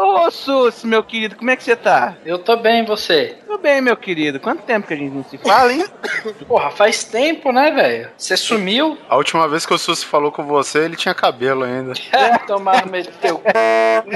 [0.00, 2.14] Ô, Sus, meu querido, como é que você tá?
[2.24, 3.36] Eu tô bem, e você?
[3.48, 4.38] Tô bem, meu querido.
[4.38, 5.84] Quanto tempo que a gente não se fala, hein?
[6.46, 8.08] Porra, faz tempo, né, velho?
[8.16, 8.96] Você sumiu?
[9.08, 11.94] A última vez que o Sus falou com você, ele tinha cabelo ainda.
[12.12, 13.42] É, tomar no meio do teu.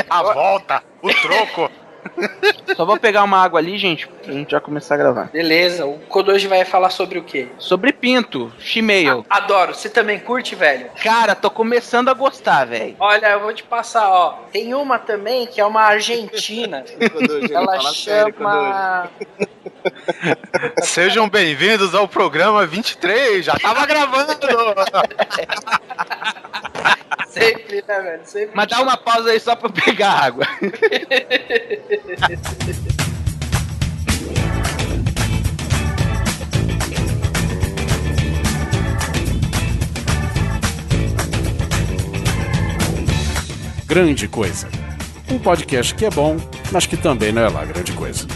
[0.09, 0.83] A volta!
[1.03, 1.69] O troco!
[2.77, 5.31] Só vou pegar uma água ali, gente, pra gente já começar a gravar.
[5.33, 7.49] Beleza, o Kodoji vai falar sobre o quê?
[7.59, 9.25] Sobre pinto, Shimeo.
[9.29, 10.91] Adoro, você também curte, velho?
[11.03, 12.97] Cara, tô começando a gostar, velho.
[12.99, 14.39] Olha, eu vou te passar, ó.
[14.53, 16.85] Tem uma também que é uma argentina.
[17.53, 19.11] Ela chama.
[20.83, 24.33] Sejam bem-vindos ao programa 23, já tava gravando!
[27.29, 28.23] Sempre, né, velho?
[28.25, 28.51] Sempre.
[28.55, 30.47] Mas dá uma pausa aí só pra eu pegar água.
[43.87, 44.69] Grande Coisa.
[45.31, 46.37] Um podcast que é bom,
[46.71, 48.27] mas que também não é lá grande coisa.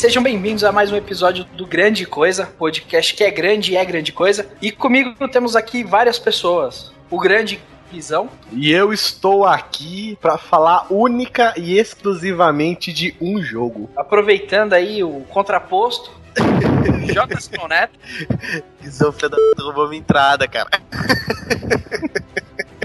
[0.00, 3.84] Sejam bem-vindos a mais um episódio do Grande Coisa, podcast que é grande e é
[3.84, 4.46] grande coisa.
[4.62, 6.90] E comigo temos aqui várias pessoas.
[7.10, 7.60] O grande
[7.92, 13.90] Guizão, E eu estou aqui pra falar única e exclusivamente de um jogo.
[13.94, 16.10] aproveitando aí o contraposto.
[17.12, 17.98] Joga-se com o Neto.
[18.80, 20.70] Guizão, filho da puta, roubou minha entrada, cara.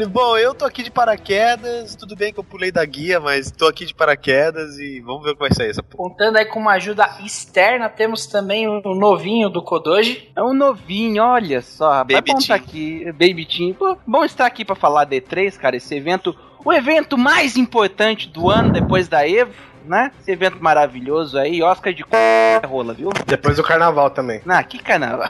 [0.03, 3.65] Bom, eu tô aqui de paraquedas, tudo bem que eu pulei da guia, mas tô
[3.65, 6.09] aqui de paraquedas e vamos ver o que vai sair essa porra.
[6.09, 10.29] Contando aí com uma ajuda externa, temos também o novinho do Kodoji.
[10.35, 12.03] É um novinho, olha só.
[12.03, 13.73] Baby bom estar aqui, Baby Team.
[13.73, 18.27] Pô, bom estar aqui pra falar da E3, cara, esse evento, o evento mais importante
[18.27, 19.53] do ano depois da Evo,
[19.87, 20.11] né?
[20.21, 22.67] Esse evento maravilhoso aí, Oscar de c...
[22.67, 23.09] rola, viu?
[23.25, 24.41] Depois do carnaval também.
[24.47, 25.19] Ah, que canal.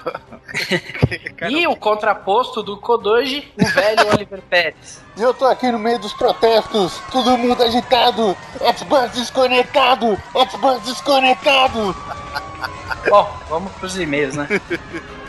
[1.49, 5.01] E o contraposto do Kodoji, o velho Oliver Pérez.
[5.17, 8.35] E eu tô aqui no meio dos protestos, todo mundo agitado,
[8.77, 10.17] Xbox desconectado,
[10.49, 11.95] Xbox desconectado.
[13.09, 14.47] Bom, vamos pros e-mails, né?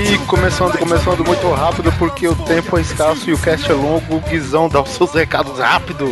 [0.00, 4.16] E começando, começando muito rápido, porque o tempo é escasso e o cast é longo,
[4.16, 6.06] o Guizão dá os seus recados rápido.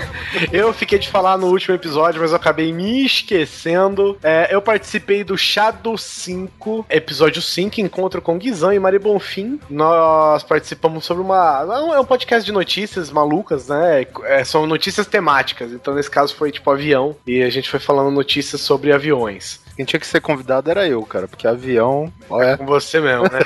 [0.50, 4.16] Eu fiquei de falar no último episódio, mas eu acabei me esquecendo.
[4.22, 9.60] É, eu participei do Shadow 5, episódio 5, Encontro com Guizão e Mari Bonfim.
[9.68, 11.66] Nós participamos sobre uma.
[11.94, 14.06] É um podcast de notícias malucas, né?
[14.24, 15.70] É, são notícias temáticas.
[15.72, 17.14] Então, nesse caso, foi tipo avião.
[17.26, 19.60] E a gente foi falando notícias sobre aviões.
[19.82, 22.12] Quem tinha que ser convidado era eu, cara, porque avião.
[22.30, 22.56] Olha.
[22.56, 23.40] Com você mesmo, né?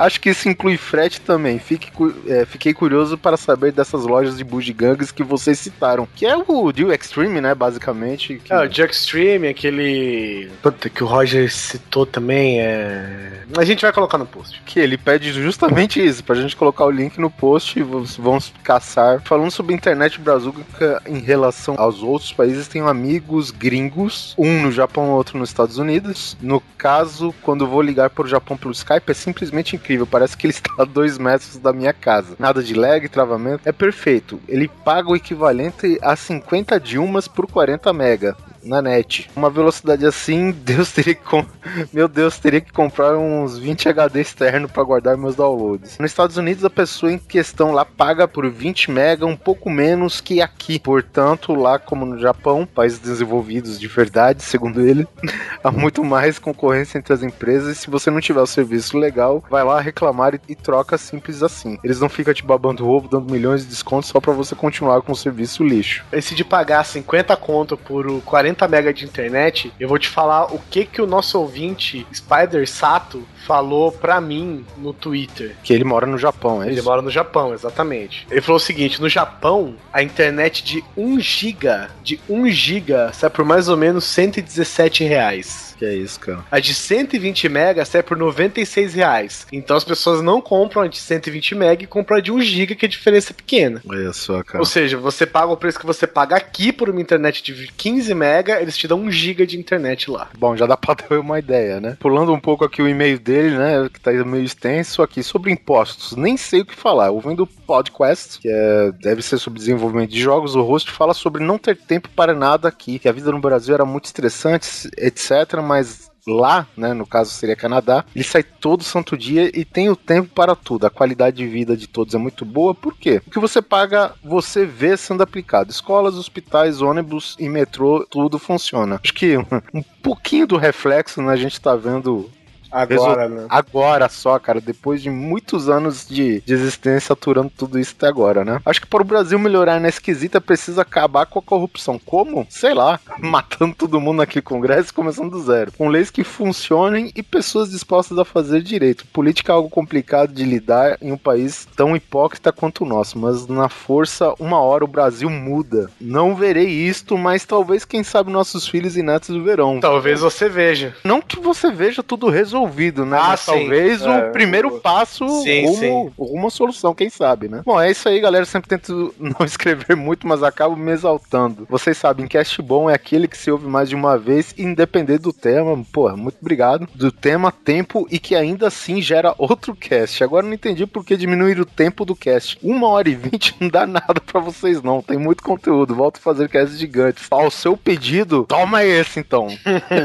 [0.00, 1.58] Acho que isso inclui frete também.
[1.58, 1.90] Fique,
[2.26, 6.08] é, fiquei curioso para saber dessas lojas de bugigangas que vocês citaram.
[6.16, 7.54] Que é o Deal Extreme, né?
[7.54, 8.40] Basicamente.
[8.42, 10.50] que- É, o Jack Stream, aquele.
[10.62, 12.60] Puta, que o Roger citou também.
[12.60, 13.42] É...
[13.58, 14.60] A gente vai colocar no post.
[14.64, 18.52] que ele pede justamente isso, pra gente colocar o link no post e vamos- vamos
[18.62, 19.20] caçar.
[19.24, 25.10] Falando sobre internet brazuca em relação aos outros países, tenho amigos gringos, um no Japão,
[25.10, 26.36] outro nos Estados Unidos.
[26.40, 29.89] No caso, quando vou ligar para o Japão pelo Skype, é simplesmente incrível.
[30.06, 32.36] Parece que ele está a dois metros da minha casa.
[32.38, 33.62] Nada de lag, travamento.
[33.68, 34.40] É perfeito.
[34.48, 39.30] Ele paga o equivalente a 50 Dilmas por 40 mega na net.
[39.34, 41.44] Uma velocidade assim, Deus teria que com...
[41.92, 45.98] meu Deus, teria que comprar uns 20 HD externo para guardar meus downloads.
[45.98, 50.20] Nos Estados Unidos a pessoa em questão lá paga por 20 mega um pouco menos
[50.20, 50.78] que aqui.
[50.78, 55.06] Portanto, lá como no Japão, países desenvolvidos de verdade, segundo ele,
[55.62, 59.42] há muito mais concorrência entre as empresas e se você não tiver o serviço legal,
[59.50, 61.78] vai lá reclamar e, e troca simples assim.
[61.84, 65.02] Eles não ficam te babando o ovo, dando milhões de descontos só para você continuar
[65.02, 66.04] com o serviço lixo.
[66.12, 70.52] Esse de pagar 50 conto por o 40 mega de internet, eu vou te falar
[70.52, 75.56] o que que o nosso ouvinte, Spider Sato, falou pra mim no Twitter.
[75.62, 76.84] Que ele mora no Japão, é Ele isso?
[76.84, 78.26] mora no Japão, exatamente.
[78.30, 83.30] Ele falou o seguinte: no Japão, a internet de 1 giga, de 1 giga, sai
[83.30, 85.69] por mais ou menos 117 reais.
[85.80, 86.44] Que é isso, cara.
[86.50, 89.46] A de 120 mega sai por 96 reais.
[89.50, 92.74] Então as pessoas não compram a de 120 mega e compram a de 1 giga,
[92.74, 93.80] que a diferença é pequena.
[93.88, 94.58] Olha só, cara.
[94.58, 98.14] Ou seja, você paga o preço que você paga aqui por uma internet de 15
[98.14, 100.28] mega, eles te dão 1 giga de internet lá.
[100.38, 101.96] Bom, já dá pra ter uma ideia, né?
[101.98, 103.88] Pulando um pouco aqui o e-mail dele, né?
[103.90, 106.14] Que tá meio extenso aqui, sobre impostos.
[106.14, 107.08] Nem sei o que falar.
[107.10, 111.56] Ouvindo podcast, que é, deve ser sobre desenvolvimento de jogos, o host fala sobre não
[111.56, 116.10] ter tempo para nada aqui, que a vida no Brasil era muito estressante, etc., mas.
[116.28, 120.28] Lá, né, no caso seria Canadá, ele sai todo santo dia e tem o tempo
[120.28, 120.86] para tudo.
[120.86, 123.22] A qualidade de vida de todos é muito boa, por quê?
[123.26, 125.70] O que você paga, você vê sendo aplicado.
[125.70, 129.00] Escolas, hospitais, ônibus e metrô, tudo funciona.
[129.02, 129.38] Acho que
[129.72, 132.30] um pouquinho do reflexo, né, a gente tá vendo
[132.70, 133.46] Agora, né?
[133.48, 138.44] agora só, cara, depois de muitos anos de, de existência aturando tudo isso até agora,
[138.44, 138.60] né?
[138.64, 141.98] Acho que para o Brasil melhorar nessa esquisita precisa acabar com a corrupção.
[141.98, 142.46] Como?
[142.48, 145.72] Sei lá, matando todo mundo naquele congresso e começando do zero.
[145.76, 149.06] Com leis que funcionem e pessoas dispostas a fazer direito.
[149.08, 153.46] Política é algo complicado de lidar em um país tão hipócrita quanto o nosso, mas
[153.46, 155.90] na força, uma hora o Brasil muda.
[156.00, 159.80] Não verei isto, mas talvez, quem sabe, nossos filhos e netos verão.
[159.80, 160.94] Talvez você veja.
[161.04, 162.59] Não que você veja tudo resolvido,
[163.04, 163.18] né?
[163.20, 163.52] Ah, Mas sim.
[163.52, 166.12] talvez É, o primeiro passo Sim, rumo, sim.
[166.18, 167.62] rumo à solução, quem sabe, né?
[167.64, 168.42] Bom, é isso aí, galera.
[168.42, 171.66] Eu sempre tento não escrever muito, mas acabo me exaltando.
[171.68, 175.32] Vocês sabem, cast bom é aquele que se ouve mais de uma vez, independente do
[175.32, 175.82] tema.
[175.92, 176.88] Porra, muito obrigado.
[176.94, 180.22] Do tema, tempo e que ainda assim gera outro cast.
[180.22, 182.58] Agora não entendi por que diminuir o tempo do cast.
[182.62, 185.02] Uma hora e vinte não dá nada pra vocês, não.
[185.02, 185.94] Tem muito conteúdo.
[185.94, 187.22] Volto a fazer cast gigante.
[187.30, 189.48] Ao seu pedido, toma esse então.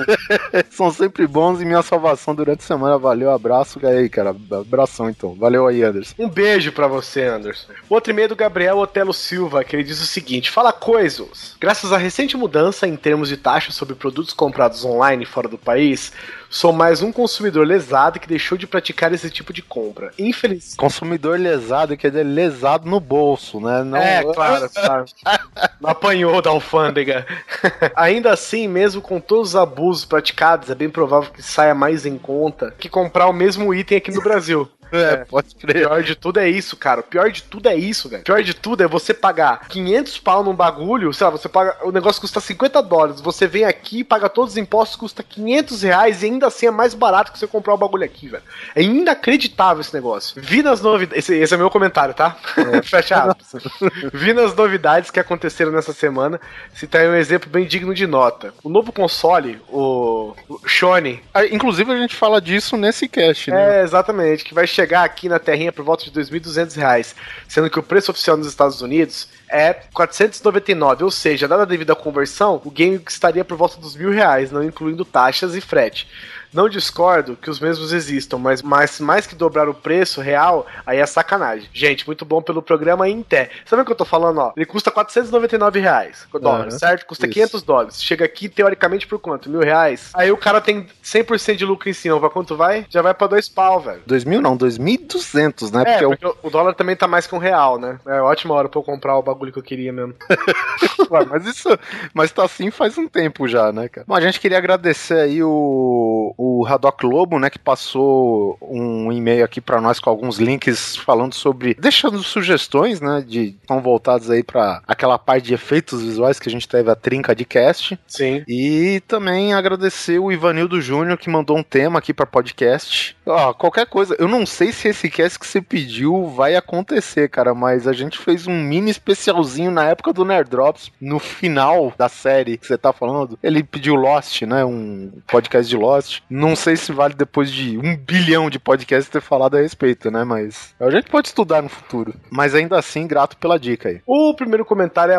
[0.69, 2.97] São sempre bons e minha salvação durante a semana.
[2.97, 3.79] Valeu, abraço.
[3.81, 5.33] E aí, cara, abração então.
[5.35, 6.13] Valeu aí, Anderson.
[6.17, 7.73] Um beijo pra você, Anderson.
[7.89, 11.55] Outro e-mail do Gabriel Otelo Silva, que ele diz o seguinte: Fala coisas.
[11.59, 16.13] Graças à recente mudança em termos de taxas sobre produtos comprados online fora do país,
[16.55, 20.11] sou mais um consumidor lesado que deixou de praticar esse tipo de compra.
[20.17, 20.73] Infeliz.
[20.75, 23.83] Consumidor lesado, quer dizer, lesado no bolso, né?
[23.83, 25.05] Não, É, claro, claro.
[25.81, 27.27] Não apanhou da alfândega.
[27.93, 32.17] Ainda assim, mesmo com todos os abusos praticados, é bem provável que saia mais em
[32.17, 34.69] conta que comprar o mesmo item aqui no Brasil.
[34.91, 35.87] É, pode O crer.
[35.87, 37.01] pior de tudo é isso, cara.
[37.01, 38.21] O pior de tudo é isso, velho.
[38.21, 41.77] O pior de tudo é você pagar 500 pau num bagulho, sei lá, você paga.
[41.83, 43.21] O negócio custa 50 dólares.
[43.21, 46.93] Você vem aqui, paga todos os impostos, custa 500 reais e ainda assim é mais
[46.93, 48.43] barato que você comprar o bagulho aqui, velho.
[48.75, 50.41] É inacreditável esse negócio.
[50.41, 51.17] Vi nas novidades.
[51.23, 52.35] Esse, esse é meu comentário, tá?
[52.83, 53.63] Fecha aspas.
[54.13, 56.39] Vi nas novidades que aconteceram nessa semana.
[56.73, 58.53] Citar aí um exemplo bem digno de nota.
[58.63, 63.79] O novo console, o, o Shone, Ah, Inclusive, a gente fala disso nesse cast, né?
[63.79, 67.15] é, exatamente, que vai chegar aqui na terrinha por volta de 2.200 reais,
[67.47, 71.95] sendo que o preço oficial nos Estados Unidos é 499, ou seja, dada a devida
[71.95, 76.07] conversão, o game estaria por volta dos mil reais, não incluindo taxas e frete.
[76.55, 80.99] Não discordo que os mesmos existam, mas mais, mais que dobrar o preço real, aí
[80.99, 81.69] é sacanagem.
[81.73, 83.49] Gente, muito bom pelo programa Inté.
[83.65, 84.53] Sabe o que eu tô falando, ó?
[84.55, 86.79] Ele custa 499 reais, dólares, Aham.
[86.79, 87.05] certo?
[87.05, 87.33] Custa Isso.
[87.33, 88.01] 500 dólares.
[88.01, 89.49] Chega aqui, teoricamente, por quanto?
[89.49, 90.11] Mil reais?
[90.13, 92.19] Aí o cara tem 100% de lucro em cima.
[92.19, 92.85] Pra quanto vai?
[92.89, 94.01] Já vai pra dois pau, velho.
[94.07, 95.83] 2000 não, 2200, né?
[95.85, 97.99] É, Porque o porque o- o dólar também tá mais que um real, né?
[98.05, 100.15] É ótima hora pra eu comprar o bagulho que eu queria mesmo.
[101.11, 101.67] Ué, mas isso,
[102.13, 104.05] mas tá assim faz um tempo já, né, cara?
[104.07, 109.11] Bom, a gente queria agradecer aí o, o o Haddock Lobo, né, que passou um
[109.11, 114.29] e-mail aqui para nós com alguns links falando sobre, deixando sugestões, né, de estão voltados
[114.29, 117.99] aí para aquela parte de efeitos visuais que a gente teve a trinca de cast.
[118.07, 118.43] Sim.
[118.47, 123.14] E também agradecer o Ivanildo Júnior que mandou um tema aqui para podcast.
[123.25, 127.53] Ó, qualquer coisa, eu não sei se esse cast que você pediu vai acontecer, cara,
[127.53, 132.07] mas a gente fez um mini especialzinho na época do Nerd Drops, no final da
[132.09, 133.37] série que você tá falando.
[133.41, 136.21] Ele pediu Lost, né, um podcast de Lost.
[136.29, 140.23] Não sei se vale depois de um bilhão de podcasts ter falado a respeito, né,
[140.23, 142.13] mas a gente pode estudar no futuro.
[142.29, 144.01] Mas ainda assim, grato pela dica aí.
[144.05, 145.17] O primeiro comentário é.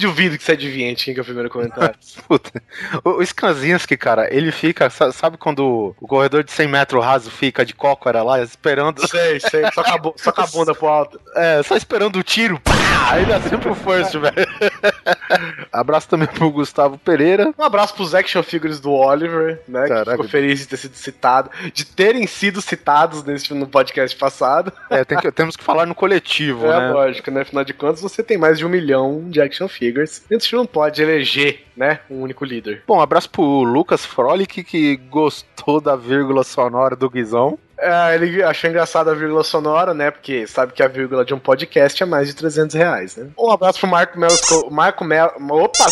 [0.00, 1.94] Duvido que você adivinhe quem que é o primeiro comentário.
[2.28, 2.62] Puta.
[3.04, 7.30] O, o Skanzinski, cara, ele fica, sa- sabe quando o corredor de 100 metros raso
[7.30, 9.64] fica de cócora lá, esperando, sei, sei.
[9.72, 11.20] Só com a, bu- só com a bunda pro alto.
[11.34, 12.60] é, só esperando o tiro,
[13.20, 14.34] ele é sempre o first, velho.
[15.72, 17.52] Abraço também pro Gustavo Pereira.
[17.58, 19.82] Um abraço pros action figures do Oliver, né?
[19.82, 20.10] Que Caraca.
[20.12, 24.72] ficou feliz de ter sido citado, de terem sido citados nesse, no podcast passado.
[24.90, 26.90] É, tem que- temos que falar no coletivo, É né?
[26.92, 27.42] lógico, né?
[27.42, 30.24] Afinal de contas, você tem mais de um milhão de action figures.
[30.30, 32.00] E a gente não pode eleger, né?
[32.10, 32.82] Um único líder.
[32.86, 37.58] Bom, abraço pro Lucas Frolic, que gostou da vírgula sonora do Guizão razão.
[37.78, 40.10] É, ele achou engraçada a vírgula sonora, né?
[40.10, 43.28] Porque sabe que a vírgula de um podcast é mais de 300 reais, né?
[43.38, 44.36] Um abraço pro Marco Melo.
[44.48, 45.32] Co- Marco Melo.
[45.50, 45.86] Opa!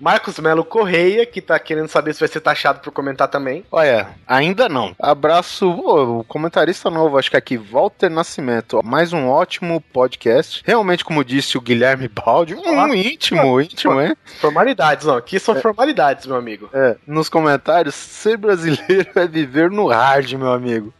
[0.00, 3.64] Marcos Melo Correia, que tá querendo saber se vai ser taxado por comentar também.
[3.70, 4.94] Olha, ainda não.
[5.00, 8.80] Abraço, pô, o comentarista novo, acho que aqui, Walter Nascimento.
[8.84, 10.62] Mais um ótimo podcast.
[10.64, 12.94] Realmente, como disse o Guilherme Baldi, um Olá.
[12.96, 14.14] íntimo, íntimo, hein?
[14.40, 15.16] Formalidades, não.
[15.16, 16.68] Aqui são formalidades, meu amigo.
[16.72, 19.26] É, nos comentários, ser brasileiro é
[19.70, 20.92] no hard, meu amigo.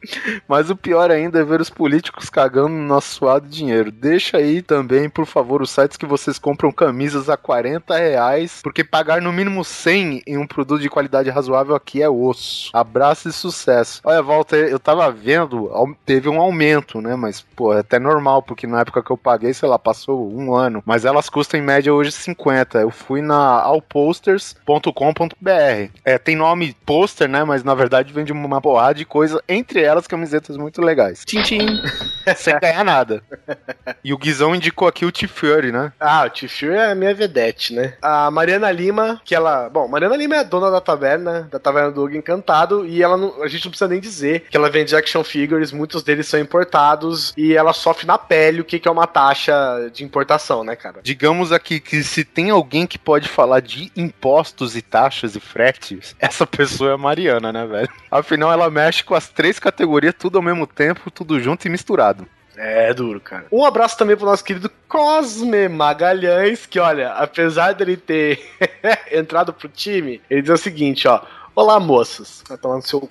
[0.49, 3.90] Mas o pior ainda é ver os políticos cagando no nosso suado dinheiro.
[3.90, 8.85] Deixa aí também, por favor, os sites que vocês compram camisas a 40 reais, porque
[8.85, 12.71] pagar no mínimo 100 em um produto de qualidade razoável aqui é osso.
[12.73, 14.00] Abraço e sucesso.
[14.04, 15.71] Olha, Walter, eu tava vendo,
[16.04, 17.16] teve um aumento, né?
[17.16, 20.54] Mas, pô, é até normal, porque na época que eu paguei, sei lá, passou um
[20.54, 20.83] ano.
[20.87, 22.78] Mas elas custam em média hoje 50.
[22.78, 25.90] Eu fui na allposters.com.br.
[26.04, 27.44] É, tem nome pôster, né?
[27.44, 31.25] Mas na verdade vende uma porrada de coisa, entre elas camisetas muito legais.
[31.25, 31.82] Tchim, tchim.
[32.37, 33.23] Sem ganhar nada.
[34.02, 35.92] E o Guizão indicou aqui o T-Fury, né?
[36.00, 37.94] Ah, o Tifu é a minha vedete, né?
[38.00, 39.68] A Mariana Lima, que ela.
[39.68, 43.42] Bom, Mariana Lima é dona da taverna, da taverna do Hugo Encantado, e ela não,
[43.42, 47.32] a gente não precisa nem dizer que ela vende action figures, muitos deles são importados,
[47.37, 49.54] e ela sofre na pele o que, que é uma taxa
[49.92, 51.00] de importação, né, cara?
[51.02, 56.14] Digamos aqui que se tem alguém que pode falar de impostos e taxas e fretes,
[56.18, 57.88] essa pessoa é a Mariana, né, velho?
[58.11, 62.27] Afinal, ela mexe com as três categorias tudo ao mesmo tempo, tudo junto e misturado.
[62.57, 63.47] É duro, cara.
[63.51, 68.41] Um abraço também pro nosso querido Cosme Magalhães, que olha, apesar dele ter
[69.11, 71.21] entrado pro time, ele diz o seguinte, ó.
[71.55, 72.43] Olá, moços.
[72.49, 73.09] Vai tomar no seu.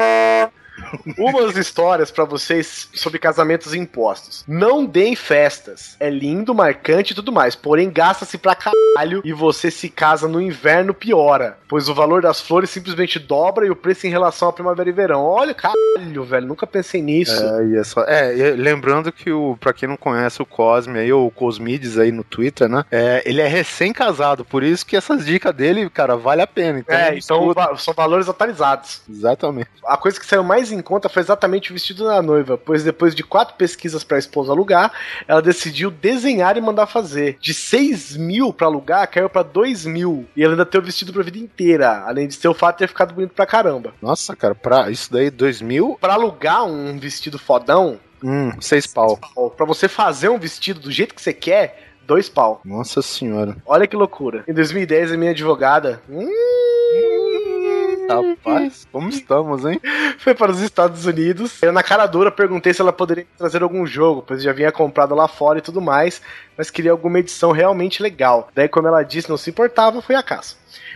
[1.18, 4.44] Umas histórias pra vocês sobre casamentos e impostos.
[4.48, 5.96] Não deem festas.
[6.00, 7.56] É lindo, marcante e tudo mais.
[7.56, 11.58] Porém, gasta-se pra caralho e você se casa no inverno piora.
[11.68, 14.94] Pois o valor das flores simplesmente dobra e o preço em relação à primavera e
[14.94, 15.24] verão.
[15.24, 16.48] Olha, caralho, velho.
[16.48, 17.44] Nunca pensei nisso.
[17.44, 21.12] É, e é, só- é, lembrando que o, pra quem não conhece o Cosme aí,
[21.12, 22.84] ou o Cosmides aí no Twitter, né?
[22.92, 26.80] É, ele é recém-casado, por isso que essas dicas dele, cara, vale a pena.
[26.80, 29.02] Então, É, então são valores atualizados.
[29.10, 29.70] Exatamente.
[29.86, 33.14] A coisa que saiu mais em conta foi exatamente o vestido da noiva, pois depois
[33.16, 34.92] de quatro pesquisas pra esposa alugar,
[35.28, 37.38] ela decidiu desenhar e mandar fazer.
[37.40, 40.26] De 6 mil pra alugar, caiu pra 2 mil.
[40.36, 42.80] E ela ainda tem o vestido pra vida inteira, além de ter o fato de
[42.80, 43.94] ter ficado bonito pra caramba.
[44.02, 49.20] Nossa, cara, pra isso daí, 2 mil, Pra alugar um vestido fodão, hum, seis pau.
[49.56, 52.62] pra você fazer um vestido do jeito que você quer, dois pau.
[52.66, 53.56] Nossa senhora.
[53.66, 54.44] Olha que loucura.
[54.48, 56.02] Em 2010, a minha advogada.
[56.10, 56.28] Hum,
[58.08, 59.80] Rapaz, como estamos, hein?
[60.18, 61.62] foi para os Estados Unidos.
[61.62, 65.14] Eu, na cara dura, perguntei se ela poderia trazer algum jogo, pois já vinha comprado
[65.14, 66.22] lá fora e tudo mais,
[66.58, 68.50] mas queria alguma edição realmente legal.
[68.56, 70.56] Daí, como ela disse, não se importava, fui a caça.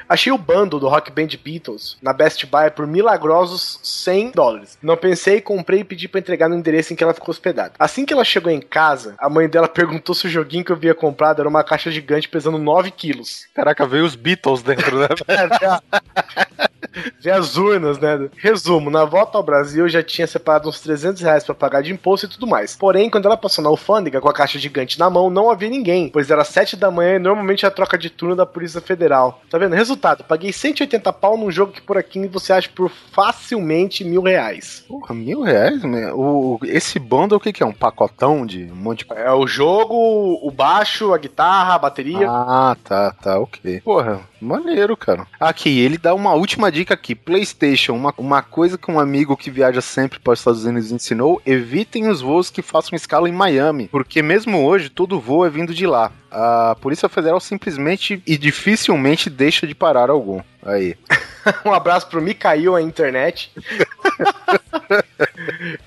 [0.09, 4.77] Achei o bundle do Rock Band Beatles na Best Buy por milagrosos 100 dólares.
[4.81, 7.73] Não pensei, comprei e pedi pra entregar no endereço em que ela ficou hospedada.
[7.77, 10.77] Assim que ela chegou em casa, a mãe dela perguntou se o joguinho que eu
[10.77, 13.47] havia comprado era uma caixa gigante pesando 9 quilos.
[13.53, 15.07] Caraca, veio os Beatles dentro, né?
[17.21, 18.29] Ver as urnas, né?
[18.37, 21.91] Resumo, na volta ao Brasil eu já tinha separado uns 300 reais pra pagar de
[21.91, 22.75] imposto e tudo mais.
[22.75, 26.09] Porém, quando ela passou na alfândega com a caixa gigante na mão, não havia ninguém,
[26.09, 29.41] pois era 7 da manhã e normalmente é a troca de turno da Polícia Federal.
[29.49, 29.75] Tá vendo?
[29.75, 34.83] Resultado, paguei 180 pau num jogo que por aqui você acha por facilmente mil reais.
[34.87, 35.77] Porra, mil reais?
[35.83, 36.11] né?
[36.13, 37.65] O, esse bundle, o que, que é?
[37.65, 42.27] Um pacotão de um monte de É o jogo, o baixo, a guitarra, a bateria.
[42.29, 43.81] Ah, tá, tá, ok.
[43.81, 45.27] Porra, maneiro, cara.
[45.39, 49.37] Aqui, ele dá uma última dica dica aqui: PlayStation, uma, uma coisa que um amigo
[49.37, 53.33] que viaja sempre para os Estados Unidos ensinou: evitem os voos que façam escala em
[53.33, 56.11] Miami, porque mesmo hoje todo voo é vindo de lá.
[56.39, 60.39] A Polícia Federal simplesmente e dificilmente deixa de parar algum.
[60.63, 60.95] Aí.
[61.65, 63.51] um abraço pro Mikael, a internet.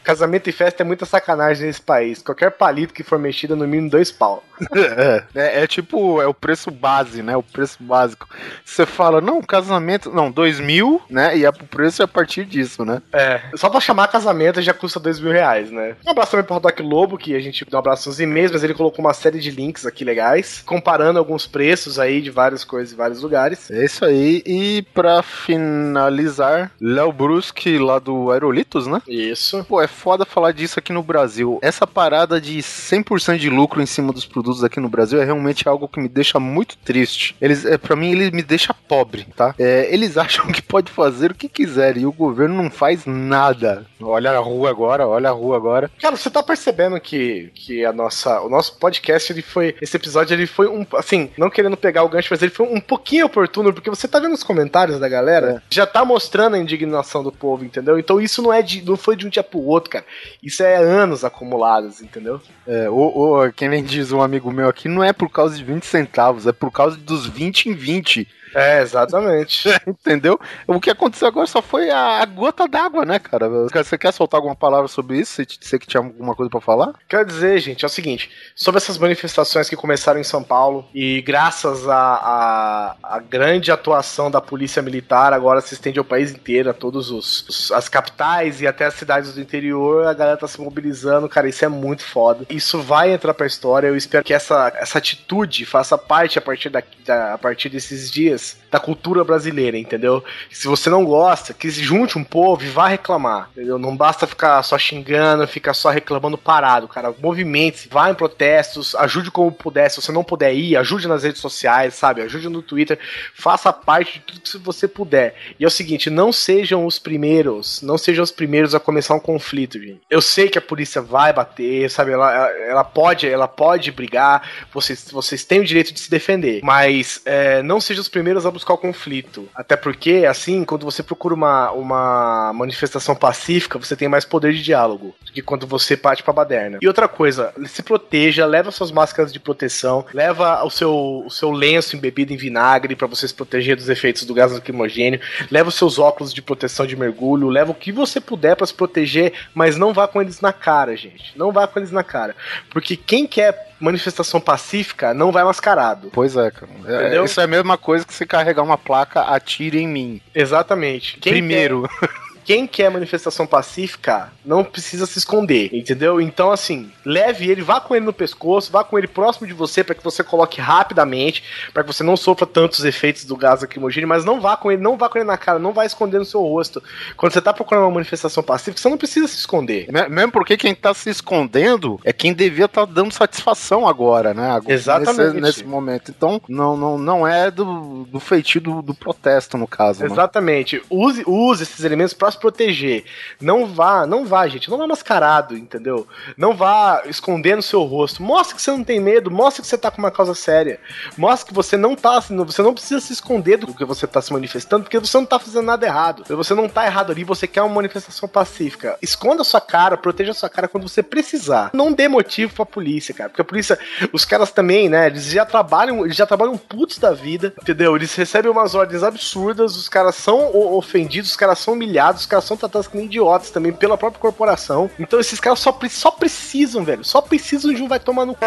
[0.02, 2.22] Casamento e festa é muita sacanagem nesse país.
[2.22, 4.42] Qualquer palito que for mexido, no mínimo dois pau.
[4.72, 7.34] É, é, é, tipo, é o preço base, né?
[7.34, 8.28] O preço básico.
[8.62, 11.36] Você fala, não, casamento, não, dois mil, né?
[11.36, 13.00] E é, o preço é a partir disso, né?
[13.12, 15.96] É, só pra chamar casamento já custa dois mil reais, né?
[16.06, 18.62] Um abraço também pro Rodoc Lobo, que a gente deu um abraço nos e-mails, mas
[18.62, 22.92] ele colocou uma série de links aqui legais, comparando alguns preços aí de várias coisas
[22.92, 23.70] em vários lugares.
[23.70, 24.42] É isso aí.
[24.46, 29.00] E pra finalizar, Léo Bruschi lá do Aerolitos, né?
[29.06, 29.64] Isso.
[29.64, 31.58] Pô, é foda falar disso aqui no Brasil.
[31.62, 35.68] Essa parada de 100% de lucro em cima dos produtos aqui no Brasil é realmente
[35.68, 37.36] algo que me deixa muito triste.
[37.40, 39.54] Eles, é, para mim, ele me deixa pobre, tá?
[39.58, 43.86] É, eles acham que pode fazer o que quiser e o governo não faz nada.
[44.00, 45.90] Olha a rua agora, olha a rua agora.
[46.00, 50.19] Cara, você tá percebendo que, que a nossa, o nosso podcast, ele foi, esse episódio,
[50.28, 53.72] ele foi um, assim, não querendo pegar o gancho, mas ele foi um pouquinho oportuno,
[53.72, 55.62] porque você tá vendo os comentários da galera, é.
[55.70, 57.98] já tá mostrando a indignação do povo, entendeu?
[57.98, 60.04] Então isso não é de, não foi de um dia pro outro, cara.
[60.42, 62.40] Isso é anos acumulados, entendeu?
[62.66, 65.62] É, o, o, quem nem diz um amigo meu aqui, não é por causa de
[65.62, 68.28] 20 centavos, é por causa dos 20 em 20.
[68.54, 69.68] É, exatamente.
[69.86, 70.38] Entendeu?
[70.66, 73.48] O que aconteceu agora só foi a, a gota d'água, né, cara?
[73.48, 75.42] Você quer soltar alguma palavra sobre isso?
[75.60, 76.94] Você, que tinha alguma coisa para falar?
[77.08, 81.22] Quero dizer, gente, é o seguinte: sobre essas manifestações que começaram em São Paulo e
[81.22, 86.70] graças à a, a, grande atuação da polícia militar, agora se estende ao país inteiro,
[86.70, 90.48] a todos os, os, as capitais e até as cidades do interior, a galera tá
[90.48, 92.46] se mobilizando, cara, isso é muito foda.
[92.50, 96.68] Isso vai entrar pra história, eu espero que essa, essa atitude faça parte a partir,
[96.68, 98.39] da, da a partir desses dias
[98.70, 100.22] da cultura brasileira, entendeu?
[100.50, 103.78] Se você não gosta, que se junte um povo e vá reclamar, entendeu?
[103.78, 107.12] Não basta ficar só xingando, ficar só reclamando parado, cara.
[107.20, 109.90] Movimente-se, vá em protestos, ajude como puder.
[109.90, 112.22] Se você não puder ir, ajude nas redes sociais, sabe?
[112.22, 112.98] Ajude no Twitter,
[113.34, 115.34] faça parte de tudo que você puder.
[115.58, 119.20] E é o seguinte, não sejam os primeiros, não sejam os primeiros a começar um
[119.20, 120.00] conflito, gente.
[120.08, 122.12] Eu sei que a polícia vai bater, sabe?
[122.12, 126.60] Ela, ela, ela pode, ela pode brigar, vocês, vocês têm o direito de se defender,
[126.62, 129.48] mas é, não sejam os primeiros primeiros a buscar o conflito.
[129.54, 134.62] Até porque, assim, quando você procura uma, uma manifestação pacífica, você tem mais poder de
[134.62, 136.78] diálogo do que quando você parte pra baderna.
[136.80, 141.50] E outra coisa, se proteja, leva suas máscaras de proteção, leva o seu, o seu
[141.50, 145.74] lenço embebido em vinagre para você se proteger dos efeitos do gás lacrimogênio, leva os
[145.74, 149.76] seus óculos de proteção de mergulho, leva o que você puder para se proteger, mas
[149.76, 151.36] não vá com eles na cara, gente.
[151.36, 152.36] Não vá com eles na cara.
[152.70, 156.10] Porque quem quer manifestação pacífica não vai mascarado.
[156.12, 156.70] Pois é, cara.
[156.86, 157.24] É, Entendeu?
[157.24, 160.20] Isso é a mesma coisa que você carregar uma placa atire em mim.
[160.34, 161.18] Exatamente.
[161.18, 161.88] Quem Primeiro.
[161.98, 162.08] Quer
[162.50, 166.20] quem quer manifestação pacífica não precisa se esconder, entendeu?
[166.20, 169.84] Então, assim, leve ele, vá com ele no pescoço, vá com ele próximo de você
[169.84, 174.08] para que você coloque rapidamente, para que você não sofra tantos efeitos do gás lacrimogêneo,
[174.08, 176.24] mas não vá com ele, não vá com ele na cara, não vá esconder no
[176.24, 176.82] seu rosto.
[177.16, 179.86] Quando você tá procurando uma manifestação pacífica, você não precisa se esconder.
[180.10, 184.50] Mesmo porque quem tá se escondendo é quem devia estar tá dando satisfação agora, né?
[184.50, 185.34] Agora, Exatamente.
[185.34, 186.10] Nesse, nesse, momento.
[186.10, 190.00] Então, não, não, não é do, do feitio do, do protesto, no caso.
[190.00, 190.06] Né?
[190.06, 190.78] Exatamente.
[190.78, 190.82] Né?
[190.90, 193.04] Use, use esses elementos para proteger.
[193.40, 194.70] Não vá, não vá, gente.
[194.70, 196.06] Não vá mascarado, entendeu?
[196.36, 198.22] Não vá escondendo seu rosto.
[198.22, 200.80] Mostre que você não tem medo, mostre que você tá com uma causa séria.
[201.16, 204.32] Mostre que você não tá, você não precisa se esconder do que você tá se
[204.32, 206.24] manifestando, porque você não tá fazendo nada errado.
[206.28, 208.96] Você não tá errado ali, você quer uma manifestação pacífica.
[209.02, 211.70] Esconda sua cara, proteja sua cara quando você precisar.
[211.74, 213.28] Não dê motivo pra polícia, cara.
[213.28, 213.78] Porque a polícia,
[214.12, 217.94] os caras também, né, eles já trabalham, eles já trabalham putos da vida, entendeu?
[217.96, 222.56] Eles recebem umas ordens absurdas, os caras são ofendidos, os caras são humilhados, caras são
[222.56, 224.90] tratados como idiotas também pela própria corporação.
[224.98, 228.38] Então esses caras só, só precisam, velho, só precisam de um vai tomar no c...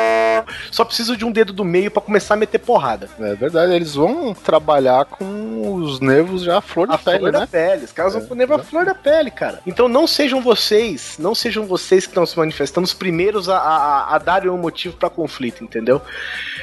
[0.71, 3.09] só precisam de um dedo do meio para começar a meter porrada.
[3.19, 7.31] É verdade, eles vão trabalhar com os nervos já à flor da a pele, flor
[7.31, 7.39] né?
[7.39, 7.85] da pele.
[7.85, 9.59] Os caras é, vão com o nervo à flor da pele, cara.
[9.65, 14.15] Então não sejam vocês, não sejam vocês que estão se manifestando os primeiros a, a,
[14.15, 16.01] a darem um motivo para conflito, entendeu?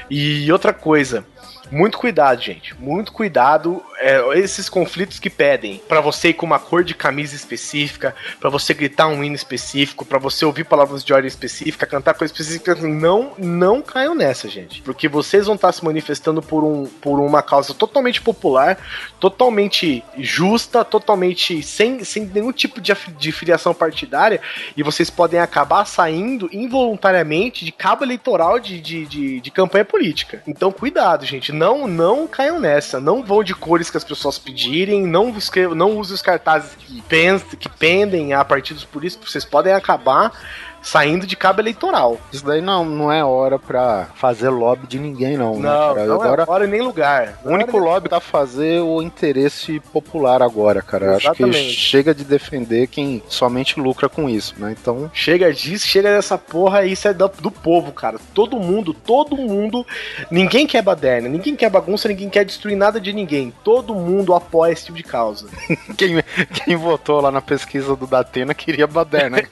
[0.09, 1.25] E outra coisa,
[1.71, 2.75] muito cuidado, gente.
[2.79, 3.83] Muito cuidado.
[3.99, 8.49] É, esses conflitos que pedem para você ir com uma cor de camisa específica, para
[8.49, 12.75] você gritar um hino específico, para você ouvir palavras de ordem específica, cantar coisa específica,
[12.75, 14.81] não, não caiam nessa, gente.
[14.83, 18.79] Porque vocês vão estar se manifestando por, um, por uma causa totalmente popular,
[19.21, 24.41] totalmente justa, totalmente sem, sem nenhum tipo de, de filiação partidária,
[24.77, 30.43] e vocês podem acabar saindo involuntariamente de cabo eleitoral de, de, de, de campanha política.
[30.47, 31.53] Então, cuidado, gente.
[31.61, 32.99] Não, não caiam nessa.
[32.99, 35.07] Não vão de cores que as pessoas pedirem.
[35.07, 35.31] Não,
[35.77, 39.31] não use os cartazes que, pen, que pendem a partidos políticos.
[39.31, 40.33] Vocês podem acabar
[40.83, 42.19] saindo de cabo eleitoral.
[42.33, 45.59] Isso daí não, não é hora pra fazer lobby de ninguém, não.
[45.59, 46.07] né, Não, cara?
[46.07, 47.39] não agora, é hora nem lugar.
[47.45, 51.07] o único lobby tá fazer o interesse popular agora, cara.
[51.07, 51.73] Eu Acho que Exatamente.
[51.73, 54.75] chega de defender quem somente lucra com isso, né?
[54.81, 58.19] Então, Chega disso, chega dessa porra, isso é do, do povo, cara.
[58.35, 59.87] Todo mundo, todo mundo.
[60.31, 63.53] Ninguém quer baderna, ninguém quer bagunça, ninguém quer destruir nada de ninguém.
[63.63, 65.47] Todo mundo apoia esse tipo de causa.
[65.97, 66.23] quem,
[66.65, 69.39] quem votou lá na pesquisa do Datena queria baderna.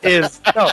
[0.54, 0.66] Não,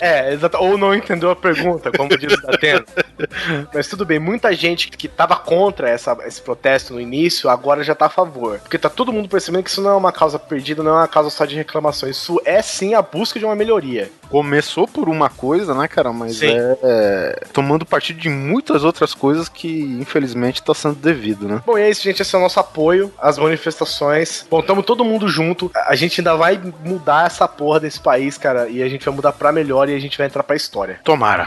[0.00, 0.56] é, exato.
[0.58, 2.84] Ou não entendeu a pergunta, como diz o Datena.
[3.72, 7.94] Mas tudo bem, muita gente que tava contra essa, esse protesto no início, agora já
[7.94, 8.58] tá a favor.
[8.60, 11.08] Porque tá todo mundo percebendo que isso não é uma causa perdida, não é uma
[11.08, 12.08] causa só de reclamação.
[12.08, 14.10] Isso é sim a busca de uma melhoria.
[14.28, 16.12] Começou por uma coisa, né, cara?
[16.12, 21.62] Mas é, é, tomando partido de muitas outras coisas que, infelizmente, tá sendo devido, né?
[21.64, 22.22] Bom, e é isso, gente.
[22.22, 24.44] Esse é o nosso apoio às manifestações.
[24.50, 25.70] Bom, tamo todo mundo junto.
[25.74, 28.68] A gente ainda vai mudar essa porra desse país, cara.
[28.68, 31.00] E a gente vai mudar pra melhor e a gente vai entrar pra história.
[31.04, 31.46] Tomara.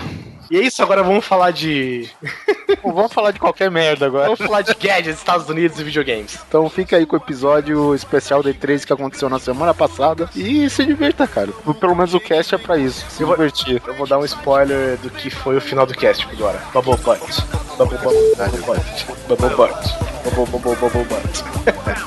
[0.51, 2.09] E é isso, agora vamos falar de.
[2.81, 4.25] Bom, vamos falar de qualquer merda agora.
[4.25, 6.39] Vamos falar de gadgets, Estados Unidos e videogames.
[6.47, 10.27] Então fica aí com o episódio especial Day 3 que aconteceu na semana passada.
[10.35, 11.49] E se divirta, cara.
[11.79, 13.05] Pelo menos o cast é pra isso.
[13.09, 13.79] Se Eu vou- divertir.
[13.85, 16.59] Eu vou dar um spoiler do que foi o final do cast agora.
[16.73, 17.43] Bubble Butt.
[17.77, 18.17] Bubble Butt.
[18.37, 19.05] Bubble Butt.
[19.27, 19.95] Bubble Butt.
[20.23, 21.43] Bubble Bubble Bubble Butt.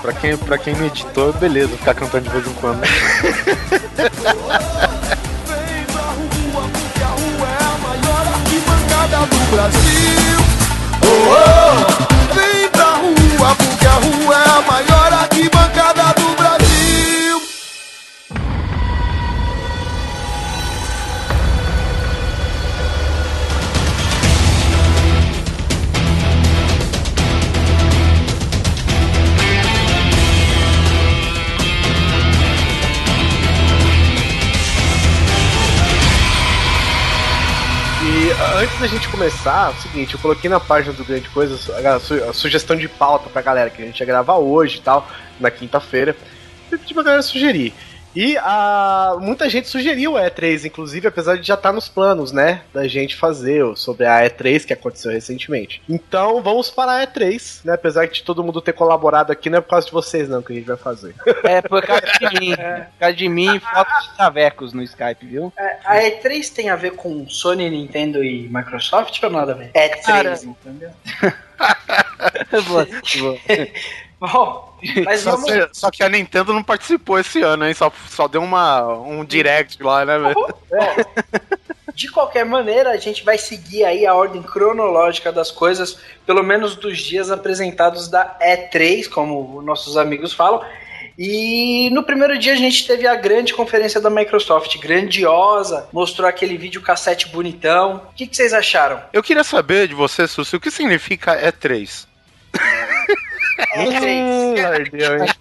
[0.02, 2.82] Pra quem, pra quem não editou, beleza, ficar cantando de vez em quando.
[9.12, 10.38] arquibancada do Brasil.
[11.04, 12.34] Oh, oh.
[12.34, 16.21] Vem pra rua, porque a rua é a maior arquibancada do
[38.62, 41.54] antes da gente começar, é o seguinte, eu coloquei na página do Grande Coisa
[41.96, 44.80] a, su- a sugestão de pauta pra galera que a gente ia gravar hoje e
[44.80, 45.08] tal,
[45.40, 46.16] na quinta-feira.
[46.70, 47.74] E pedi pra galera sugerir.
[48.14, 52.62] E a, muita gente sugeriu a E3, inclusive, apesar de já estar nos planos, né?
[52.72, 55.82] Da gente fazer sobre a E3 que aconteceu recentemente.
[55.88, 57.74] Então vamos para a E3, né?
[57.74, 60.52] Apesar de todo mundo ter colaborado aqui, não é por causa de vocês, não, que
[60.52, 61.14] a gente vai fazer.
[61.42, 62.54] É por causa de mim.
[62.54, 65.52] Por causa de mim e fotos de chavecos no Skype, viu?
[65.58, 69.72] É, a E3 tem a ver com Sony, Nintendo e Microsoft ou nada a ver?
[69.72, 70.38] E3, Cara.
[70.42, 70.90] entendeu?
[72.68, 72.86] Boa,
[73.18, 73.38] boa.
[74.30, 75.50] Bom, mas Só, vamos.
[75.50, 77.74] que- só que a Nintendo não participou esse ano, hein?
[77.74, 80.54] Só, só deu uma, um direct lá, né, velho?
[81.92, 86.76] De qualquer maneira, a gente vai seguir aí a ordem cronológica das coisas, pelo menos
[86.76, 90.62] dos dias apresentados da E3, como nossos amigos falam.
[91.18, 96.56] E no primeiro dia a gente teve a grande conferência da Microsoft, grandiosa, mostrou aquele
[96.56, 98.02] vídeo cassete bonitão.
[98.10, 99.02] O que, que vocês acharam?
[99.12, 102.06] Eu queria saber de você, Susi, o que significa E3?
[103.66, 104.64] E3.
[104.64, 105.32] Ardeu, hein?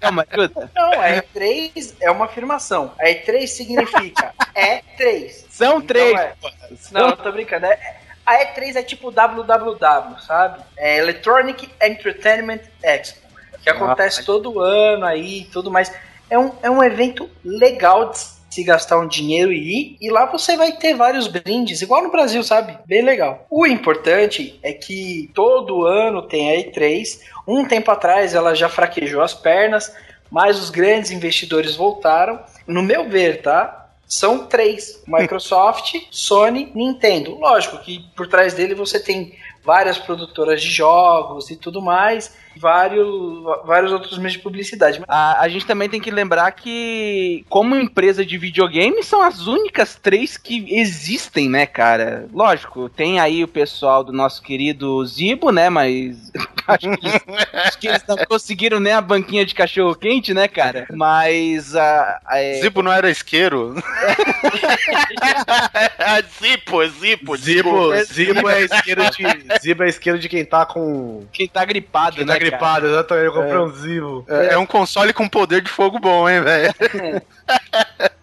[0.00, 0.70] Calma, ajuda.
[0.74, 2.92] Não, a E3 é uma afirmação.
[2.98, 5.44] A E3 significa E3.
[5.50, 6.18] São três.
[6.18, 6.34] é.
[6.90, 7.66] Não, eu tô brincando.
[7.66, 10.62] É- a E3 é tipo WWW, sabe?
[10.76, 13.20] É Electronic Entertainment Expo.
[13.62, 15.92] Que acontece todo ano aí e tudo mais.
[16.30, 18.18] É um, é um evento legal de
[18.52, 19.96] se gastar um dinheiro e ir.
[19.98, 22.78] E lá você vai ter vários brindes, igual no Brasil, sabe?
[22.84, 23.46] Bem legal.
[23.48, 27.20] O importante é que todo ano tem a E3.
[27.48, 29.90] Um tempo atrás ela já fraquejou as pernas,
[30.30, 32.40] mas os grandes investidores voltaram.
[32.66, 33.88] No meu ver, tá?
[34.06, 37.34] São três: Microsoft, Sony, Nintendo.
[37.36, 39.32] Lógico que por trás dele você tem
[39.64, 43.06] várias produtoras de jogos e tudo mais, vários,
[43.64, 45.02] vários outros meios de publicidade.
[45.08, 49.94] A, a gente também tem que lembrar que, como empresa de videogame, são as únicas
[49.94, 52.26] três que existem, né, cara?
[52.32, 55.68] Lógico, tem aí o pessoal do nosso querido Zibo, né?
[55.70, 56.32] Mas
[56.66, 60.48] acho que, eles, acho que eles não conseguiram nem a banquinha de cachorro quente, né,
[60.48, 60.86] cara?
[60.92, 62.20] Mas a.
[62.26, 63.74] a é- Zipo não era isqueiro?
[66.40, 69.22] Zipo, Zipo, Zibo, Zibo é isqueiro de.
[69.60, 71.24] Zibo é isqueiro de quem tá com.
[71.32, 72.34] quem tá gripado, Quem né?
[72.34, 72.38] tá?
[72.42, 73.26] Gripado, exatamente.
[73.26, 74.24] Eu comprei um Zibo.
[74.28, 76.74] É, é um console com poder de fogo bom, hein, velho?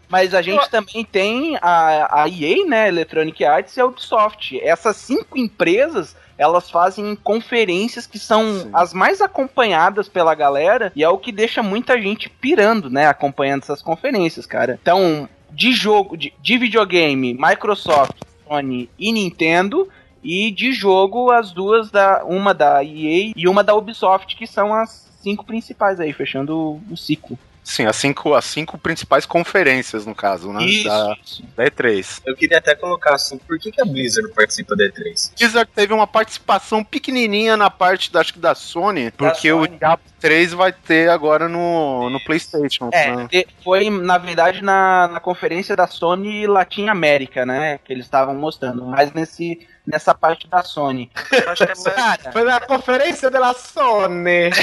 [0.09, 4.59] Mas a gente também tem a, a EA, né, Electronic Arts e a Ubisoft.
[4.59, 8.69] Essas cinco empresas, elas fazem conferências que são Sim.
[8.73, 13.61] as mais acompanhadas pela galera e é o que deixa muita gente pirando, né, acompanhando
[13.61, 14.79] essas conferências, cara.
[14.81, 19.87] Então, de jogo, de, de videogame, Microsoft, Sony e Nintendo
[20.23, 22.23] E de jogo, as duas da.
[22.25, 26.81] Uma da EA e uma da Ubisoft, que são as cinco principais aí, fechando o,
[26.91, 27.37] o ciclo.
[27.69, 30.65] Sim, as cinco, as cinco principais conferências, no caso, né?
[30.65, 31.43] Isso, Da, isso.
[31.55, 32.21] da E3.
[32.25, 35.33] Eu queria até colocar assim, por que, que a Blizzard participa da E3?
[35.37, 39.77] Blizzard teve uma participação pequenininha na parte, da, acho que da Sony, porque o Sony.
[39.77, 42.89] Diablo 3 vai ter agora no, no PlayStation.
[42.91, 43.27] É, né?
[43.63, 47.79] foi, na verdade, na, na conferência da Sony Latin América, né?
[47.83, 51.09] Que eles estavam mostrando, mas nesse, nessa parte da Sony.
[51.31, 54.49] Eu acho que é Cara, Foi na conferência da Sony.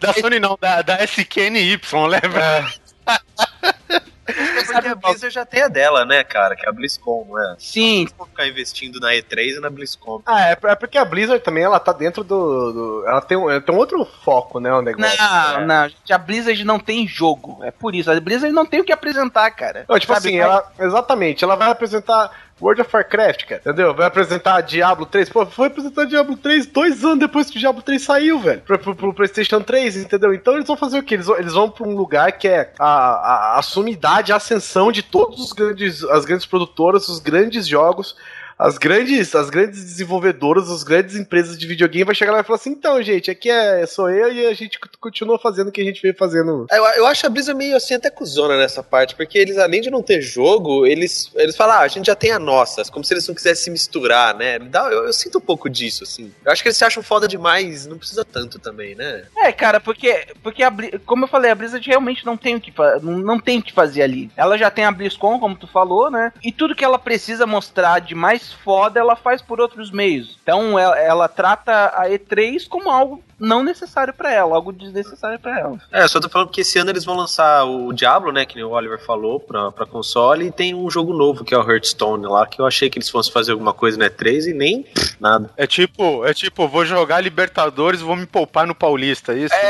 [0.00, 2.66] Da Sony não, da, da SKNY, lembra?
[4.24, 6.56] porque a Blizzard já tem a dela, né, cara?
[6.56, 7.56] Que é a BlizzCon, não é?
[7.58, 10.22] sim, Vou ficar investindo na E3 e na BlizzCon.
[10.26, 12.72] Ah, é, é porque a Blizzard também, ela tá dentro do...
[12.72, 15.16] do- ela, tem um, tem um outro foco, né, o negócio.
[15.18, 17.60] não, não, gente, a Blizzard não tem jogo.
[17.62, 19.84] É por isso, a Blizzard não tem o que apresentar, cara.
[19.88, 20.72] Não, tipo Sabe, assim, ela.
[20.78, 23.60] Exatamente, ela vai apresentar World of Warcraft, cara.
[23.60, 23.94] Entendeu?
[23.94, 25.28] Vai apresentar Diablo 3.
[25.28, 28.60] Pô, foi apresentar Diablo 3 dois anos depois que o Diablo 3 saiu, velho.
[28.60, 30.32] Pro, pro, pro PlayStation 3, entendeu?
[30.32, 31.14] Então eles vão fazer o quê?
[31.14, 34.92] Eles vão, eles vão pra um lugar que é a, a, a sumidade, a ascensão
[34.92, 36.04] de todos os grandes.
[36.04, 38.16] as grandes produtoras, os grandes jogos.
[38.58, 42.56] As grandes, as grandes desenvolvedoras, as grandes empresas de videogame vai chegar lá e falar
[42.56, 45.84] assim: então, gente, aqui é sou eu e a gente continua fazendo o que a
[45.84, 49.38] gente veio fazendo Eu, eu acho a Blizzard meio assim até cuzona nessa parte, porque
[49.38, 52.38] eles, além de não ter jogo, eles, eles falam, ah, a gente já tem a
[52.38, 54.58] nossa, como se eles não quisessem se misturar, né?
[54.58, 56.32] Dá, eu, eu sinto um pouco disso, assim.
[56.44, 59.24] Eu acho que eles se acham foda demais, não precisa tanto também, né?
[59.36, 60.72] É, cara, porque, porque a,
[61.04, 63.72] como eu falei, a Blizzard realmente não tem o que não, não tem o que
[63.72, 64.30] fazer ali.
[64.36, 66.32] Ela já tem a BlizzCon, como tu falou, né?
[66.42, 70.38] E tudo que ela precisa mostrar de mais foda, ela faz por outros meios.
[70.42, 75.58] Então ela, ela trata a E3 como algo não necessário pra ela, algo desnecessário pra
[75.58, 75.78] ela.
[75.92, 78.54] É, eu só tô falando que esse ano eles vão lançar o Diablo, né, que
[78.54, 81.68] nem o Oliver falou, pra, pra console, e tem um jogo novo, que é o
[81.68, 84.86] Hearthstone lá, que eu achei que eles fossem fazer alguma coisa na E3 e nem
[85.20, 85.50] nada.
[85.56, 89.54] É tipo, é tipo, vou jogar Libertadores e vou me poupar no Paulista, é isso?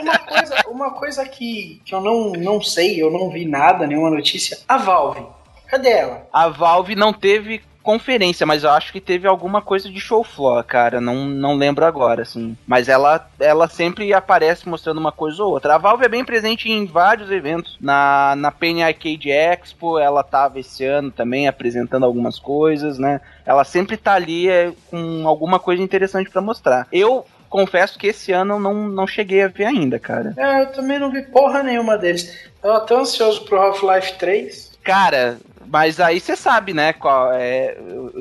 [0.00, 4.10] Uma coisa, uma coisa que, que eu não, não sei, eu não vi nada, nenhuma
[4.10, 4.58] notícia.
[4.68, 5.26] A Valve,
[5.68, 6.26] cadê ela?
[6.32, 10.62] A Valve não teve conferência, mas eu acho que teve alguma coisa de show floor,
[10.62, 11.00] cara.
[11.00, 12.54] Não, não lembro agora, assim.
[12.66, 15.74] Mas ela, ela sempre aparece mostrando uma coisa ou outra.
[15.74, 17.78] A Valve é bem presente em vários eventos.
[17.80, 23.22] Na, na Penny Arcade Expo, ela tava esse ano também apresentando algumas coisas, né?
[23.46, 26.86] Ela sempre tá ali é, com alguma coisa interessante pra mostrar.
[26.92, 30.34] Eu confesso que esse ano eu não, não cheguei a ver ainda, cara.
[30.36, 32.50] É, eu também não vi porra nenhuma deles.
[32.60, 34.68] Tava tão ansioso pro Half-Life 3.
[34.88, 36.92] Cara, mas aí você sabe, né?
[36.92, 37.76] Qual, é,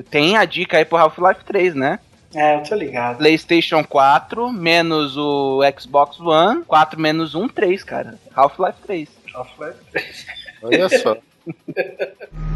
[0.09, 1.99] tem a dica aí pro Half-Life 3, né?
[2.35, 3.17] É, eu tô ligado.
[3.17, 8.19] PlayStation 4 menos o Xbox One, 4 menos 1, 3, cara.
[8.35, 9.09] Half-Life 3.
[9.33, 10.25] Half-Life 3.
[10.63, 11.17] Olha só.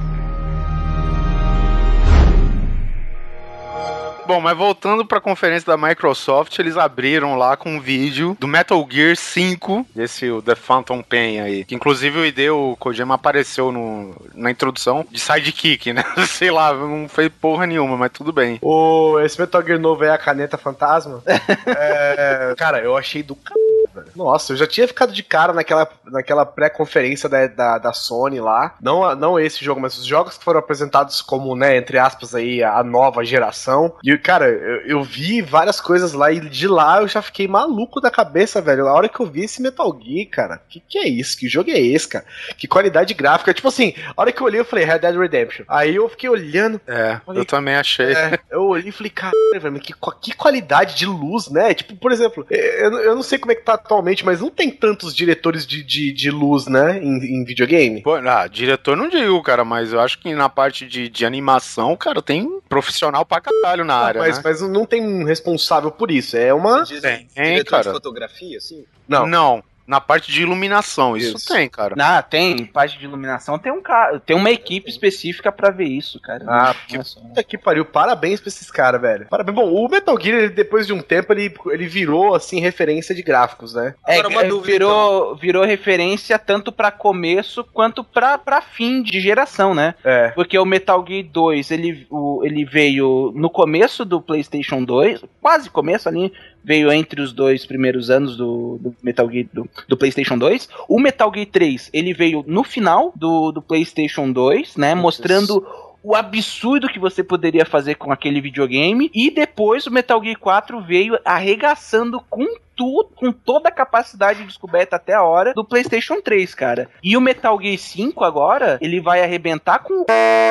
[4.26, 8.88] Bom, mas voltando pra conferência da Microsoft, eles abriram lá com um vídeo do Metal
[8.90, 11.66] Gear 5, esse o The Phantom Pain aí.
[11.66, 16.04] Que inclusive o Hideo Kojima apareceu no, na introdução de sidekick, né?
[16.28, 18.60] Sei lá, não fez porra nenhuma, mas tudo bem.
[18.62, 21.24] O, esse Metal Gear novo é a caneta fantasma.
[21.66, 23.54] É, cara, eu achei do c...
[24.02, 24.12] velho.
[24.16, 28.76] Nossa, eu já tinha ficado de cara naquela, naquela pré-conferência da, da, da Sony lá.
[28.82, 32.34] Não, a- não esse jogo, mas os jogos que foram apresentados como, né, entre aspas,
[32.36, 33.96] aí, a nova geração.
[34.04, 38.00] E, cara, eu, eu vi várias coisas lá e de lá eu já fiquei maluco
[38.02, 38.86] da cabeça, velho.
[38.86, 41.38] Na hora que eu vi esse Metal Gear, cara, que que é isso?
[41.38, 42.26] Que jogo é esse, cara?
[42.58, 43.54] Que qualidade gráfica.
[43.54, 45.66] Tipo assim, a hora que eu olhei, eu falei, Red Dead Redemption.
[45.68, 48.14] Aí eu fiquei olhando, É, eu também achei.
[48.14, 51.74] é, eu olhei e falei, caralho, velho, que, que qualidade de luz, né?
[51.74, 54.72] Tipo, por exemplo, eu, eu não sei como é que tá atualmente, mas não tem
[54.72, 58.02] tantos diretores de, de, de luz, né, em, em videogame.
[58.02, 61.96] Pô, ah, diretor não digo, cara, mas eu acho que na parte de, de animação,
[61.98, 64.42] cara, tem um profissional pra caralho na área, mas, né?
[64.46, 66.38] mas não tem um responsável por isso.
[66.38, 66.84] É uma.
[66.84, 67.84] Dizem, Tem, diretor cara.
[67.84, 68.86] de fotografia, assim?
[69.08, 69.28] Não.
[69.28, 71.54] Não, na parte de iluminação, isso, Isso.
[71.54, 71.96] tem, cara.
[72.00, 72.66] Ah, tem.
[72.66, 74.20] Parte de iluminação tem um cara.
[74.20, 76.46] Tem uma equipe específica pra ver isso, cara.
[76.48, 79.28] Ah, só- Puta que pariu, parabéns pra esses caras, velho.
[79.30, 79.56] Parabéns.
[79.56, 83.22] Bom, o Metal Gear, ele, depois de um tempo, ele, ele virou, assim, referência de
[83.22, 83.96] gráficos, né?
[84.08, 89.02] É, Agora, uma é, dúvida, virou, virou referência tanto pra começo quanto pra, pra fim
[89.02, 89.96] de geração, né?
[90.04, 90.30] É.
[90.30, 95.70] Porque o Metal Gear 2, ele, o- ele veio no começo do PlayStation 2, quase
[95.70, 96.32] começo ali,
[96.64, 100.70] veio entre os dois primeiros anos do, do Metal Gear do, do PlayStation 2.
[100.88, 105.66] O Metal Gear 3, ele veio no final do, do PlayStation 2, né, mostrando
[106.04, 109.10] o absurdo que você poderia fazer com aquele videogame.
[109.14, 112.46] E depois o Metal Gear 4 veio arregaçando com
[112.82, 116.90] tu, com toda a capacidade descoberta até a hora do PlayStation 3, cara.
[117.04, 120.06] E o Metal Gear 5 agora, ele vai arrebentar com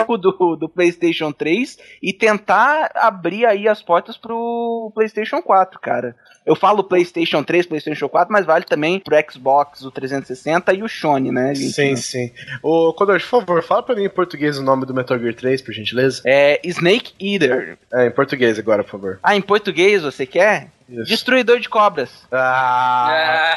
[0.06, 6.14] o do, do PlayStation 3 e tentar abrir aí as portas pro PlayStation 4, cara.
[6.46, 10.88] Eu falo PlayStation 3, PlayStation 4, mas vale também pro Xbox, o 360 e o
[10.88, 11.72] Sony, né, gente?
[11.72, 12.32] Sim, sim.
[12.62, 15.60] Ô, Codor, por favor, fala pra mim em português o nome do Metal Gear 3,
[15.62, 16.22] por gentileza.
[16.24, 17.78] É Snake Eater.
[17.92, 19.18] É, em português agora, por favor.
[19.22, 20.68] Ah, em português você quer?
[20.90, 21.04] Isso.
[21.04, 22.10] Destruidor de cobras.
[22.32, 23.56] Ah,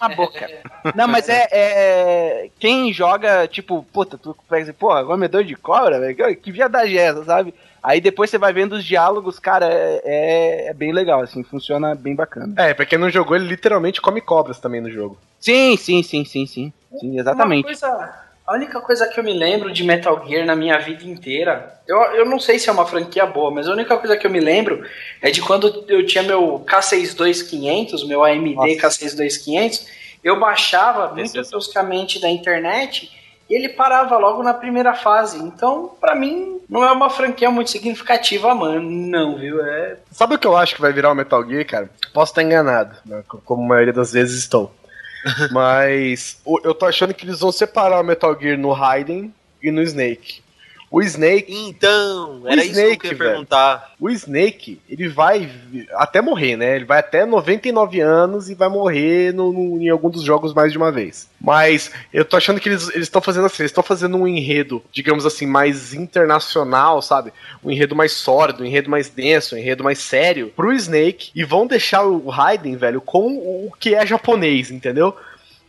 [0.00, 0.50] Uma boca.
[0.94, 6.00] Não, mas é, é- Quem joga, tipo, puta, tu pega assim, porra, comedor de cobra,
[6.00, 6.36] velho?
[6.36, 7.54] Que- viadagem é essa, sabe?
[7.82, 11.94] Aí depois você vai vendo os diálogos, cara, é, é- é bem legal, assim, funciona
[11.94, 12.52] bem bacana.
[12.56, 15.16] É, pra quem não jogou, ele literalmente come cobras também no jogo.
[15.38, 16.72] Sim, sim, sim, sim, sim.
[16.98, 17.60] Sim, exatamente.
[17.64, 18.14] Uma coisa,
[18.50, 21.96] a única coisa que eu me lembro de Metal Gear na minha vida inteira, eu,
[22.14, 24.40] eu não sei se é uma franquia boa, mas a única coisa que eu me
[24.40, 24.84] lembro
[25.22, 28.68] é de quando eu tinha meu K62500, meu AMD Nossa.
[28.88, 29.86] K62500,
[30.24, 33.10] eu baixava muito é- toscamente da internet
[33.48, 35.38] e ele parava logo na primeira fase.
[35.38, 38.80] Então, pra mim, não é uma franquia muito significativa, mano.
[38.80, 39.64] Não, viu?
[39.64, 41.90] É Sabe o que eu acho que vai virar o Metal Gear, cara?
[42.12, 43.22] Posso estar enganado, né?
[43.28, 44.72] co- como a maioria das vezes estou.
[45.50, 49.82] Mas eu tô achando que eles vão separar o Metal Gear no Raiden e no
[49.82, 50.42] Snake.
[50.92, 53.30] O Snake, Então, era isso Snake, que eu ia velho.
[53.30, 53.92] perguntar.
[54.00, 55.48] o Snake, ele vai
[55.94, 56.74] até morrer, né?
[56.74, 60.72] Ele vai até 99 anos e vai morrer no- no- em algum dos jogos mais
[60.72, 61.28] de uma vez.
[61.40, 65.24] Mas eu tô achando que eles estão fazendo assim, eles estão fazendo um enredo, digamos
[65.24, 67.32] assim, mais internacional, sabe?
[67.62, 71.44] Um enredo mais sólido, um enredo mais denso, um enredo mais sério pro Snake e
[71.44, 75.14] vão deixar o Raiden, velho, com o que é japonês, entendeu?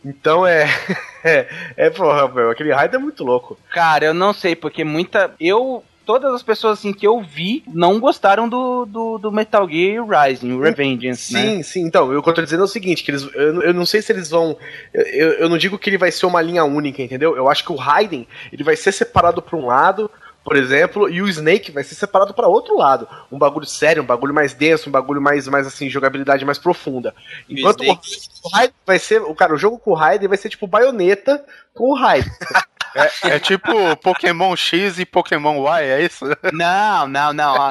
[0.04, 0.66] Então é.
[1.24, 3.58] é, é porra, meu, aquele Raiden é muito louco.
[3.70, 5.32] Cara, eu não sei, porque muita.
[5.40, 5.84] Eu.
[6.04, 10.50] Todas as pessoas assim que eu vi não gostaram do, do, do Metal Gear Rising,
[10.50, 11.40] o Revengeance, né?
[11.40, 11.82] Sim, sim.
[11.82, 14.02] Então, o que eu tô dizendo é o seguinte, que eles, eu, eu não sei
[14.02, 14.56] se eles vão...
[14.92, 17.36] Eu, eu não digo que ele vai ser uma linha única, entendeu?
[17.36, 20.10] Eu acho que o Raiden, ele vai ser separado pra um lado,
[20.44, 23.06] por exemplo, e o Snake vai ser separado pra outro lado.
[23.30, 27.14] Um bagulho sério, um bagulho mais denso, um bagulho mais, mais assim, jogabilidade mais profunda.
[27.48, 29.22] Enquanto o, Snake- o Raiden vai ser...
[29.22, 32.30] O, cara, o jogo com o Raiden vai ser tipo baioneta com o Raiden.
[32.94, 36.24] É, é tipo Pokémon X e Pokémon Y, é isso?
[36.52, 37.70] Não, não, não.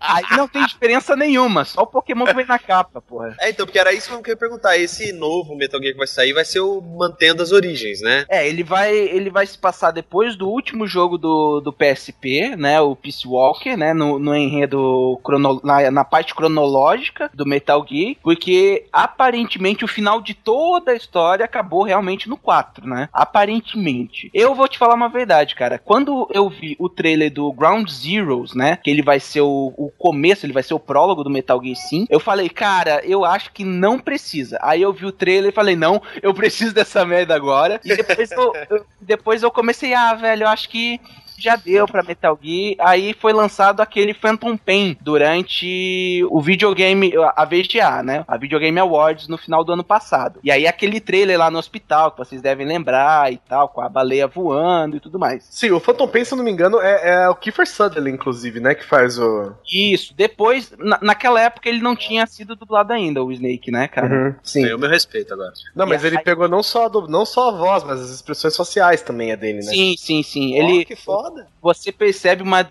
[0.00, 3.36] Aí não tem diferença nenhuma, só o Pokémon que vem na capa, porra.
[3.40, 4.76] É, então, porque era isso que eu ia perguntar.
[4.76, 8.24] Esse novo Metal Gear que vai sair vai ser o mantendo as origens, né?
[8.28, 12.80] É, ele vai, ele vai se passar depois do último jogo do, do PSP, né?
[12.80, 13.92] O Peace Walker, né?
[13.92, 20.20] No, no enredo crono, na, na parte cronológica do Metal Gear, porque aparentemente o final
[20.20, 23.08] de toda a história acabou realmente no 4, né?
[23.12, 24.17] Aparentemente.
[24.34, 25.78] Eu vou te falar uma verdade, cara.
[25.78, 28.76] Quando eu vi o trailer do Ground Zeroes, né?
[28.82, 31.76] Que ele vai ser o, o começo, ele vai ser o prólogo do Metal Gear
[31.76, 34.58] 5, eu falei, cara, eu acho que não precisa.
[34.62, 37.80] Aí eu vi o trailer e falei, não, eu preciso dessa merda agora.
[37.84, 41.00] E depois eu, eu- depois eu comecei, ah, velho, eu acho que
[41.38, 42.74] já deu pra Metal Gear.
[42.80, 48.24] Aí foi lançado aquele Phantom Pain durante o videogame, a VGA, né?
[48.26, 50.40] A Videogame Awards no final do ano passado.
[50.42, 53.88] E aí aquele trailer lá no hospital, que vocês devem lembrar e tal, com a
[53.88, 55.46] baleia voando e tudo mais.
[55.50, 58.60] Sim, o Phantom Pain, se eu não me engano, é, é o Kiefer Sutherland, inclusive,
[58.60, 58.74] né?
[58.74, 59.52] Que faz o...
[59.70, 64.08] Isso, depois, na- naquela época ele não tinha sido dublado ainda, o Snake, né, cara?
[64.14, 64.62] Uhum, sim.
[64.62, 65.52] Ganhou meu respeito agora.
[65.74, 68.00] Não, mas E ele aí- pegou não só, a do, não só a voz, mas
[68.00, 69.62] as expressões faciais também é dele, né?
[69.62, 70.54] Sim, sim, sim.
[70.54, 70.96] Ó, Ele, que
[71.28, 71.48] foda.
[71.60, 72.68] você percebe uma,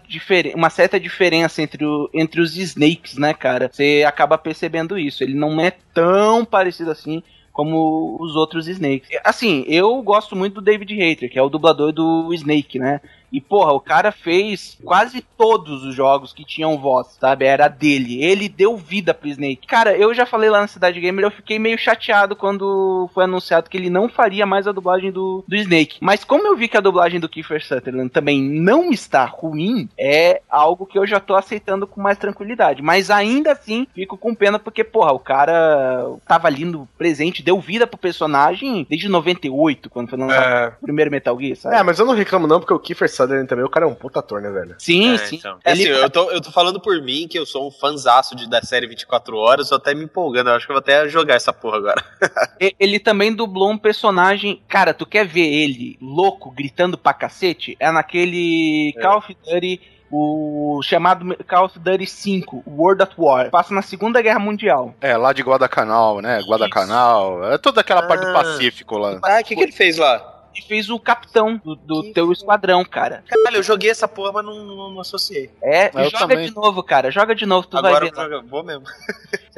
[0.56, 3.70] uma certa diferença entre, o, entre os Snakes, né, cara?
[3.72, 5.24] Você acaba percebendo isso.
[5.24, 7.24] Ele não é tão parecido assim
[7.58, 9.10] como os outros Snakes.
[9.24, 13.02] Assim, eu gosto muito do David Hayter, que é o dublador do Snake, né?
[13.32, 17.46] E, porra, o cara fez quase todos os jogos que tinham voz, sabe?
[17.46, 18.24] Era dele.
[18.24, 19.68] Ele deu vida pro Snake.
[19.68, 23.70] Cara, eu já falei lá na Cidade Gamer, eu fiquei meio chateado quando foi anunciado
[23.70, 25.98] que ele não faria mais a dublagem do, do Snake.
[26.02, 30.42] Mas como eu vi que a dublagem do Kiefer Sutherland também não está ruim, é
[30.50, 32.82] algo que eu já tô aceitando com mais tranquilidade.
[32.82, 37.60] Mas ainda assim, fico com pena porque, porra, o cara tava ali no presente, deu
[37.60, 41.76] vida pro personagem desde 98, quando foi lançado É, o primeiro Metal Gear, sabe?
[41.76, 43.94] é, mas eu não reclamo não, porque o Kiefer Sutherland também, o cara é um
[43.96, 44.76] puta ator, né, velho?
[44.80, 45.36] Sim, É, sim.
[45.38, 45.58] então.
[45.66, 48.36] É Ele- assim, eu tô, eu tô falando por mim, que eu sou um fanzaço
[48.36, 50.50] de, da série 24 horas, tô até me empolgando.
[50.50, 52.04] Eu acho que eu vou até jogar essa porra agora.
[52.80, 54.62] Ele também dublou um personagem.
[54.68, 57.76] Cara, tu quer ver ele louco, gritando pra cacete?
[57.80, 59.02] É naquele É.
[59.02, 63.50] Call of Duty, o chamado Call of Duty 5, World at War.
[63.50, 64.94] Passa na Segunda Guerra Mundial.
[65.02, 66.40] É, lá de Guadalcanal, né?
[66.48, 67.44] Guadalcanal.
[67.52, 68.34] É toda aquela parte do Ah.
[68.34, 69.20] Pacífico lá.
[69.24, 70.37] Ah, o que, que ele fez lá?
[70.58, 73.24] E fez o capitão do, do teu esquadrão, cara.
[73.28, 75.50] Caralho, eu joguei essa porra, mas não, não, não associei.
[75.62, 76.48] É, Eu joga também.
[76.50, 77.12] de novo, cara.
[77.12, 78.40] Joga de novo, tu Agora vai ver.
[78.42, 78.84] vou, vou mesmo.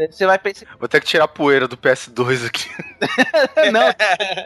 [0.09, 0.65] Você vai pensar.
[0.79, 2.69] Vou ter que tirar a poeira do PS2 aqui.
[3.71, 3.93] Não,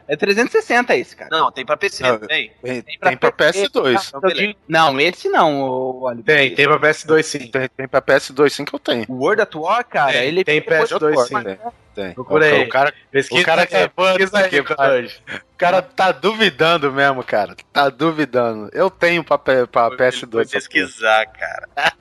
[0.07, 1.29] é 360 esse, cara.
[1.31, 2.51] Não, tem pra PC, Não, tem.
[2.61, 4.11] Tem, tem pra PS2.
[4.21, 5.61] Eu digo- Não, esse não,
[6.01, 6.25] Oliver.
[6.25, 7.47] Tem, tem pra PS2 sim.
[7.47, 9.05] Tem, tem pra PS2 sim que eu tenho.
[9.07, 11.43] O World at War, cara, Tem, ele tem PS2 sim.
[11.43, 11.57] Tem,
[11.93, 12.13] tem.
[12.13, 12.63] Procura aí.
[12.63, 15.07] O cara, Pesquisa, O cara é, quer fã pesquisa do aí, que, cara?
[15.53, 17.55] O cara tá duvidando mesmo, cara.
[17.71, 18.69] Tá duvidando.
[18.73, 20.51] Eu tenho pra, pra Vou PS2.
[20.51, 21.67] pesquisar, cara.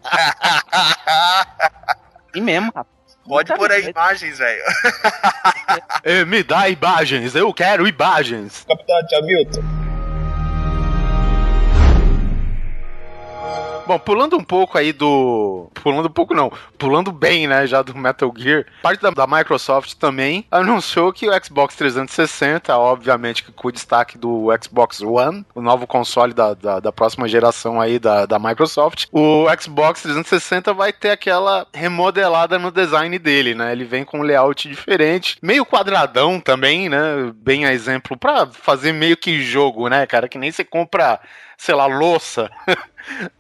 [2.34, 2.86] E mesmo, rapaz.
[3.28, 4.62] Pode pôr as imagens, velho.
[6.26, 8.64] Me dá imagens, eu quero imagens.
[8.66, 9.81] Capitão Hamilton.
[13.86, 15.68] Bom, pulando um pouco aí do.
[15.74, 18.64] Pulando um pouco não, pulando bem, né, já do Metal Gear.
[18.80, 24.16] Parte da, da Microsoft também anunciou que o Xbox 360, obviamente que com o destaque
[24.16, 29.06] do Xbox One, o novo console da, da, da próxima geração aí da, da Microsoft,
[29.10, 33.72] o Xbox 360 vai ter aquela remodelada no design dele, né?
[33.72, 37.32] Ele vem com um layout diferente, meio quadradão também, né?
[37.34, 40.28] Bem a exemplo pra fazer meio que jogo, né, cara?
[40.28, 41.20] Que nem você compra,
[41.56, 42.50] sei lá, louça.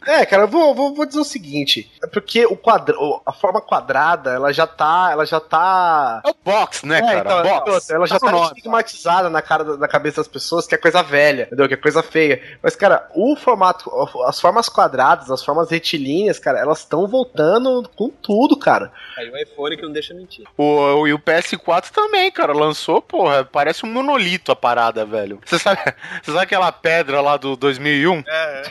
[0.06, 1.90] É, cara, eu vou, vou, vou dizer o seguinte.
[2.02, 5.10] É porque o quadra, o- a forma quadrada, ela já tá.
[5.12, 6.20] Ela já tá.
[6.26, 7.20] É o box, né, É, cara?
[7.20, 7.70] então, box.
[7.72, 8.46] outra, ela já no tá nome.
[8.46, 11.68] estigmatizada na cara da- na cabeça das pessoas que é coisa velha, entendeu?
[11.68, 12.42] Que é coisa feia.
[12.60, 13.88] Mas, cara, o formato,
[14.26, 18.92] as formas quadradas, as formas retilíneas, cara, elas estão voltando com tudo, cara.
[19.16, 20.44] Aí o iPhone que não deixa mentir.
[20.58, 20.64] O,
[21.02, 25.38] o- e o PS4 também, cara, lançou, porra, parece um monolito a parada, velho.
[25.44, 25.78] Você sabe,
[26.20, 27.56] você sabe aquela pedra lá do
[28.02, 28.24] 2001?
[28.26, 28.62] É,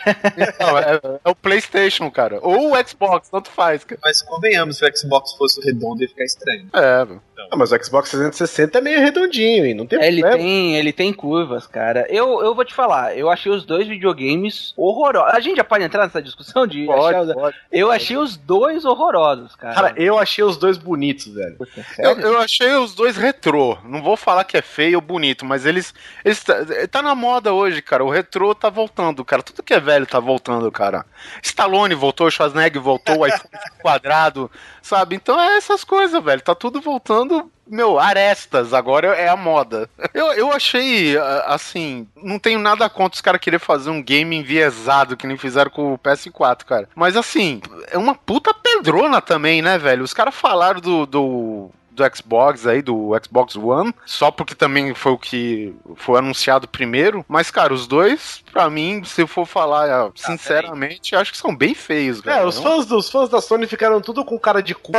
[0.60, 2.40] Não, é, é o PlayStation, cara.
[2.42, 4.00] Ou o Xbox, tanto faz, cara.
[4.04, 6.68] mas convenhamos, se o Xbox fosse redondo ia ficar estranho.
[6.74, 7.22] É, velho.
[7.52, 9.74] Ah, mas o Xbox 360 é meio redondinho, hein?
[9.74, 10.44] Não tem É, Ele problema.
[10.44, 12.06] tem, ele tem curvas, cara.
[12.08, 15.34] Eu, eu vou te falar, eu achei os dois videogames horrorosos.
[15.34, 17.58] A gente já pode entrar nessa discussão de Pode, achar os- pode.
[17.72, 19.74] Eu achei os dois horrorosos, cara.
[19.74, 21.56] Cara, eu achei os dois bonitos, velho.
[21.58, 23.78] Puta, Eu, eu achei os dois retrô.
[23.86, 25.94] Não vou falar que é feio ou bonito, mas eles.
[26.24, 26.56] eles tá,
[26.92, 28.04] tá na moda hoje, cara.
[28.06, 29.44] O retrô tá voltando, cara.
[29.44, 31.06] Tudo que é velho tá voltando, cara.
[31.42, 33.50] Stallone voltou, Schwarzenegger voltou, iPhone
[33.82, 34.50] quadrado,
[34.82, 35.16] sabe?
[35.16, 36.42] Então é essas coisas, velho.
[36.42, 37.52] Tá tudo voltando.
[37.68, 39.90] Meu, arestas, agora é a moda.
[40.14, 45.16] Eu, eu achei, assim, não tenho nada contra os caras querer fazer um game enviesado,
[45.16, 46.90] que nem fizeram com o PS4, cara.
[46.94, 50.04] Mas assim, é uma puta pedrona também, né, velho?
[50.04, 55.12] Os caras falaram do, do, do Xbox aí, do Xbox One, só porque também foi
[55.12, 57.26] o que foi anunciado primeiro.
[57.28, 61.56] Mas, cara, os dois, pra mim, se eu for falar ah, sinceramente, acho que são
[61.56, 62.26] bem feios.
[62.26, 64.94] É, os fãs, dos fãs da Sony ficaram tudo com cara de cu,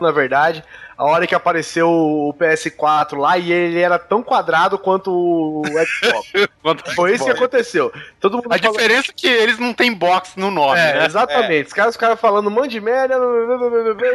[0.00, 0.64] na verdade.
[0.96, 6.32] A hora que apareceu o PS4 lá e ele era tão quadrado quanto o Xbox.
[6.60, 7.90] Quanto Foi isso que aconteceu.
[8.20, 11.06] Todo mundo A falou- diferença é que eles não têm box no nome, É, né?
[11.06, 11.68] exatamente.
[11.68, 13.14] Os caras ficaram falando um monte de merda,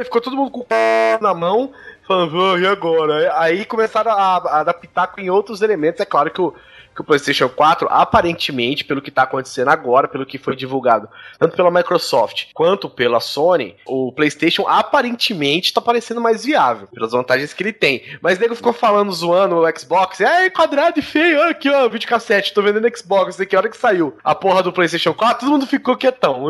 [0.04, 0.66] ficou todo mundo com o
[1.22, 1.72] na mão,
[2.08, 3.34] falando, "Ah, e agora?
[3.40, 6.02] Aí começaram a, a adaptar com outros elementos.
[6.02, 6.54] É claro que o,
[6.94, 11.08] que o PlayStation 4, aparentemente, pelo que tá acontecendo agora, pelo que foi divulgado,
[11.40, 17.54] tanto pela Microsoft quanto pela Sony, o PlayStation aparentemente tá parecendo mais viável, pelas vantagens
[17.54, 18.04] que ele tem.
[18.22, 21.88] Mas o nego ficou falando, zoando o Xbox, é quadrado e feio, olha aqui, ó,
[21.90, 25.52] videocassete, tô vendendo Xbox, aqui, a hora que saiu a porra do PlayStation 4, todo
[25.52, 26.48] mundo ficou quietão.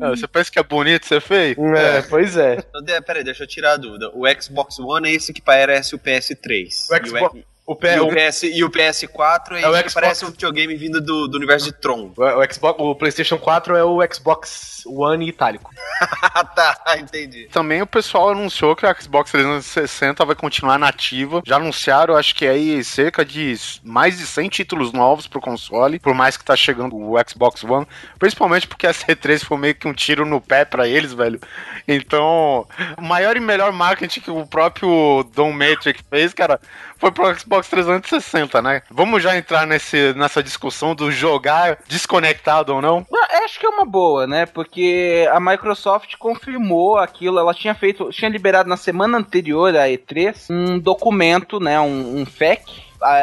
[0.00, 1.56] Ah, Você pensa que é bonito ser feio?
[1.76, 2.58] É, pois é.
[2.74, 4.10] Então, peraí, deixa eu tirar a dúvida.
[4.14, 6.68] O Xbox One é esse que parece o PS3.
[6.90, 9.94] O Xbox- E O, o, P, o, PS, e o PS4 é, É o Xbox-
[9.94, 12.12] parece um videogame vindo do, do universo de Tron.
[12.16, 15.70] o Xbox, o PlayStation 4 é o Xbox One itálico.
[16.54, 17.48] Tá, entendi.
[17.52, 21.40] Também o pessoal anunciou que a Xbox 360 vai continuar nativa.
[21.46, 26.14] Já anunciaram, acho que aí, cerca de mais de 100 títulos novos pro console, por
[26.14, 27.86] mais que tá chegando o Xbox One.
[28.18, 31.40] Principalmente porque a C3 foi meio que um tiro no pé pra eles, velho.
[31.86, 32.66] Então,
[32.98, 36.60] o maior e melhor marketing que o próprio Don Matrix fez, cara,
[37.02, 38.82] foi pro Xbox 360, né?
[38.88, 43.04] Vamos já entrar nesse, nessa discussão do jogar desconectado ou não?
[43.12, 44.46] Ah, Acho que é uma boa, né?
[44.46, 47.40] Porque a Microsoft confirmou aquilo.
[47.40, 51.80] Ela tinha feito, tinha liberado na semana anterior à E3 um documento, né?
[51.80, 52.62] Um, um FAQ.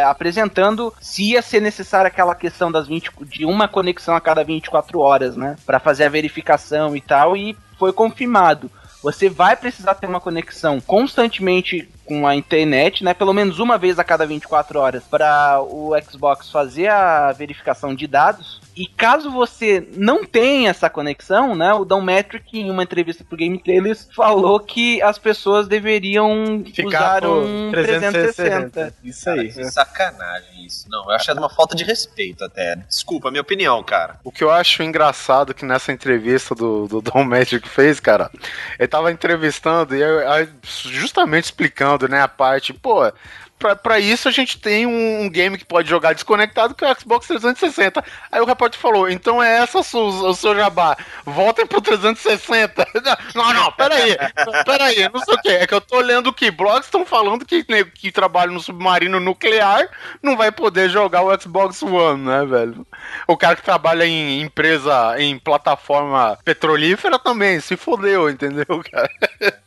[0.06, 5.00] Apresentando se ia ser necessária aquela questão das 20, de uma conexão a cada 24
[5.00, 5.56] horas, né?
[5.66, 8.70] Pra fazer a verificação e tal, e foi confirmado.
[9.02, 13.14] Você vai precisar ter uma conexão constantemente com a internet, né?
[13.14, 18.08] Pelo menos uma vez a cada 24 horas para o Xbox fazer a verificação de
[18.08, 18.60] dados.
[18.80, 21.74] E caso você não tenha essa conexão, né?
[21.74, 27.24] O Don Metric, em uma entrevista pro Game Trailers, falou que as pessoas deveriam Ficar
[27.26, 28.70] usar um 360.
[28.70, 28.94] 360.
[29.04, 29.52] Isso Cara, aí.
[29.52, 30.88] que sacanagem isso.
[30.90, 32.78] Não, eu acho uma falta de respeito até.
[32.88, 34.18] Desculpa, minha opinião, cara.
[34.24, 38.32] O que eu acho engraçado que nessa entrevista do, do Dom Magic fez, cara,
[38.80, 43.12] ele tava entrevistando e eu- justamente explicando, né, a parte, pô.
[43.60, 47.00] Pra isso a gente tem um, um game que pode jogar desconectado que é o
[47.00, 48.04] Xbox 360.
[48.32, 50.98] Aí o repórter falou: então é essa o seu, jabá.
[51.26, 52.88] Voltem pro 360.
[53.36, 54.18] Não, não, peraí.
[54.66, 55.50] Peraí, não sei o que.
[55.50, 59.20] É que eu tô lendo que blogs estão falando que nego que trabalha no submarino
[59.20, 59.90] nuclear
[60.22, 62.86] não vai poder jogar o Xbox One, né, velho?
[63.28, 69.10] O cara que trabalha em empresa, em plataforma petrolífera também, se fodeu, entendeu, cara?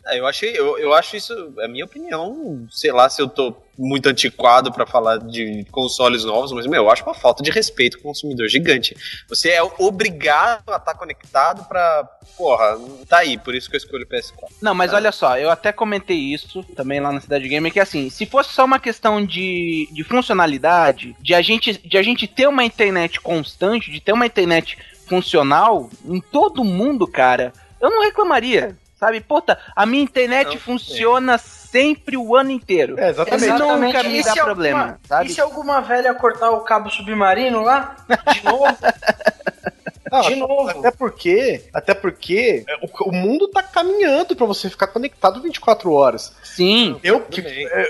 [0.07, 3.57] É, eu achei, eu, eu acho isso, é minha opinião, sei lá se eu tô
[3.83, 7.99] muito antiquado pra falar de consoles novos, mas meu, eu acho uma falta de respeito
[7.99, 8.97] com o consumidor gigante.
[9.28, 12.78] Você é obrigado a estar conectado pra, porra,
[13.09, 14.53] tá aí, por isso que eu escolho o PS4.
[14.61, 18.09] Não, mas olha só, eu até comentei isso também lá na Cidade Gamer, que assim,
[18.09, 22.47] se fosse só uma questão de, de funcionalidade, de a, gente, de a gente ter
[22.47, 28.76] uma internet constante, de ter uma internet funcional em todo mundo, cara, eu não reclamaria.
[29.03, 33.00] Sabe, puta, a minha internet Não, funciona sempre o ano inteiro.
[33.00, 33.42] É, exatamente.
[33.46, 34.09] Isso nunca Exatamente.
[34.11, 35.26] me E dá se problema, alguma- sabe?
[35.26, 37.96] E se alguma velha cortar o cabo submarino lá?
[38.32, 38.64] De novo?
[40.12, 40.68] Não, de novo.
[40.68, 45.90] Até porque, até porque é, o, o mundo tá caminhando pra você ficar conectado 24
[45.90, 46.32] horas.
[46.44, 47.00] Sim.
[47.03, 47.40] Eu, que-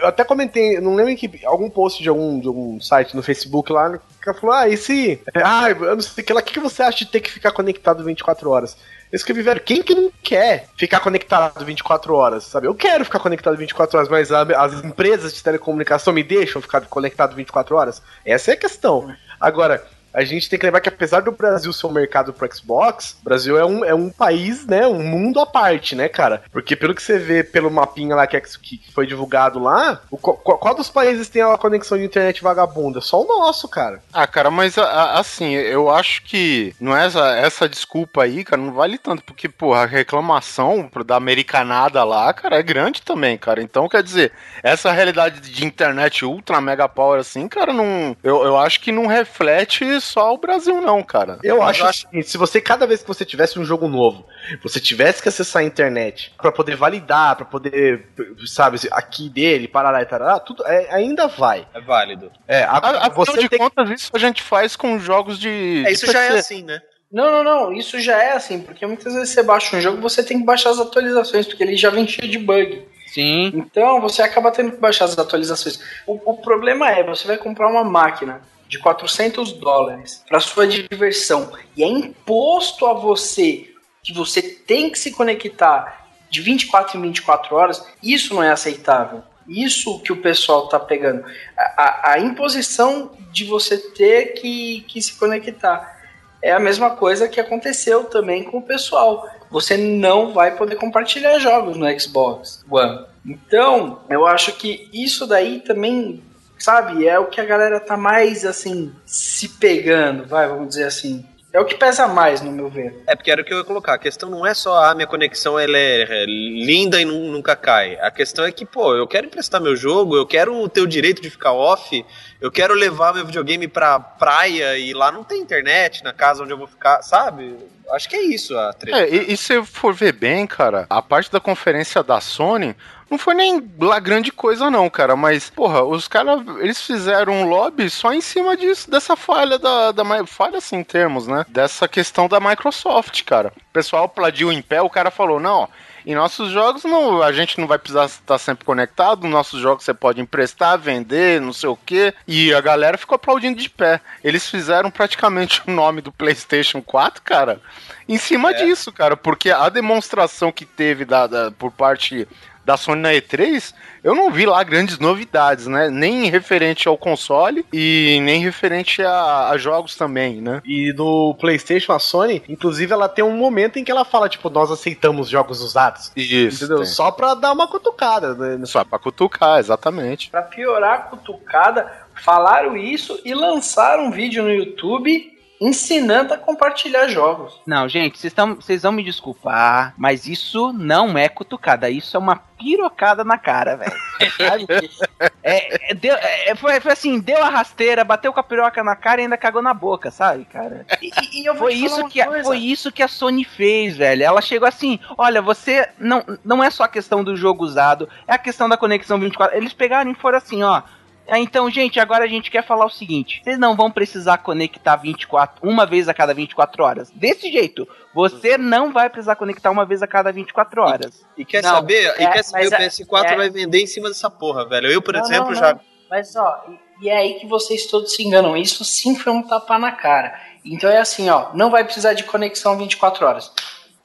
[0.01, 3.23] eu até comentei, não lembro em que algum post de algum, de algum site no
[3.25, 5.21] Facebook lá, que falou: Ah, e se.
[5.45, 7.31] Ah, eu não sei o que lá, o que que você acha de ter que
[7.31, 8.77] ficar conectado 24 horas?
[9.13, 12.67] Escrevi, velho, quem que não quer ficar conectado 24 horas, sabe?
[12.67, 17.37] Eu quero ficar conectado 24 horas, mas as empresas de telecomunicação me deixam ficar conectado
[17.37, 18.03] 24 horas?
[18.25, 19.15] Essa é a questão.
[19.39, 23.17] Agora, a gente tem que lembrar que apesar do Brasil ser um mercado pro Xbox,
[23.21, 26.43] o Brasil é um, é um país, né, um mundo à parte, né, cara?
[26.53, 30.37] Porque pelo que você vê pelo mapinha lá que, que foi divulgado lá, o, qual,
[30.37, 33.01] qual dos países tem a conexão de internet vagabunda?
[33.01, 34.03] Só o nosso, cara.
[34.13, 38.61] Ah, cara, mas a- assim, eu acho que não é essa, essa desculpa aí, cara,
[38.61, 43.63] não vale tanto, porque, porra, a reclamação da americanada lá, cara, é grande também, cara.
[43.63, 44.33] Então, quer dizer,
[44.63, 48.17] essa realidade de internet ultra mega power assim, cara, não.
[48.23, 51.39] Eu, eu acho que não reflete só o Brasil, não, cara.
[51.43, 54.27] Eu Mas acho acho- assim, se você, cada vez que você tivesse um jogo novo,
[54.63, 58.07] você tivesse que acessar a internet pra poder validar, pra poder,
[58.47, 61.67] sabe, aqui dele, parará e tarará, tudo, é, ainda vai.
[61.73, 62.31] É válido.
[62.47, 62.77] É, a, A-
[63.07, 65.83] Afinal você de tem que contas, isso a gente faz com jogos de.
[65.87, 66.81] É, de isso já é assim, né?
[67.11, 67.73] Não, não, não.
[67.73, 70.71] Isso já é assim, porque muitas vezes você baixa um jogo, você tem que baixar
[70.71, 72.87] as atualizações, porque ele já vem cheio de bug.
[73.07, 73.53] Sim.
[73.55, 75.79] Então você acaba tendo que baixar as atualizações.
[76.07, 78.41] O, o problema é, você vai comprar uma máquina
[78.73, 83.71] de 400 dólares para sua diversão e é imposto a você
[84.03, 89.23] que você tem que se conectar de 24 em 24 horas, isso não é aceitável.
[89.47, 91.23] Isso que o pessoal tá pegando.
[91.55, 96.01] A, a- a imposição de você ter que, que se conectar.
[96.41, 99.29] É a mesma coisa que aconteceu também com o pessoal.
[99.51, 103.05] Você não vai poder compartilhar jogos no Xbox One.
[103.27, 106.23] Então, eu acho que isso daí também,
[106.63, 111.27] sabe, é o que a galera tá mais assim se pegando, vai, vamos dizer assim.
[111.53, 113.03] É o que pesa mais, no meu ver.
[113.07, 113.93] É porque era o que eu ia colocar.
[113.93, 117.55] A questão não é só a minha conexão ela é é linda e nu- nunca
[117.55, 117.99] cai.
[118.01, 121.21] A questão é que, pô, eu quero emprestar meu jogo, eu quero ter o direito
[121.21, 122.03] de ficar off,
[122.41, 126.55] eu quero levar meu videogame pra praia e lá não tem internet na casa onde
[126.55, 127.55] eu vou ficar, sabe?
[127.91, 128.99] Acho que é isso a treta.
[129.01, 132.75] É, e, e se for ver bem, cara, a parte da conferência da Sony
[133.13, 135.15] não foi nem lá grande coisa, não, cara.
[135.15, 139.93] Mas, porra, os caras, eles fizeram um lobby só em cima disso, dessa falha da,
[139.93, 140.03] da.
[140.27, 141.45] Falha assim em termos, né?
[141.49, 143.53] Dessa questão da Microsoft, cara.
[143.57, 145.69] O pessoal aplaudiu em pé, o cara falou: não.
[146.05, 149.23] Em nossos jogos, não, a gente não vai precisar estar sempre conectado.
[149.23, 152.13] Nos nossos jogos você pode emprestar, vender, não sei o quê.
[152.27, 154.01] E a galera ficou aplaudindo de pé.
[154.25, 157.61] Eles fizeram praticamente o nome do PlayStation 4, cara,
[158.09, 158.65] em cima É.
[158.65, 159.17] disso, cara.
[159.17, 162.27] Porque a demonstração que teve da, da- por parte
[162.65, 165.89] da Sony na E3, eu não vi lá grandes novidades, né?
[165.91, 170.61] Nem referente ao console e nem referente a, a jogos também, né?
[170.65, 174.51] E no PlayStation, a Sony, inclusive, ela tem um momento em que ela fala, tipo,
[174.51, 176.13] nós aceitamos jogos usados.
[176.17, 176.65] Isso.
[176.65, 176.85] Entendeu?
[176.85, 178.65] Só pra dar uma cutucada, né?
[178.67, 180.31] Só pra cutucar, exatamente.
[180.31, 185.33] Pra piorar a cutucada, falaram isso e lançaram um vídeo no YouTube
[185.67, 187.61] ensinando a compartilhar jogos.
[187.67, 193.23] Não, gente, vocês vão me desculpar, mas isso não é cutucada, isso é uma pirocada
[193.25, 193.93] na cara, velho.
[195.45, 198.95] É, é, deu- é, foi, foi assim, deu a rasteira, bateu com a piroca na
[198.95, 200.87] cara e ainda cagou na boca, sabe, cara?
[201.01, 203.03] E, e- e eu vou Foi te falar isso, uma que a, foi isso que
[203.03, 204.23] a Sony fez, velho.
[204.23, 205.89] Ela chegou assim: olha, você.
[205.99, 209.57] Não, não é só a questão do jogo usado, é a questão da conexão 24.
[209.57, 210.83] Eles pegaram e foram assim: ó.
[211.29, 214.97] "Ah, Então, gente, agora a gente quer falar o seguinte: vocês não vão precisar conectar
[214.97, 217.11] 24, uma vez a cada 24 horas.
[217.11, 221.25] Desse jeito, você não vai precisar conectar uma vez a cada 24 horas.
[221.37, 222.15] E quer Não, saber?
[222.19, 224.91] e é, quer saber o é- PS4 é- vai vender em cima dessa porra, velho.
[224.91, 225.79] Eu, por Não, exemplo, não, já.
[226.11, 226.65] Mas ó,
[227.01, 228.57] e- e é aí que vocês todos se enganam.
[228.57, 230.39] Isso sim foi um tapa na cara.
[230.65, 233.51] Então é assim, ó, não vai precisar de conexão 24 horas.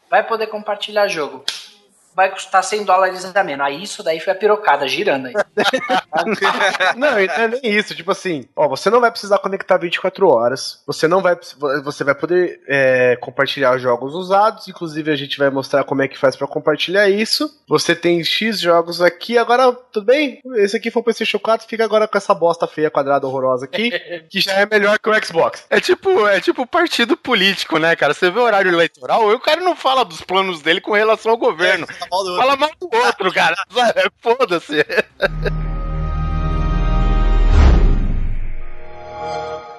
[0.10, 1.44] Vai poder compartilhar jogo.
[2.18, 3.64] Vai custar 100 dólares a menos.
[3.64, 5.34] Aí isso daí foi a pirocada girando aí.
[6.96, 7.94] Não, não é nem isso.
[7.94, 10.82] Tipo assim, ó, você não vai precisar conectar 24 horas.
[10.88, 11.38] Você não vai,
[11.84, 14.68] você vai poder é, compartilhar jogos usados.
[14.68, 17.54] Inclusive a gente vai mostrar como é que faz pra compartilhar isso.
[17.68, 19.38] Você tem X jogos aqui.
[19.38, 20.42] Agora, tudo bem?
[20.56, 21.68] Esse aqui foi o PlayStation 4.
[21.68, 23.92] Fica agora com essa bosta feia quadrada horrorosa aqui,
[24.30, 25.66] que já é melhor que o Xbox.
[25.70, 28.14] É tipo, é tipo partido político, né, cara?
[28.16, 31.32] Você vê o horário eleitoral e o cara não fala dos planos dele com relação
[31.32, 31.86] ao governo.
[32.10, 32.42] Tá mal do outro.
[32.48, 33.56] Fala mal do outro, cara.
[33.96, 34.86] É, Foda-se.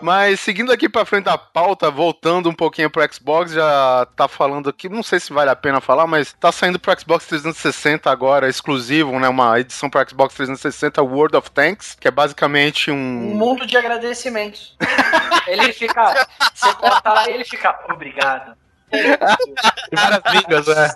[0.01, 4.69] Mas seguindo aqui pra frente da pauta, voltando um pouquinho pro Xbox, já tá falando
[4.71, 8.49] aqui, não sei se vale a pena falar, mas tá saindo pro Xbox 360 agora,
[8.49, 9.29] exclusivo, né?
[9.29, 13.35] Uma edição pro Xbox 360 World of Tanks, que é basicamente Um um.
[13.35, 14.77] mundo de agradecimentos.
[15.49, 16.27] ele fica.
[16.55, 17.77] Você corta lá e ele fica.
[17.93, 18.57] Obrigado.
[19.93, 20.95] Várias línguas, né?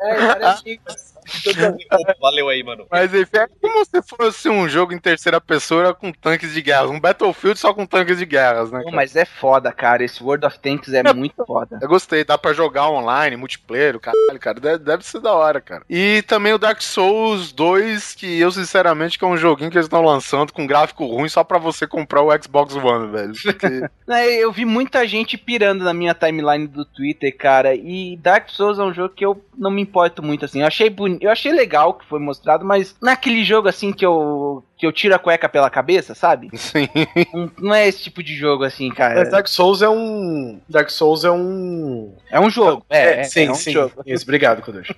[0.00, 1.13] É, várias dicas.
[2.20, 2.86] Valeu aí, mano.
[2.90, 6.88] Mas enfim, é como se fosse um jogo em terceira pessoa com tanques de guerra.
[6.88, 8.82] Um Battlefield só com tanques de guerras, né?
[8.82, 8.94] Cara?
[8.94, 10.04] mas é foda, cara.
[10.04, 11.78] Esse World of Tanks é muito foda.
[11.80, 14.60] Eu gostei, dá pra jogar online, multiplayer, caralho, cara.
[14.60, 15.82] Deve, deve ser da hora, cara.
[15.88, 19.86] E também o Dark Souls 2, que eu, sinceramente, que é um joguinho que eles
[19.86, 23.32] estão lançando com gráfico ruim só pra você comprar o Xbox One, velho.
[23.42, 27.74] Porque- É, Eu vi muita gente pirando na minha timeline do Twitter, cara.
[27.74, 30.60] E Dark Souls é um jogo que eu não me importo muito, assim.
[30.60, 31.13] Eu achei boni...
[31.20, 34.92] eu achei legal o que foi mostrado, mas naquele jogo assim que eu que eu
[34.92, 36.50] tiro a cueca pela cabeça, sabe?
[36.54, 36.88] Sim.
[37.32, 39.14] Não- Não é esse tipo de jogo assim, cara.
[39.20, 40.60] Mas Dark Souls é um.
[40.68, 42.14] Dark Souls é um.
[42.30, 42.84] É um jogo.
[42.90, 43.72] É, é, sim, é um sim.
[43.72, 44.02] jogo.
[44.04, 44.92] Isso, obrigado, Kudosh.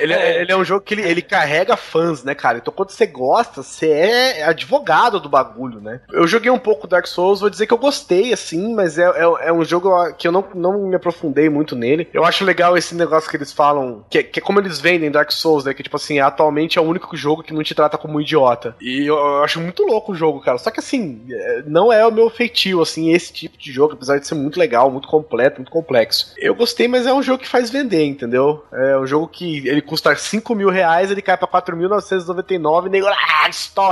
[0.00, 2.58] ele, é, ele é um jogo que ele, ele carrega fãs, né, cara?
[2.58, 6.00] Então quando você gosta, você é advogado do bagulho, né?
[6.12, 9.48] Eu joguei um pouco Dark Souls, vou dizer que eu gostei, assim, mas é, é,
[9.48, 12.08] é um jogo que eu não, não me aprofundei muito nele.
[12.12, 15.10] Eu acho legal esse negócio que eles falam, que, é- que é como eles vendem
[15.10, 15.74] Dark Souls, né?
[15.74, 18.74] Que tipo assim, atualmente é o único jogo que não te trata como um idiota.
[18.80, 20.58] E eu, eu acho muito louco o jogo, cara.
[20.58, 24.18] Só que assim, é, não é o meu feitio, assim, esse tipo de jogo, apesar
[24.18, 26.32] de ser muito legal, muito completo, muito complexo.
[26.36, 28.64] Eu gostei, mas é um jogo que faz vender, entendeu?
[28.72, 33.06] É um jogo que ele custa 5 mil reais, ele cai pra 4.999 e nego,
[33.06, 33.48] ah,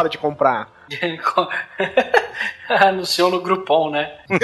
[0.08, 0.75] de comprar.
[2.68, 4.12] Anunciou no Groupon, né?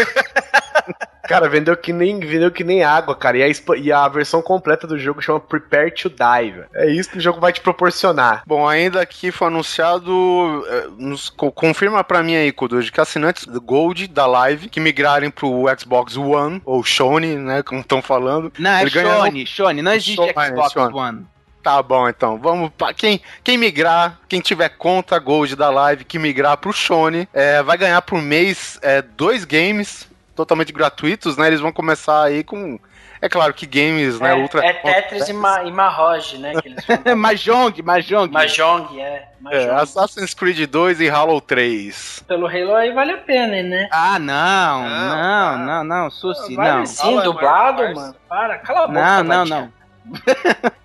[1.28, 3.38] Cara, vendeu que nem, vendeu que nem água, cara.
[3.38, 6.64] E a, e a versão completa do jogo chama Prepare to Die.
[6.74, 8.42] É isso que o jogo vai te proporcionar.
[8.44, 10.66] Bom, ainda aqui foi anunciado.
[10.68, 14.80] eh, nos- co- confirma pra mim aí, Kudoji, que assinantes do Gold da Live que
[14.80, 17.62] migrarem pro Xbox One, ou Sony, né?
[17.62, 18.52] Como estão falando.
[18.58, 20.94] Não, é Ele ganha Sony, Sony, não existe Sony, Xbox Sony.
[20.94, 21.26] One.
[21.62, 22.38] Tá bom, então.
[22.38, 27.28] Vamos para quem, quem migrar, quem tiver conta Gold da Live que migrar pro Sony,
[27.32, 31.46] é, vai ganhar por mês é, dois games totalmente gratuitos, né?
[31.46, 32.80] Eles vão começar aí com
[33.20, 36.54] é claro que games, né, é, ultra é Tetris e, Ma, e Mahjong, né?
[36.60, 36.84] Que eles.
[37.16, 38.32] Mahjong, Mahjong.
[38.32, 39.04] Mahjong, é.
[39.04, 39.70] É, Mahjong.
[39.80, 42.24] Assassin's Creed 2 e Halo 3.
[42.26, 43.88] Pelo Halo aí vale a pena, né?
[43.92, 46.86] Ah, não, Não, não, não, não, Susi, vale não.
[46.86, 48.16] sim, dublado, mano.
[48.28, 49.22] Para, cala a boca.
[49.22, 49.72] Não, não, não.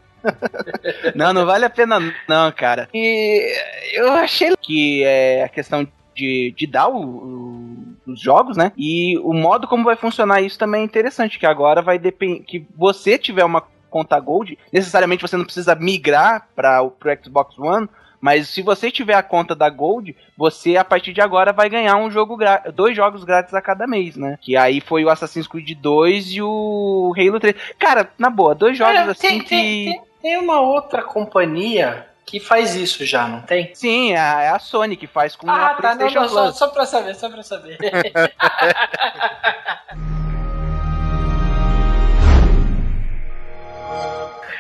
[1.16, 2.88] não, não vale a pena não, cara.
[2.94, 3.54] E
[3.94, 8.72] eu achei que é a questão de, de dar o- o- os jogos, né?
[8.78, 12.66] E o modo como vai funcionar isso também é interessante, que agora vai depender que
[12.76, 17.88] você tiver uma conta Gold, necessariamente você não precisa migrar para o pro Xbox One,
[18.20, 21.96] mas se você tiver a conta da Gold, você a partir de agora vai ganhar
[21.98, 22.38] um jogo
[22.74, 24.38] dois jogos grátis a cada mês, né?
[24.42, 27.56] Que aí foi o Assassin's Creed 2 e o Halo 3.
[27.78, 32.08] Cara, na boa, dois jogos É, assim tem, que tem, tem, tem uma outra companhia
[32.26, 33.74] que faz isso já, não tem?
[33.74, 36.44] Sim, é a, é Sony que faz com Ah, a tá, não, PlayStation não, só,
[36.44, 36.58] Plus.
[36.58, 37.78] só pra saber, só pra saber.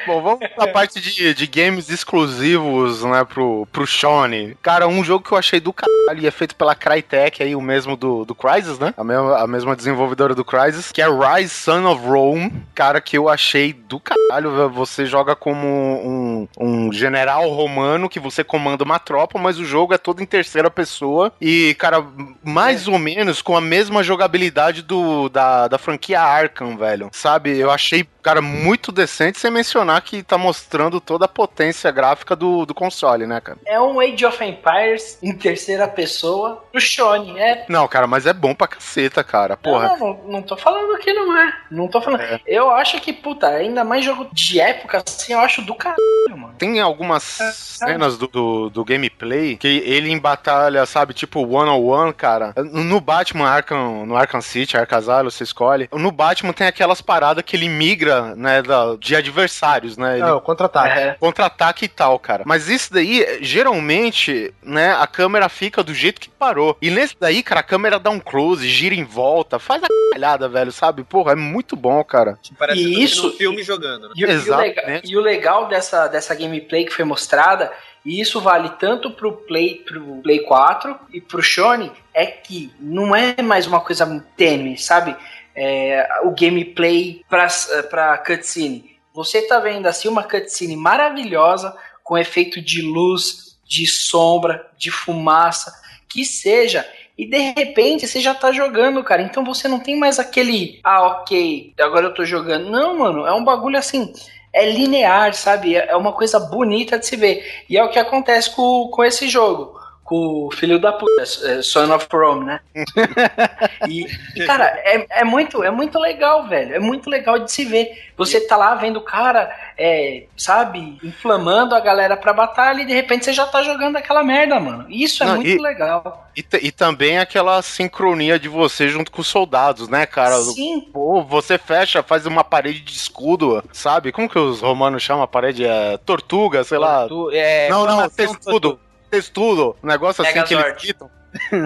[0.08, 4.58] Bom, vamos pra parte de, de games exclusivos, né, pro, pro Shone.
[4.62, 7.62] Cara, um jogo que eu achei do caralho e é feito pela Crytek aí, o
[7.62, 8.94] mesmo do, do Crysis, né?
[8.96, 12.54] A mesma, a mesma desenvolvedora do Crysis, que é Rise Son of Rome.
[12.74, 14.70] Cara, que eu achei do caralho.
[14.70, 19.94] Você joga como um, um general romano que você comanda uma tropa, mas o jogo
[19.94, 21.34] é todo em terceira pessoa.
[21.42, 22.06] E, cara,
[22.44, 27.10] mais ou menos com a mesma jogabilidade do, da, da franquia Arkham, velho.
[27.12, 27.58] Sabe?
[27.58, 32.66] Eu achei, cara, muito decente, sem mencionar que tá mostrando toda a potência gráfica do,
[32.66, 33.58] do console, né, cara?
[33.66, 37.40] É um Age of Empires em terceira pessoa pro Shone.
[37.40, 37.66] É.
[37.70, 39.56] Não, cara, mas é bom pra caceta, cara.
[39.56, 39.96] Porra.
[39.98, 41.54] Não, não, não tô falando que não é.
[41.72, 42.20] Não tô falando.
[42.20, 42.42] É.
[42.46, 45.98] Eu acho que, puta, ainda mais jogo de época assim, eu acho do caralho,
[46.32, 46.56] mano.
[46.58, 51.82] Tem algumas cenas do, do, do gameplay que ele em batalha, sabe, tipo one on
[51.82, 52.54] one, cara.
[52.58, 55.88] No Batman Arkham, no Arkham City, Arkham Asylum, você escolhe.
[55.94, 60.16] No Batman tem aquelas paradas que ele migra, né, da, de adversários, né?
[60.20, 61.00] Ele Não, contra-ataque.
[61.00, 61.16] É.
[61.20, 62.44] contra-ataque e tal, cara.
[62.46, 66.78] Mas isso daí, geralmente, né, a câmera fica do jeito que parou.
[66.82, 70.48] E nesse daí, cara, a câmera dá um close, gira em volta, faz a calhada,
[70.50, 71.04] velho, sabe?
[71.04, 72.38] Porra, é muito bom, cara.
[72.58, 74.14] Parece E isso- no filme jogando, né?
[74.16, 77.72] E, o- e o legal, e o legal dessa, dessa gameplay que foi mostrada,
[78.06, 83.16] e isso vale tanto pro Play, pro Play 4 e pro Shone, é que não
[83.16, 85.16] é mais uma coisa tênue, sabe?
[85.60, 88.98] É, o gameplay pra cutscene.
[89.12, 95.74] Você tá vendo assim uma cutscene maravilhosa, com efeito de luz, de sombra, de fumaça,
[96.08, 96.88] que seja.
[97.18, 99.24] E de repente você já tá jogando, cara.
[99.24, 100.80] Então você não tem mais aquele.
[100.84, 102.70] Ah, ok, agora eu tô jogando.
[102.70, 104.14] Não, mano, é um bagulho assim.
[104.54, 105.76] É linear, sabe?
[105.76, 107.66] É uma coisa bonita de se ver.
[107.68, 109.80] E é o que acontece com, com esse jogo.
[110.08, 112.62] Com o filho da puta, é, Son of Rome, né?
[113.90, 114.06] e,
[114.38, 116.74] e, cara, é, é, muito, é muito legal, velho.
[116.76, 117.92] É muito legal de se ver.
[118.16, 122.94] Você tá lá vendo o cara, é, sabe, inflamando a galera pra batalha e de
[122.94, 124.86] repente você já tá jogando aquela merda, mano.
[124.88, 126.26] Isso é Não, muito e- legal.
[126.38, 130.38] E, e também aquela sincronia de você junto com os soldados, né, cara?
[130.38, 130.88] Sim.
[130.94, 134.14] Pô, você fecha, faz uma parede de escudo, sabe?
[134.14, 135.66] Como que os romanos chamam a parede?
[135.66, 137.10] É tortuga, sei lá.
[137.10, 138.80] Tu- é, não, não, testudo.
[139.10, 139.76] Testudo.
[139.84, 141.10] Um negócio assim que eles gritam.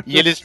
[0.05, 0.41] E eles,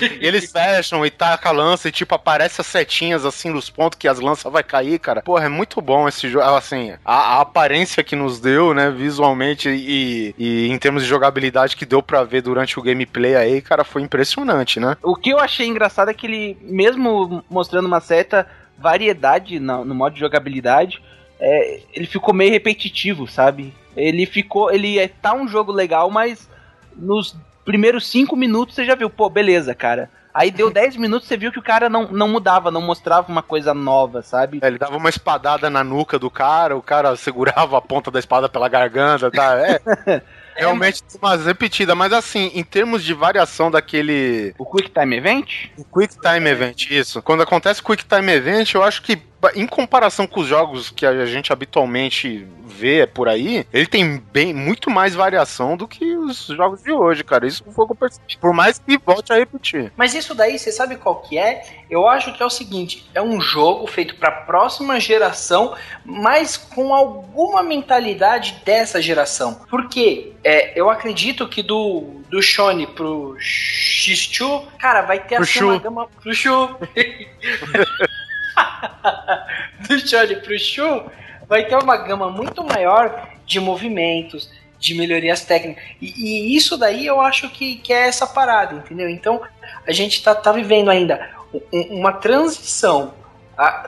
[0.00, 3.98] e eles fecham e taca a lança e tipo aparece as setinhas assim nos pontos
[3.98, 5.22] que as lanças vai cair, cara.
[5.22, 6.44] Porra, é muito bom esse jogo.
[6.44, 11.76] Assim, a, a aparência que nos deu, né, visualmente e, e em termos de jogabilidade
[11.76, 14.96] que deu pra ver durante o gameplay aí, cara, foi impressionante, né?
[15.02, 18.46] O que eu achei engraçado é que ele, mesmo mostrando uma certa
[18.78, 21.02] variedade na- no modo de jogabilidade,
[21.38, 23.72] é, ele ficou meio repetitivo, sabe?
[23.98, 24.70] Ele ficou.
[24.70, 26.48] Ele é, tá um jogo legal, mas
[26.96, 30.10] nos primeiros cinco minutos você já viu, pô, beleza, cara.
[30.32, 33.42] Aí deu 10 minutos, você viu que o cara não, não mudava, não mostrava uma
[33.42, 34.60] coisa nova, sabe?
[34.62, 38.18] É, Ele dava uma espadada na nuca do cara, o cara segurava a ponta da
[38.18, 39.56] espada pela garganta, tá?
[39.58, 40.22] É.
[40.56, 45.66] Realmente umas repetidas, mas assim, em termos de variação daquele O Quick Time Event?
[45.76, 47.22] o Quick Time Event, isso.
[47.22, 51.26] Quando acontece Quick Time Event, eu acho que em comparação com os jogos que a
[51.26, 56.82] gente habitualmente vê por aí, ele tem bem muito mais variação do que os jogos
[56.82, 57.46] de hoje, cara.
[57.46, 58.36] Isso foi o que eu percebi.
[58.40, 59.92] Por mais que volte a repetir.
[59.96, 61.64] Mas isso daí, você sabe qual que é?
[61.90, 65.74] Eu acho que é o seguinte: é um jogo feito para a próxima geração,
[66.04, 69.62] mas com alguma mentalidade dessa geração.
[69.70, 75.58] Porque é, eu acredito que do, do Shone pro X2, cara, vai ter Pro assim
[75.58, 75.66] Shu.
[75.66, 76.08] uma gama.
[76.22, 76.76] Pro Shu.
[79.88, 81.02] do Shone pro Shu,
[81.48, 85.82] vai ter uma gama muito maior de movimentos, de melhorias técnicas.
[86.00, 86.12] E,
[86.52, 89.08] e isso daí eu acho que, que é essa parada, entendeu?
[89.08, 89.40] Então
[89.86, 91.30] a gente tá, tá vivendo ainda
[91.72, 93.14] um- uma transição.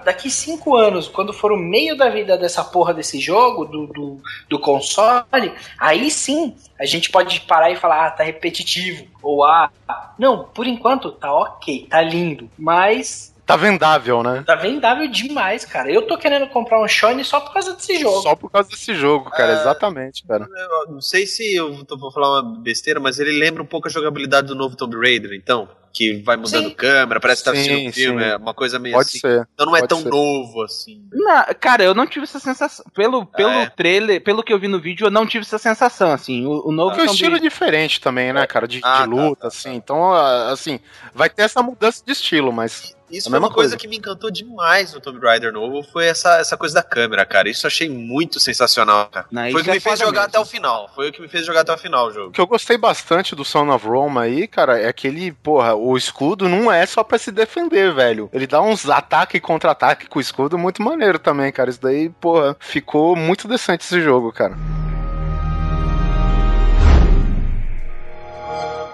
[0.05, 4.21] Daqui cinco anos, quando for o meio da vida dessa porra desse jogo, do, do,
[4.49, 9.07] do console, aí sim a gente pode parar e falar, ah, tá repetitivo.
[9.23, 9.71] Ou ah,
[10.19, 12.51] não, por enquanto tá ok, tá lindo.
[12.59, 14.45] Mas Tá vendável, né?
[14.47, 15.91] tá vendável demais, cara.
[15.91, 18.23] Eu tô querendo comprar um Shone só por causa desse jogo.
[18.23, 19.53] Só por causa desse jogo, cara.
[19.57, 19.61] Ah.
[19.61, 20.47] Exatamente, cara.
[20.87, 23.89] Eu não sei se eu tô, vou falar uma besteira, mas ele lembra um pouco
[23.89, 25.69] a jogabilidade do novo Tomb Raider, então.
[25.93, 26.75] Que vai mudando Sim.
[26.75, 29.19] câmera, parece que tá assistindo um filme, é uma coisa meio Pode assim.
[29.19, 29.49] ser.
[29.53, 30.09] Então não é pode tão ser.
[30.09, 31.03] novo assim.
[31.13, 32.85] Não, cara, eu não tive essa sensação.
[32.95, 33.69] Pelo, pelo é?
[33.69, 36.47] trailer, pelo que eu vi no vídeo, eu não tive essa sensação, assim.
[36.47, 38.69] O, o novo Porque o Tomb estilo é diferente também, né, cara?
[38.69, 39.75] De, Ah, de tá, luta, tá, assim.
[39.75, 40.79] Então, ah, assim,
[41.13, 43.77] vai ter essa mudança de estilo, mas Isso A foi mesma uma coisa, coisa.
[43.77, 47.49] que me encantou demais no Tomb Raider novo, foi essa, essa coisa da câmera, cara.
[47.49, 49.27] Isso eu achei muito sensacional, cara.
[49.31, 50.27] Não, foi o que é me fez jogar mesmo.
[50.27, 50.91] até o final.
[50.95, 52.29] Foi o que me fez jogar até o final o jogo.
[52.29, 55.75] O que eu gostei bastante do Son of Rome aí, cara, é que ele, porra,
[55.75, 58.31] o escudo não é só pra se defender, velho.
[58.33, 61.71] Ele dá uns ataque e contra-ataque com o escudo muito maneiro também, cara.
[61.71, 64.57] Isso daí, porra, ficou muito decente esse jogo, cara.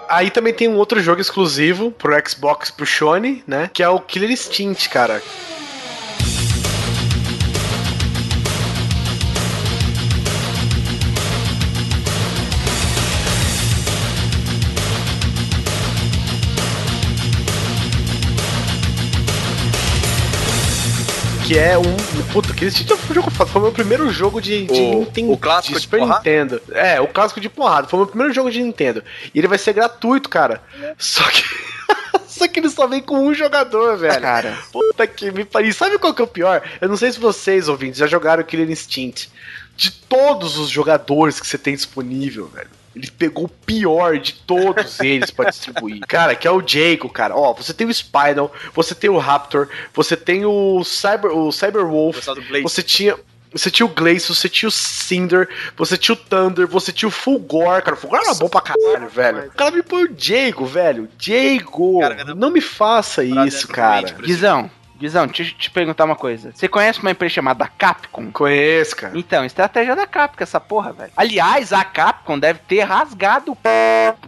[0.08, 3.70] Aí também tem um outro jogo exclusivo pro Xbox pro Sony, né?
[3.72, 5.22] Que é o Killer Instinct, cara.
[21.46, 21.82] Que é um.
[22.32, 23.30] Puta, Killer Instinct é um jogo.
[23.30, 25.32] Foi o meu primeiro jogo de, de O- Nintendo.
[25.32, 26.18] o clássico de Super porrada?
[26.18, 26.62] Nintendo.
[26.72, 27.86] É, o clássico de porrada.
[27.86, 29.02] Foi o meu primeiro jogo de Nintendo.
[29.32, 30.60] E ele vai ser gratuito, cara.
[30.98, 31.42] Só que.
[32.26, 34.20] Só que ele só vem com um jogador, velho.
[34.20, 35.72] Cara, Puta que me pariu.
[35.72, 36.60] Sabe qual que é o pior?
[36.82, 39.30] Eu não sei se vocês, ouvintes, já jogaram Killer Instinct.
[39.74, 42.68] De todos os jogadores que você tem disponível, velho.
[42.96, 46.00] Ele pegou o pior de todos eles pra distribuir.
[46.08, 47.36] Cara, que é o Jaco, cara.
[47.36, 52.26] Ó, você tem o Spinal, você tem o Raptor, você tem o Cyber, o Cyberwolf,
[52.62, 53.14] você tinha.
[53.52, 57.12] Você tinha o Glace, você tinha o Cinder, você tinha o Thunder, você tinha o
[57.12, 57.94] Fulgor, cara.
[57.94, 59.46] O Fulgor era bom pra caralho, velho.
[59.46, 61.08] O cara me põe o Jago, velho.
[61.18, 62.00] Jago.
[62.00, 64.10] Cara, Não me faça isso, cara.
[64.20, 66.52] Guizão, Guizão, deixa eu te perguntar uma coisa.
[66.54, 68.30] Você conhece uma empresa chamada Capcom?
[68.32, 69.12] Conheço, cara.
[69.18, 71.12] Então, estratégia da Capcom, essa porra, velho.
[71.16, 73.68] Aliás, a Capcom deve ter rasgado o p...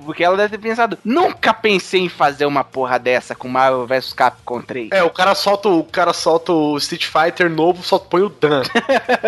[0.05, 4.13] porque ela deve ter pensado, nunca pensei em fazer uma porra dessa com Marvel vs
[4.13, 4.91] Capcom 3.
[4.93, 8.63] É, o cara solta o, cara solta o Street Fighter novo, só põe o Dan.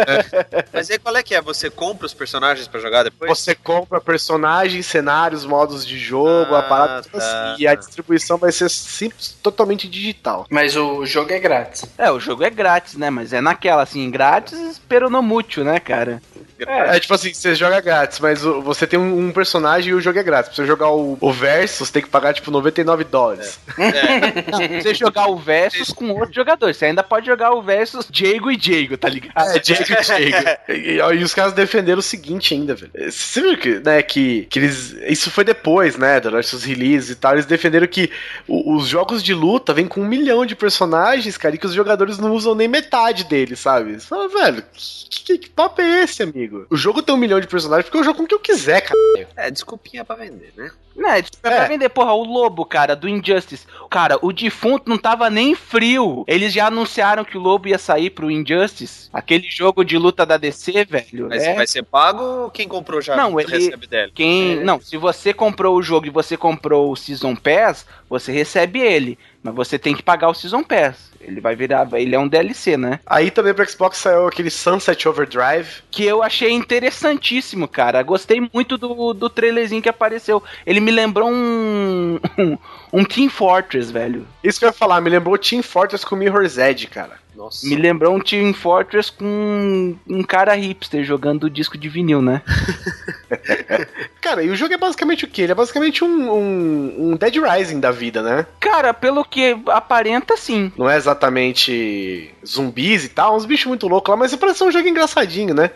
[0.72, 1.40] Mas aí qual é que é?
[1.40, 3.30] Você compra os personagens pra jogar depois?
[3.30, 7.62] Você compra personagens, cenários, modos de jogo, a Ah, parada tá, assim.
[7.62, 7.76] E a tá.
[7.76, 10.46] distribuição vai ser simples, totalmente digital.
[10.50, 11.84] Mas o jogo é grátis.
[11.98, 13.10] É, o jogo é grátis, né?
[13.10, 16.20] Mas é naquela, assim, grátis, pero no mútil, né, cara?
[16.66, 20.18] É, tipo assim, você joga grátis, mas você tem um, um personagem e o jogo
[20.18, 20.48] é grátis.
[20.50, 23.58] Pra você jogar o, o você tem que pagar tipo 99 dólares.
[23.78, 26.72] Não, você jogar o Versus com outro jogador.
[26.74, 29.56] Você ainda pode jogar o Versus Diego e Diego, tá ligado?
[29.56, 30.50] É, Diego e Diego.
[30.70, 32.92] E, e os caras defenderam o seguinte ainda, velho.
[33.10, 34.94] Você viu que, né, que, que eles.
[35.08, 36.20] Isso foi depois, né?
[36.20, 37.32] Durante os releases e tal.
[37.32, 38.10] Eles defenderam que
[38.46, 41.74] o- os jogos de luta vêm com um milhão de personagens, cara, e que os
[41.74, 43.94] jogadores não usam nem metade deles, sabe?
[44.00, 46.66] Você fala, velho, que, que- que papo é esse, amigo?
[46.70, 48.80] O jogo tem um milhão de personagens porque eu jogo com o que eu quiser,
[48.82, 48.98] cara.
[49.36, 50.70] É, desculpinha pra vender, né?
[50.96, 51.22] Não, é É.
[51.40, 53.64] pra vender, porra, o Lobo, cara, do Injustice.
[53.88, 56.24] Cara, o defunto não tava nem frio.
[56.26, 59.08] Eles já anunciaram que o Lobo ia sair pro Injustice.
[59.12, 61.28] Aquele jogo de luta da DC, velho.
[61.28, 61.54] Mas é.
[61.54, 64.12] vai ser pago ou quem comprou já Não, ele- recebe dele?
[64.14, 64.58] Quem.
[64.58, 64.64] É.
[64.64, 69.18] Não, se você comprou o jogo e você comprou o Season Pass, você recebe ele.
[69.42, 71.10] Mas você tem que pagar o Season Pass.
[71.20, 71.88] Ele vai virar.
[71.92, 73.00] Ele é um DLC, né?
[73.06, 75.82] Aí também pro Xbox saiu aquele Sunset Overdrive.
[75.90, 78.02] Que eu achei interessantíssimo, cara.
[78.02, 80.42] Gostei muito do, do trailerzinho que apareceu.
[80.66, 82.18] Ele me lembrou um.
[82.38, 82.58] um,
[82.92, 84.26] um Team Fortress, velho.
[84.42, 87.18] Isso que eu ia falar, me lembrou Team Fortress com Mirror's Edge, cara.
[87.34, 87.66] Nossa.
[87.66, 92.42] Me lembrou um Team Fortress com um cara hipster jogando disco de vinil, né?
[94.20, 95.42] Cara, e o jogo é basicamente o quê?
[95.42, 98.46] Ele é basicamente um, um, um Dead Rising da vida, né?
[98.58, 100.70] Cara, pelo que aparenta, sim.
[100.76, 104.72] Não é exatamente zumbis e tal, uns bichos muito loucos lá, mas parece ser um
[104.72, 105.70] jogo engraçadinho, né?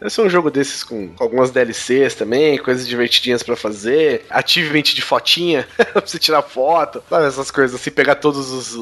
[0.00, 5.02] Deve ser um jogo desses com, algumas DLCs também, coisas divertidinhas pra fazer, achievement de
[5.02, 7.26] fotinha, pra você tirar foto, sabe?
[7.26, 8.74] Essas coisas assim, pegar todas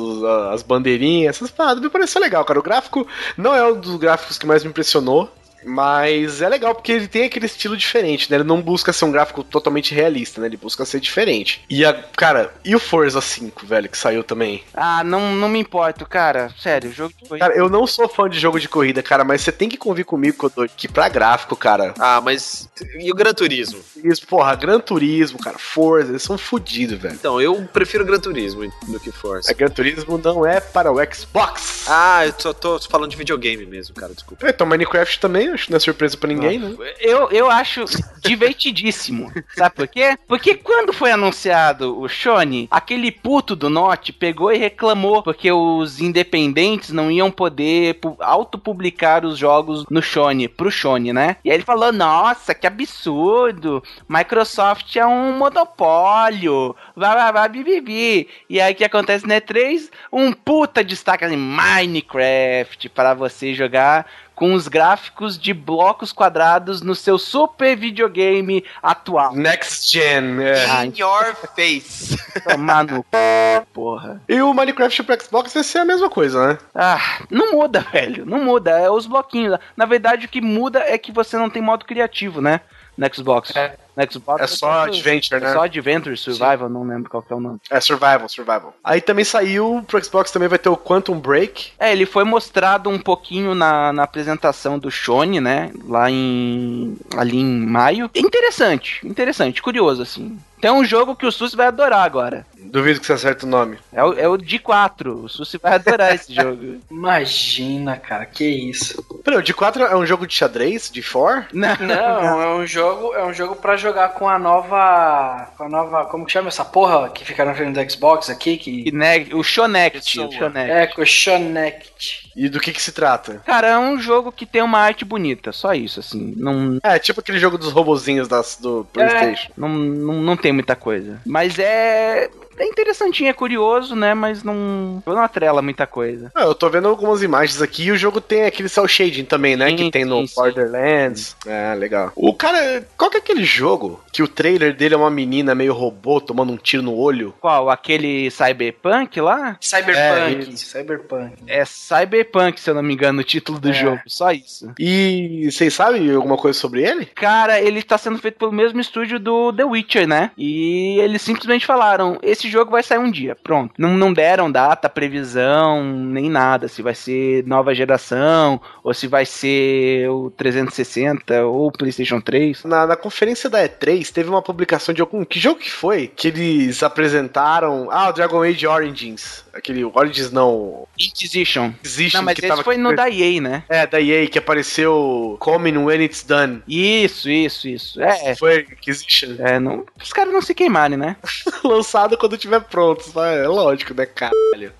[0.52, 2.60] as bandeirinhas, essas paradas, me pareceu legal, cara.
[2.60, 3.04] O gráfico
[3.36, 5.28] não é um dos gráficos que mais me impressionou,
[5.64, 8.36] mas é legal porque ele tem aquele estilo diferente, né?
[8.38, 10.46] Ele não busca ser um gráfico totalmente realista, né?
[10.46, 11.62] Ele busca ser diferente.
[11.68, 14.62] E a, cara, e o Forza 5, velho, que saiu também?
[14.74, 16.50] Ah, não, não me importo, cara.
[16.60, 17.46] Sério, o jogo de corrida.
[17.46, 20.04] Cara, eu não sou fã de jogo de corrida, cara, mas você tem que convir
[20.04, 22.68] comigo, Codô, que pra gráfico, cara, Ah, mas.
[22.98, 23.80] E o Gran Turismo?
[24.04, 27.14] isso, porra, Gran Turismo, cara, Forza, eles são fodidos, velho.
[27.14, 29.50] Então, eu prefiro Gran Turismo do que Forza.
[29.50, 31.84] A Gran Turismo não é para o Xbox.
[31.88, 34.48] Ah, eu só tô falando de videogame mesmo, cara, desculpa.
[34.48, 36.74] Então, Minecraft também, acho que não é surpresa pra ninguém, né?
[37.00, 37.84] Eu, eu acho
[38.20, 39.32] divertidíssimo.
[39.56, 40.16] Sabe por quê?
[40.26, 46.00] Porque quando foi anunciado o Shone, aquele puto do Norte pegou e reclamou porque os
[46.00, 51.36] independentes não iam poder pu- autopublicar os jogos no Shone, pro Shone, né?
[51.44, 53.82] E aí ele falou: Nossa, que absurdo!
[54.08, 56.74] Microsoft é um monopólio.
[56.98, 58.28] Vai, vai, vai, bibibi.
[58.50, 59.90] E aí o que acontece na E3?
[60.12, 64.06] Um puta destaque assim, Minecraft para você jogar
[64.38, 69.34] com os gráficos de blocos quadrados no seu super videogame atual.
[69.34, 70.84] Next Gen, é.
[70.84, 72.16] In your face.
[72.48, 73.66] Tomar no c...
[73.72, 74.22] porra.
[74.28, 76.58] E o Minecraft pro Xbox vai ser a mesma coisa, né?
[76.72, 78.24] Ah, não muda, velho.
[78.24, 78.70] Não muda.
[78.78, 79.58] É os bloquinhos.
[79.76, 82.60] Na verdade, o que muda é que você não tem modo criativo, né?
[82.96, 83.54] No Xbox.
[83.56, 83.76] É.
[83.98, 85.52] No Xbox É só tudo- Adventure, É né?
[85.52, 87.58] só Adventure, Survival, não lembro qual que é o nome.
[87.68, 88.74] É Survival, Survival.
[88.84, 91.72] Aí também saiu, pro Xbox também vai ter o Quantum Break.
[91.78, 95.72] É, ele foi mostrado um pouquinho na, na apresentação do Shone, né?
[95.84, 96.96] Lá em.
[97.16, 98.08] ali em maio.
[98.14, 100.38] Interessante, interessante, curioso, assim.
[100.60, 102.46] Tem um jogo que o Susi vai adorar agora.
[102.58, 103.78] Duvido que você acerte o nome.
[103.92, 105.24] É o, é o de 4.
[105.24, 106.78] O Susi vai adorar esse jogo.
[106.90, 109.02] Imagina, cara, que isso.
[109.24, 110.90] Peraí, o de 4 é um jogo de xadrez?
[110.90, 111.46] De 4?
[111.52, 115.68] Não, Não, é um jogo, é um jogo para jogar com a nova, com a
[115.68, 119.34] nova, como que chama essa porra que fica na frente do Xbox aqui que Kinect-
[119.34, 120.20] o Shonect.
[120.20, 120.30] O.
[120.32, 120.70] Shonect.
[120.70, 122.27] é com o Shonect.
[122.38, 123.42] E do que que se trata?
[123.44, 126.34] Cara, é um jogo que tem uma arte bonita, só isso, assim.
[126.36, 129.50] Não, É, tipo aquele jogo dos robozinhos das, do Playstation.
[129.56, 131.20] não, não, não tem muita coisa.
[131.26, 132.30] Mas é.
[132.58, 134.14] É interessantinho, é curioso, né?
[134.14, 135.02] Mas não.
[135.06, 136.30] Não atrela muita coisa.
[136.34, 139.56] Ah, eu tô vendo algumas imagens aqui e o jogo tem aquele cel shading também,
[139.56, 139.68] né?
[139.70, 140.34] Sim, que tem no sim, sim.
[140.34, 141.36] Borderlands.
[141.46, 142.12] É, legal.
[142.14, 145.72] O cara, qual que é aquele jogo que o trailer dele é uma menina meio
[145.72, 147.34] robô tomando um tiro no olho?
[147.40, 147.70] Qual?
[147.70, 149.56] Aquele Cyberpunk lá?
[149.60, 151.32] Cyberpunk, É, Cyberpunk.
[151.46, 153.72] É Cyberpunk, se eu não me engano, o título do É.
[153.72, 154.00] jogo.
[154.06, 154.72] Só isso.
[154.78, 157.06] E vocês sabem alguma coisa sobre ele?
[157.06, 160.30] Cara, ele tá sendo feito pelo mesmo estúdio do The Witcher, né?
[160.36, 163.74] E eles simplesmente falaram: esse jogo vai sair um dia, pronto.
[163.78, 166.68] Não, não deram data, previsão, nem nada.
[166.68, 172.64] Se vai ser nova geração, ou se vai ser o 360 ou o PlayStation 3.
[172.64, 175.24] Na, na conferência da E3 teve uma publicação de algum.
[175.24, 176.08] Que jogo que foi?
[176.08, 177.88] Que eles apresentaram.
[177.90, 179.44] Ah, o Dragon Age Origins.
[179.58, 180.86] Aquele Origins não.
[180.98, 181.72] Inquisition.
[181.84, 183.64] Existe Não, mas esse foi no da EA, né?
[183.68, 186.62] É, da EA, que apareceu Coming When It's Done.
[186.66, 188.00] Isso, isso, isso.
[188.00, 189.34] É, Foi Inquisition.
[189.40, 191.16] é não, os caras não se queimarem, né?
[191.64, 193.04] Lançado quando tiver pronto.
[193.20, 194.72] É lógico, né, caralho?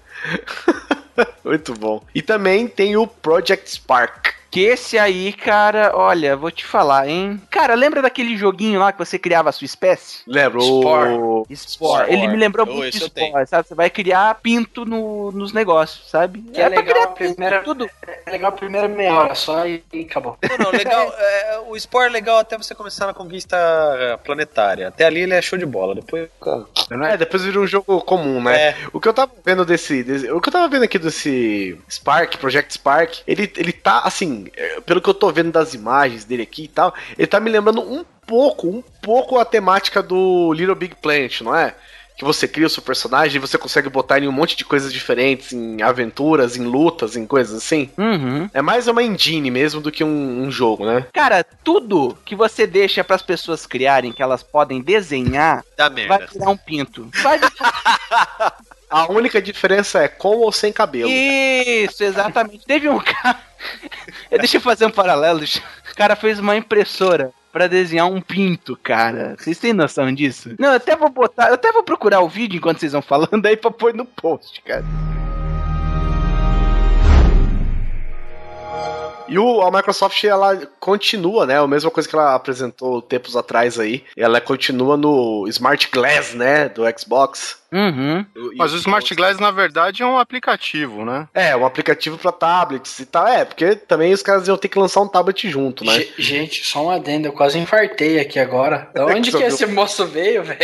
[1.45, 2.03] Muito bom.
[2.15, 4.38] E também tem o Project Spark.
[4.51, 7.39] Que esse aí, cara, olha, vou te falar, hein?
[7.51, 10.21] Cara, lembra daquele joguinho lá que você criava a sua espécie?
[10.27, 10.61] Lembra?
[10.61, 11.11] Spore.
[11.13, 11.47] O...
[11.55, 12.11] Spore.
[12.13, 13.05] Ele me lembrou Oh, muito de.
[13.05, 13.69] Spore, sabe?
[13.69, 16.41] Você vai criar pinto no- nos negócios, sabe?
[16.53, 17.91] Que é pra legal criar a primeira- tudo.
[18.27, 20.39] É legal a primeira meia hora só e, e acabou.
[20.51, 21.13] Não, não, legal.
[21.19, 23.57] é, o Spore é legal até você começar na conquista
[23.99, 24.89] é, planetária.
[24.89, 25.95] Até ali ele é show de bola.
[25.95, 26.29] Depois.
[27.11, 28.71] É, depois vira um jogo comum, né?
[28.71, 28.77] É.
[28.95, 32.37] O que eu tava vendo desse, desse- O que eu tava vendo aqui desse Spark,
[32.39, 36.43] Project Spark, ele, ele tá, assim, é, pelo que eu tô vendo das imagens dele
[36.43, 40.75] aqui e tal, ele tá me lembrando um pouco, um pouco a temática do Little
[40.75, 41.75] Big Planet, não é?
[42.17, 44.65] Que você cria o seu personagem e você consegue botar ele em um monte de
[44.65, 47.89] coisas diferentes, em aventuras, em lutas, em coisas assim.
[47.97, 48.51] Uhum.
[48.53, 51.07] É mais uma engine mesmo do que um, um jogo, né?
[51.13, 56.29] Cara, tudo que você deixa pras pessoas criarem, que elas podem desenhar, Dá vai merda.
[56.33, 57.09] virar um pinto.
[57.23, 57.39] Vai
[58.91, 61.11] A única diferença é com ou sem cabelo.
[61.11, 62.65] Isso, exatamente.
[62.65, 63.39] Teve um cara.
[64.31, 65.43] Deixa eu fazer um paralelo.
[65.43, 69.35] O cara fez uma impressora pra desenhar um pinto, cara.
[69.39, 70.55] Vocês têm noção disso?
[70.59, 71.49] Não, eu até vou botar.
[71.49, 74.61] Eu até vou procurar o vídeo enquanto vocês vão falando aí pra pôr no post,
[74.63, 74.85] cara.
[79.29, 81.59] E o, a Microsoft, ela continua, né?
[81.61, 84.05] A mesma coisa que ela apresentou tempos atrás aí.
[84.17, 86.69] Ela continua no Smart Glass, né?
[86.69, 87.59] Do Xbox.
[87.71, 88.25] Uhum.
[88.57, 91.29] Mas o Smart Glass, na verdade, é um aplicativo, né?
[91.35, 93.27] É, um aplicativo pra tablets e tal.
[93.27, 95.93] É, porque também os caras iam ter que lançar um tablet junto, né?
[95.99, 98.89] Ge- Gente, só um adendo, eu quase infartei aqui agora.
[98.95, 100.59] Da onde que esse moço veio, velho?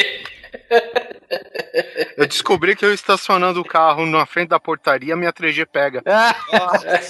[2.16, 6.02] Eu descobri que eu estacionando o carro na frente da portaria, minha 3G pega.
[6.08, 7.00] Ah,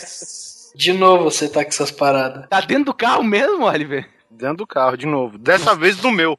[0.75, 2.47] De novo você tá com essas paradas.
[2.49, 4.09] tá dentro do carro mesmo, Oliver?
[4.37, 5.39] Dentro do carro, de novo.
[5.39, 6.37] Dessa vez do meu.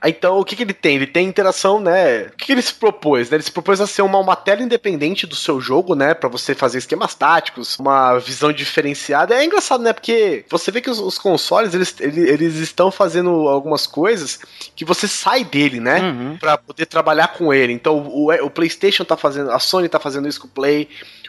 [0.00, 0.94] Ah, Então, o que, que ele tem?
[0.94, 2.26] Ele tem interação, né?
[2.26, 3.28] O que, que ele se propôs?
[3.28, 3.36] né?
[3.36, 6.14] Ele se propôs a ser uma, uma tela independente do seu jogo, né?
[6.14, 9.34] Pra você fazer esquemas táticos, uma visão diferenciada.
[9.34, 9.92] É engraçado, né?
[9.92, 14.38] Porque você vê que os, os consoles, eles, ele- eles estão fazendo algumas coisas
[14.76, 16.02] que você sai dele, né?
[16.02, 16.36] Uhum.
[16.38, 17.72] Pra poder trabalhar com ele.
[17.72, 20.88] Então, o, o PlayStation tá fazendo, a Sony tá fazendo isso com o Play,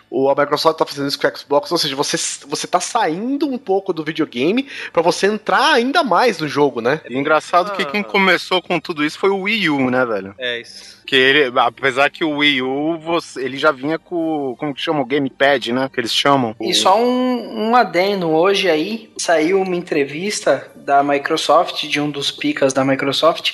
[0.09, 1.71] o, a Microsoft tá fazendo isso com o Xbox.
[1.71, 6.39] Ou seja, você, você tá saindo um pouco do videogame pra você entrar ainda mais
[6.39, 7.01] no jogo, né?
[7.09, 10.33] E engraçado que quem começou com tudo isso foi o Wii U, né, velho?
[10.37, 10.95] É isso.
[11.05, 15.01] Que ele, apesar que o Wii U, você- ele já vinha com, como que chama?
[15.01, 15.89] O Gamepad, né?
[15.93, 16.55] Que eles chamam.
[16.59, 22.31] E só um, um adendo, hoje aí saiu uma entrevista da Microsoft, de um dos
[22.31, 23.53] picas da Microsoft.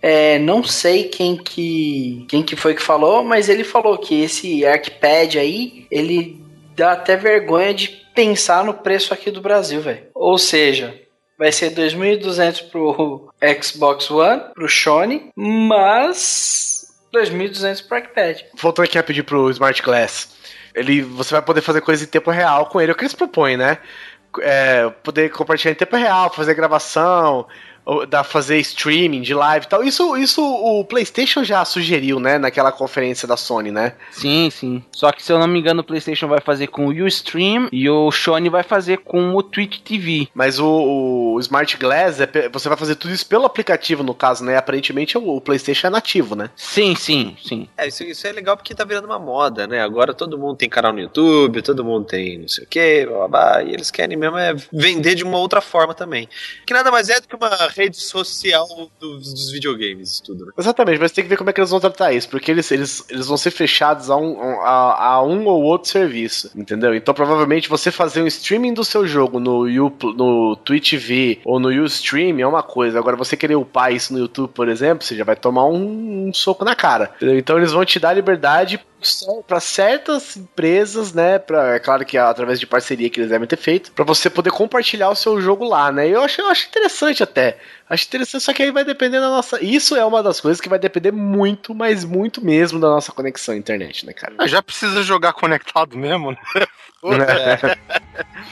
[0.00, 4.64] É, não sei quem que, quem que foi que falou, mas ele falou que esse
[4.64, 6.40] ArcPad aí, ele
[6.76, 10.06] dá até vergonha de pensar no preço aqui do Brasil, velho.
[10.14, 10.94] Ou seja,
[11.38, 13.32] vai ser 2.200 pro
[13.62, 18.42] Xbox One, pro Sony, mas 2.200 pro iPad.
[18.56, 20.36] Voltando aqui a pedir pro Smart Glass.
[20.74, 22.90] Ele, você vai poder fazer coisas em tempo real com ele.
[22.90, 23.78] É o que eles propõem, né?
[24.40, 27.46] É, poder compartilhar em tempo real, fazer gravação,
[28.08, 29.82] da fazer streaming de live e tal.
[29.82, 32.38] Isso, isso o PlayStation já sugeriu, né?
[32.38, 33.94] Naquela conferência da Sony, né?
[34.10, 34.82] Sim, sim.
[34.92, 37.88] Só que se eu não me engano, o PlayStation vai fazer com o Ustream e
[37.88, 40.28] o Sony vai fazer com o Twitch TV.
[40.34, 44.44] Mas o, o Smart Glass, é você vai fazer tudo isso pelo aplicativo, no caso,
[44.44, 44.56] né?
[44.56, 46.50] Aparentemente o, o PlayStation é nativo, né?
[46.56, 47.68] Sim, sim, sim.
[47.76, 49.80] É, isso, isso é legal porque tá virando uma moda, né?
[49.80, 53.16] Agora todo mundo tem canal no YouTube, todo mundo tem não sei o que, blá,
[53.16, 56.28] blá, blá, e eles querem mesmo é vender de uma outra forma também.
[56.66, 57.48] Que nada mais é do que uma
[57.78, 58.66] rede social
[59.00, 60.52] dos, dos videogames, tudo, né?
[60.58, 63.04] Exatamente, mas tem que ver como é que eles vão tratar isso, porque eles, eles,
[63.08, 66.94] eles vão ser fechados a um, a, a um ou outro serviço, entendeu?
[66.94, 71.60] Então provavelmente você fazer um streaming do seu jogo no, You, no Twitch TV ou
[71.60, 75.16] no Ustream é uma coisa, agora você querer upar isso no YouTube, por exemplo, você
[75.16, 77.12] já vai tomar um, um soco na cara.
[77.16, 77.38] entendeu?
[77.38, 78.80] Então eles vão te dar liberdade
[79.46, 81.38] para certas empresas, né?
[81.38, 84.28] Pra, é claro que é através de parceria que eles devem ter feito, para você
[84.28, 86.08] poder compartilhar o seu jogo lá, né?
[86.08, 87.57] Eu acho, eu acho interessante até.
[87.88, 89.62] Acho interessante, só que aí vai depender da nossa.
[89.64, 93.54] Isso é uma das coisas que vai depender muito, mas muito mesmo da nossa conexão
[93.54, 94.34] à internet, né, cara?
[94.38, 96.38] Ah, já precisa jogar conectado mesmo, né?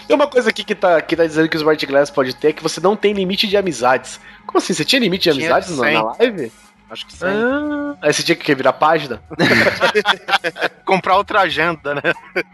[0.07, 2.49] Tem uma coisa aqui que tá, que tá dizendo que o Smart Glass pode ter
[2.49, 4.21] é que você não tem limite de amizades.
[4.47, 4.73] Como assim?
[4.73, 6.27] Você tinha limite de Tinha amizades na, na 100.
[6.27, 6.53] live?
[6.91, 7.27] Acho que sim.
[7.27, 9.21] Ah, aí você tinha que virar página?
[10.85, 12.03] Comprar outra agenda, né?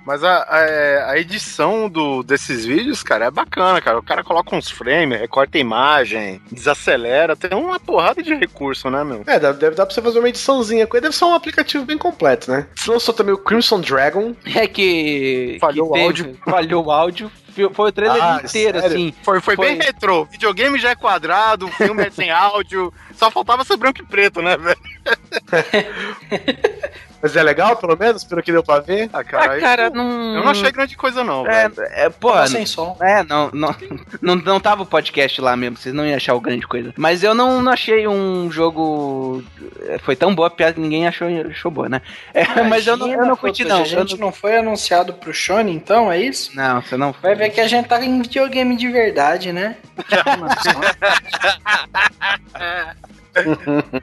[0.07, 3.99] Mas a, a, a edição do, desses vídeos, cara, é bacana, cara.
[3.99, 9.05] O cara coloca uns frames, recorta a imagem, desacelera, tem uma porrada de recurso, né,
[9.05, 9.23] meu?
[9.27, 11.03] É, deve, deve dar pra você fazer uma ediçãozinha com ele.
[11.03, 12.67] Deve ser um aplicativo bem completo, né?
[12.75, 14.35] Você lançou também o Crimson Dragon.
[14.55, 15.59] É que.
[15.61, 16.39] Falhou que o teve- áudio.
[16.45, 17.31] Falhou o áudio.
[17.75, 18.97] Foi o trailer Ah, inteiro, sério?
[18.97, 19.15] assim.
[19.23, 19.67] Foi, foi, Foi.
[19.67, 20.25] bem retrô.
[20.25, 22.93] Videogame já é quadrado, o filme é sem áudio.
[23.15, 24.79] Só faltava ser branco e preto, né, velho?
[27.23, 29.09] Mas é legal, pelo menos, pelo que deu pra ver.
[29.13, 30.37] Ah, cara, Ah, cara, eu, não.
[30.37, 31.89] eu não achei grande coisa, não, É, velho.
[31.93, 32.97] é, porra, Tava sem som.
[33.01, 33.75] É, não, não,
[34.21, 36.93] não, não tava o podcast lá mesmo, vocês não iam achar o grande coisa.
[36.97, 39.43] Mas eu não, não achei um jogo.
[39.87, 42.03] é, Foi tão boa a piada que ninguém achou, achou boa, né?
[42.35, 43.83] É, mas eu não, eu não Imagina, curti, não.
[43.83, 44.27] A gente não...
[44.27, 46.51] não foi anunciado pro Sony, então, é isso?
[46.57, 49.77] Não, você não Vai ver que a gente tá em videogame de verdade, né?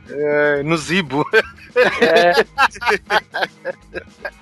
[0.10, 1.26] É, no Zibo.
[2.02, 2.34] É.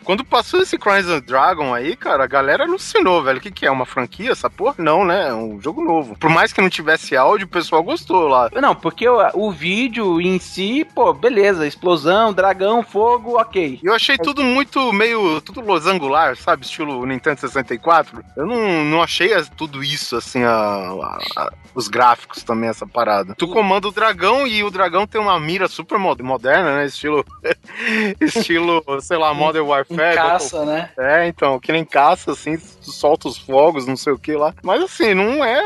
[0.04, 3.38] Quando passou esse Crimson Dragon aí, cara, a galera alucinou, velho.
[3.40, 3.72] O que, que é?
[3.72, 4.32] Uma franquia?
[4.32, 4.76] Essa porra?
[4.78, 5.28] Não, né?
[5.30, 6.18] É um jogo novo.
[6.18, 8.50] Por mais que não tivesse áudio, o pessoal gostou lá.
[8.62, 13.80] Não, porque o, o vídeo em si, pô, beleza, explosão, dragão, fogo, ok.
[13.84, 15.42] Eu achei tudo muito meio.
[15.42, 16.66] tudo losangular, sabe?
[16.66, 18.24] Estilo Nintendo 64.
[18.36, 23.36] Eu não, não achei tudo isso, assim, a, a- a- os gráficos também, essa parada.
[23.36, 26.86] Tu comanda o dragão e o dragão tem uma mira super mo- moderna, né?
[26.86, 27.26] Estilo.
[28.22, 30.16] estilo, sei lá, Modern Warfare.
[30.16, 30.90] caça, né?
[30.98, 34.54] É, então, que nem caça, assim, solta os fogos, não sei o que lá.
[34.64, 35.62] Mas assim, não é.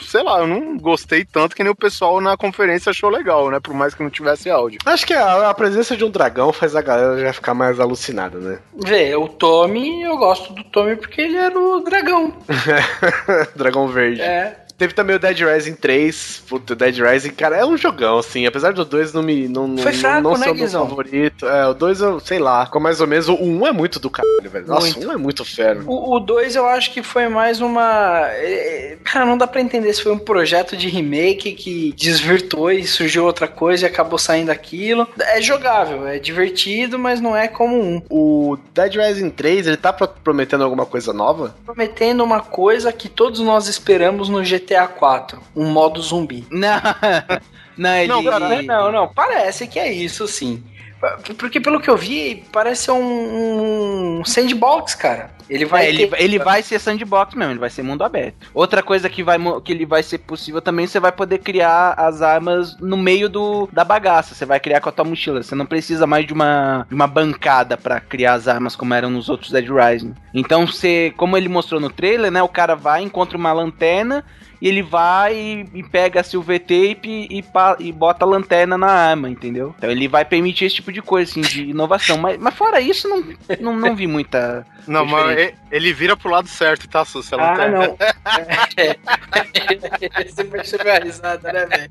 [0.00, 3.60] Sei lá, eu não gostei tanto que nem o pessoal na conferência achou legal, né?
[3.60, 4.78] Por mais que não tivesse áudio.
[4.84, 8.38] Acho que a, a presença de um dragão faz a galera já ficar mais alucinada,
[8.38, 8.58] né?
[8.84, 12.32] Vê, o Tommy, eu gosto do Tommy porque ele era o dragão.
[13.56, 14.20] dragão verde.
[14.20, 14.63] É.
[14.76, 16.42] Teve também o Dead Rising 3.
[16.48, 18.44] Puta, o Dead Rising, cara, é um jogão, assim.
[18.44, 19.46] Apesar do 2 não me.
[19.46, 21.46] Não, não- Foi fraco, não, não né, ser o meu favorito.
[21.46, 22.66] É, o 2 eu sei lá.
[22.66, 23.28] Ficou mais ou menos.
[23.28, 24.66] O 1 é muito do caralho, velho.
[24.66, 25.80] Nossa, o 1 é muito fera.
[25.86, 28.22] O 2 eu acho que foi mais uma.
[28.32, 32.84] é, Cara, não dá pra entender se foi um projeto de remake que desvirtuou e
[32.84, 35.06] surgiu outra coisa e acabou saindo aquilo.
[35.20, 38.02] É jogável, é divertido, mas não é como um.
[38.10, 41.54] O Dead Rising 3, ele tá pro- prometendo alguma coisa nova?
[41.64, 46.46] Prometendo uma coisa que todos nós esperamos no GTA 4: um modo zumbi.
[46.50, 46.80] Não,
[47.76, 48.08] não, ele.
[48.08, 50.62] Não, cara, não, não, parece que é isso sim.
[51.36, 55.30] Porque pelo que eu vi, parece um, um sandbox, cara.
[55.50, 58.48] Ele vai É, ele, ter- ele vai ser sandbox mesmo, ele vai ser mundo aberto.
[58.54, 62.22] Outra coisa que, vai, que ele vai ser possível também, você vai poder criar as
[62.22, 64.34] armas no meio do, da bagaça.
[64.34, 65.42] Você vai criar com a tua mochila.
[65.42, 69.10] Você não precisa mais de uma, de uma bancada pra criar as armas como eram
[69.10, 70.14] nos outros Dead Rising.
[70.32, 72.42] Então, você, como ele mostrou no trailer, né?
[72.42, 74.24] O cara vai, encontra uma lanterna
[74.64, 78.78] e ele vai e, e pega a silver tape e, pa- e bota a lanterna
[78.78, 79.74] na arma, entendeu?
[79.76, 82.16] Então ele vai permitir esse tipo de coisa, assim, de inovação.
[82.16, 83.22] Mas, mas fora isso, não,
[83.60, 84.66] não, não vi muita.
[84.86, 87.22] Não, mas ele vira pro lado certo, tá, Su?
[87.22, 87.70] Se ela Ah, quer.
[87.70, 87.96] não.
[88.76, 88.96] É.
[90.28, 91.90] Você percebeu a risada, né, velho?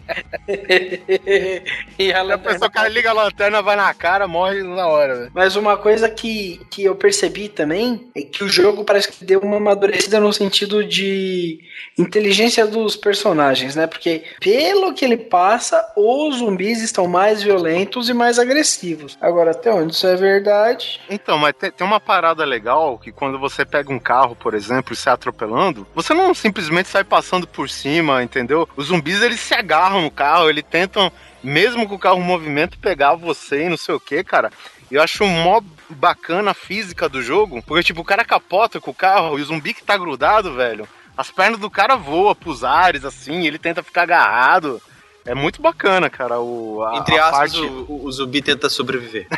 [1.97, 5.31] E A pessoa, o cara liga a lanterna, vai na cara, morre na hora, velho.
[5.33, 9.39] Mas uma coisa que, que eu percebi também é que o jogo parece que deu
[9.39, 11.59] uma amadurecida no sentido de
[11.97, 13.87] inteligência dos personagens, né?
[13.87, 19.17] Porque pelo que ele passa, os zumbis estão mais violentos e mais agressivos.
[19.21, 20.99] Agora, até onde isso é verdade?
[21.09, 24.93] Então, mas tem, tem uma parada legal que quando você pega um carro, por exemplo,
[24.93, 28.67] e sai atropelando, você não simplesmente sai passando por cima, entendeu?
[28.75, 31.11] Os zumbis, eles se agarram no carro, eles tentam,
[31.43, 34.51] mesmo com o carro em movimento, pegar você e não sei o que, cara.
[34.91, 35.59] Eu acho mó
[35.89, 39.45] bacana a física do jogo, porque, tipo, o cara capota com o carro e o
[39.45, 40.87] zumbi que tá grudado, velho,
[41.17, 44.81] as pernas do cara voam pros ares, assim, ele tenta ficar agarrado.
[45.25, 47.65] É muito bacana, cara, o, a, Entre a aspas, parte...
[47.65, 49.27] o, o zumbi tenta sobreviver.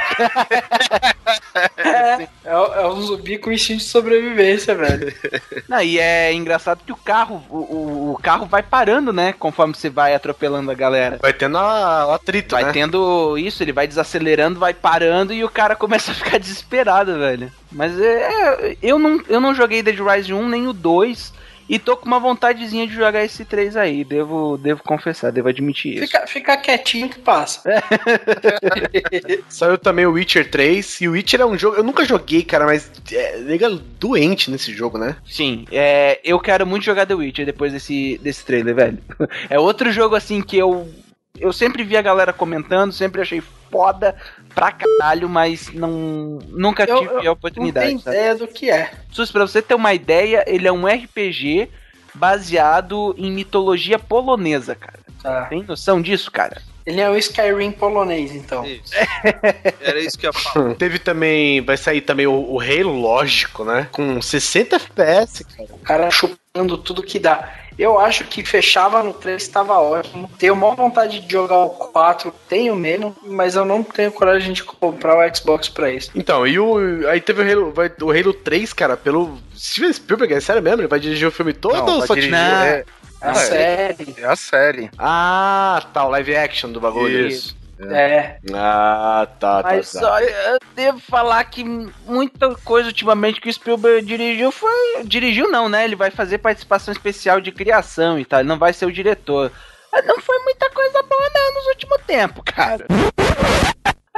[1.78, 5.14] É, é, é um zumbi com instinto de sobrevivência, velho.
[5.68, 9.34] Não, e é engraçado que o carro, o, o- carro vai parando, né?
[9.34, 11.18] Conforme você vai atropelando a galera.
[11.22, 12.72] Vai tendo a, o atrito, Vai né?
[12.72, 17.52] tendo isso, ele vai desacelerando, vai parando e o cara começa a ficar desesperado, velho.
[17.72, 21.34] Mas é, é, eu, não, eu não joguei Dead Rise 1 nem o 2
[21.68, 25.96] e tô com uma vontadezinha de jogar esse 3 aí, devo, devo confessar, devo admitir
[25.96, 26.06] isso.
[26.06, 27.64] Fica, fica quietinho que passa.
[29.50, 31.78] Saiu também o Witcher 3, e o Witcher é um jogo.
[31.78, 35.16] Eu nunca joguei, cara, mas é legal doente nesse jogo, né?
[35.26, 38.98] Sim, é, eu quero muito jogar The Witcher depois desse, desse trailer, velho.
[39.50, 40.88] É outro jogo assim que eu
[41.40, 44.16] eu sempre vi a galera comentando, sempre achei foda
[44.56, 47.88] pra caralho, mas não nunca Eu- tive eu a Não oportunidade.
[47.88, 48.16] tem sabe?
[48.18, 48.92] ideia do que é.
[49.12, 51.70] Sus, pra você ter uma ideia, ele é um RPG
[52.14, 55.00] baseado em mitologia polonesa, cara.
[55.22, 55.46] Tá.
[55.46, 56.62] Tem noção disso, cara?
[56.86, 58.64] Ele é o Skyrim polonês, então.
[58.66, 58.94] Isso.
[59.82, 60.76] Era isso que eu ia falar.
[60.76, 61.60] Teve também.
[61.62, 63.88] Vai sair também o, o Halo, lógico, né?
[63.92, 65.70] Com 60 FPS, cara.
[65.74, 67.52] O cara chupando tudo que dá.
[67.78, 70.30] Eu acho que fechava no 3, estava ótimo.
[70.40, 74.64] Tenho maior vontade de jogar o 4, tenho menos, mas eu não tenho coragem de
[74.64, 76.10] comprar o Xbox pra isso.
[76.16, 77.08] Então, e o.
[77.10, 79.38] Aí teve o Halo, vai, o Halo 3, cara, pelo.
[79.56, 80.82] Steven Spielberg, é sério mesmo?
[80.82, 82.66] Ele vai dirigir o filme todo Não, ou só dirigir- dirigir?
[82.66, 82.86] é,
[83.22, 83.34] A é.
[83.36, 84.16] série.
[84.18, 84.90] é a série.
[84.98, 87.28] Ah, tá, o live action do bagulho.
[87.28, 87.56] Isso.
[87.80, 88.38] É.
[88.54, 90.14] Ah, tá, tá, Mas tá.
[90.14, 91.64] olha, eu devo falar que
[92.06, 95.04] muita coisa ultimamente que o Spielberg dirigiu foi.
[95.04, 95.84] Dirigiu não, né?
[95.84, 98.40] Ele vai fazer participação especial de criação e tal.
[98.40, 99.52] Ele não vai ser o diretor.
[99.92, 102.86] Mas Não foi muita coisa boa, não, nos últimos tempos, cara.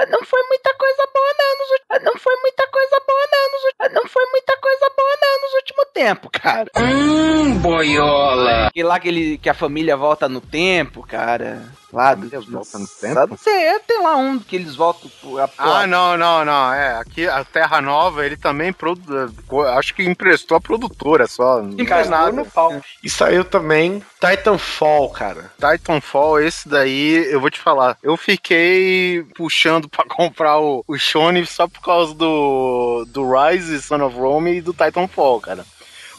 [0.09, 2.03] Não foi muita coisa boa, não, nos últimos.
[2.03, 3.93] Não foi muita coisa boa, não, nos últimos.
[3.93, 6.71] Não foi muita coisa boa, não, nos últimos tempos, cara.
[6.77, 8.69] Hum, boiola.
[8.75, 11.63] E lá que, ele, que a família volta no tempo, cara.
[11.91, 13.14] Lá volta no tempo?
[13.14, 15.39] Sabe, sei, tem lá um que eles voltam pro.
[15.39, 16.73] A, Ah, não, não, não.
[16.73, 19.31] É, aqui a Terra Nova, ele também produ...
[19.77, 21.61] acho que emprestou a produtora só.
[22.09, 22.31] Nada.
[22.31, 22.81] no pau.
[23.01, 25.51] E saiu também Titanfall, cara.
[25.55, 27.97] Titanfall, esse daí, eu vou te falar.
[28.03, 34.03] Eu fiquei puxando pra comprar o, o Shone só por causa do, do Rise, Son
[34.03, 35.65] of Rome e do Titanfall, cara.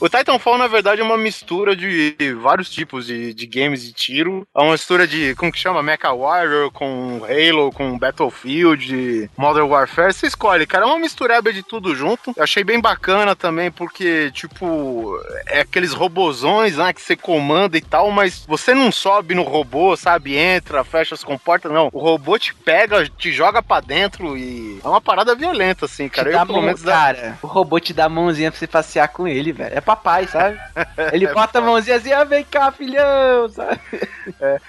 [0.01, 4.47] O Titanfall, na verdade, é uma mistura de vários tipos de, de games de tiro.
[4.57, 5.83] É uma mistura de, como que chama?
[5.83, 10.13] Mecha Warrior com Halo, com Battlefield, Modern Warfare.
[10.13, 10.85] Você escolhe, cara.
[10.85, 12.33] É uma mistureba de tudo junto.
[12.37, 17.81] Eu achei bem bacana também, porque, tipo, é aqueles robozões, né, que você comanda e
[17.81, 20.37] tal, mas você não sobe no robô, sabe?
[20.37, 21.91] Entra, fecha as comportas, não.
[21.93, 26.29] O robô te pega, te joga pra dentro e é uma parada violenta, assim, cara.
[26.31, 28.59] Te dá Eu, pelo mão- menos, dá- cara, o robô te dá a mãozinha pra
[28.61, 29.77] você passear com ele, velho.
[29.77, 30.61] É papai, sabe?
[31.15, 33.81] Ele bota a mãozinha assim, ah, vem cá, filhão, sabe?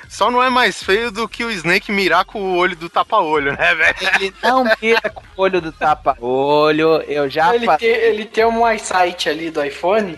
[0.07, 3.51] Só não é mais feio do que o Snake mirar com o olho do tapa-olho,
[3.51, 3.95] né, velho?
[4.15, 8.65] Ele não mira com o olho do tapa-olho, eu já Ele tem, ele tem um
[8.65, 10.17] eyesight ali do iPhone,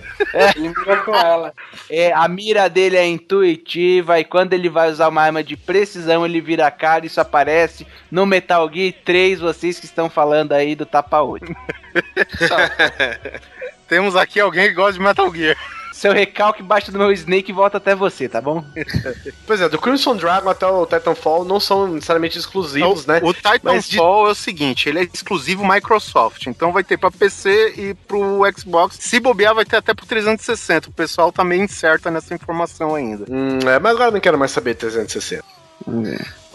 [0.55, 1.51] ele mira com ela.
[1.89, 6.23] É, a mira dele é intuitiva e quando ele vai usar uma arma de precisão,
[6.23, 7.07] ele vira a cara.
[7.07, 11.55] Isso aparece no Metal Gear 3, vocês que estão falando aí do tapa-olho.
[13.91, 15.57] Temos aqui alguém que gosta de Metal Gear.
[15.91, 18.63] Seu recalque baixa do meu Snake e volta até você, tá bom?
[19.45, 23.19] Pois é, do Crimson Dragon até o Titanfall não são necessariamente exclusivos, né?
[23.21, 27.93] O Titanfall é o seguinte, ele é exclusivo Microsoft, então vai ter pra PC e
[28.07, 28.95] pro Xbox.
[28.97, 30.87] Se bobear, vai ter até pro 360.
[30.87, 33.25] O pessoal tá meio incerto nessa informação ainda.
[33.29, 35.43] Hum, é, mas agora eu não quero mais saber 360.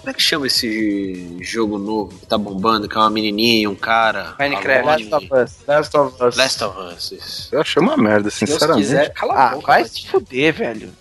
[0.06, 3.74] Como é que chama esse jogo novo que tá bombando, que é uma menininha um
[3.74, 4.36] cara?
[4.38, 4.86] Minecraft.
[4.86, 5.56] Last of Us.
[5.66, 6.36] Last of Us.
[6.36, 7.10] Last of Us.
[7.10, 7.48] isso.
[7.50, 8.86] Eu achei uma merda, Se sinceramente.
[8.86, 9.66] quiser, cala a Ah, boca.
[9.66, 10.92] vai se fuder, velho.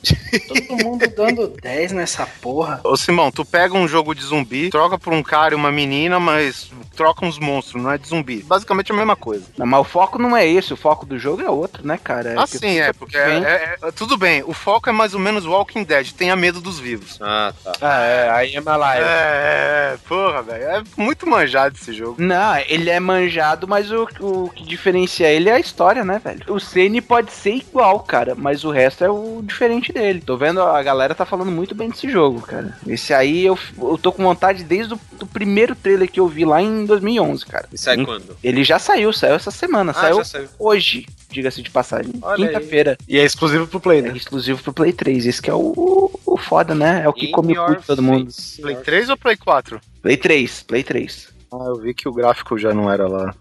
[0.47, 2.81] Todo mundo dando 10 nessa porra.
[2.83, 6.19] Ô Simão, tu pega um jogo de zumbi, troca por um cara e uma menina,
[6.19, 8.41] mas troca uns monstros, não é de zumbi.
[8.41, 9.45] Basicamente a mesma coisa.
[9.55, 12.31] Não, mas o foco não é esse, o foco do jogo é outro, né, cara?
[12.31, 15.13] É Ah, que sim, é, porque é, é- é- tudo bem, o foco é mais
[15.13, 17.19] ou menos Walking Dead, tenha medo dos vivos.
[17.21, 17.73] Ah, tá.
[17.81, 18.65] Ah, é, aí é my
[18.97, 20.03] É, life.
[20.03, 22.15] é, porra, velho, é muito manjado esse jogo.
[22.21, 26.41] Não, ele é manjado, mas o, o que diferencia ele é a história, né, velho?
[26.49, 30.21] O Sene pode ser igual, cara, mas o resto é o diferente dele.
[30.21, 32.77] Tô vendo, a galera tá falando muito bem desse jogo, cara.
[32.87, 36.43] Esse aí eu, eu tô com vontade desde o do primeiro trailer que eu vi
[36.43, 37.67] lá em 2011, cara.
[37.71, 38.35] E sai quando?
[38.43, 40.47] Ele já saiu, saiu essa semana, Ah, saiu já saiu.
[40.59, 42.11] hoje, diga-se de passagem.
[42.35, 42.97] Quinta-feira.
[43.07, 44.13] E é exclusivo pro Play, É né?
[44.15, 45.25] exclusivo pro Play 3.
[45.25, 47.01] Esse que é o, o, foda, né?
[47.03, 48.31] É o que In come o cu de todo mundo.
[48.61, 49.81] Play 3 ou Play 4?
[50.01, 51.35] Play 3, Play 3.
[51.51, 53.33] Ah, eu vi que o gráfico já não era lá.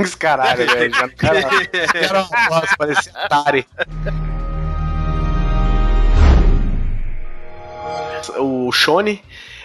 [0.00, 0.94] Os caralho, velho.
[0.94, 1.38] Já cara,
[1.94, 3.66] era voz, parecia Atari.
[8.38, 9.22] O Shone,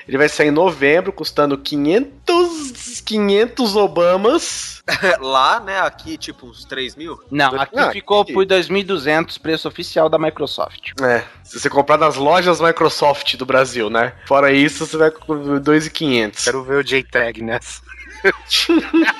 [0.07, 4.83] ele vai sair em novembro, custando 500, 500 Obamas.
[5.21, 5.79] Lá, né?
[5.79, 7.19] Aqui, tipo, uns 3 mil.
[7.31, 10.91] Não, aqui Não, ficou aqui- por 2.200, preço oficial da Microsoft.
[11.01, 14.13] É, se você comprar nas lojas Microsoft do Brasil, né?
[14.27, 16.43] Fora isso, você vai com 2,500.
[16.43, 17.81] Quero ver o JTAG nessa.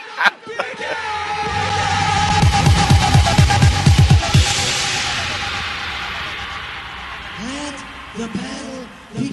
[9.15, 9.29] E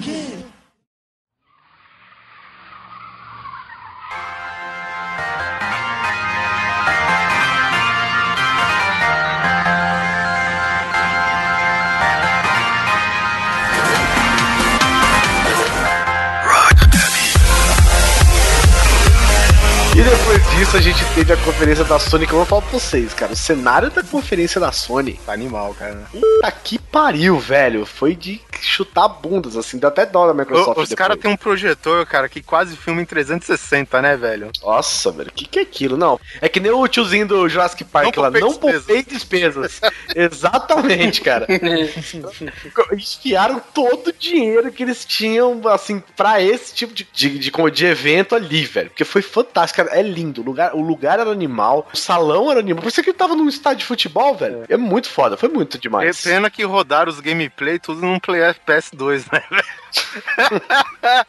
[20.71, 23.33] disso, a gente teve a conferência da Sony, que eu vou falar pra vocês, cara.
[23.33, 26.03] O cenário da conferência da Sony, Tá animal, cara.
[26.11, 27.85] puta que pariu, velho.
[27.85, 29.77] Foi de chutar bundas, assim.
[29.79, 30.77] Dá até dó da Microsoft.
[30.77, 34.51] O- os caras têm um projetor, cara, que quase filma em 360, né, velho?
[34.63, 35.97] Nossa, velho, o que, que é aquilo?
[35.97, 39.81] Não, é que nem o tiozinho do Jurassic Park Não lá, não poupei despesas.
[40.15, 41.47] Exatamente, cara.
[42.93, 47.85] Enfiaram todo o dinheiro que eles tinham, assim, pra esse tipo de, de, de, de
[47.85, 48.89] evento ali, velho.
[48.89, 49.97] Porque foi fantástico, cara.
[49.97, 50.41] É lindo.
[50.41, 52.81] O lugar, o lugar era animal, o salão era animal.
[52.83, 54.63] Por isso que ele tava num estádio de futebol, velho.
[54.69, 56.21] É muito foda, foi muito É demais.
[56.21, 59.43] pena que rodaram os gameplay tudo num Play FPS 2, né?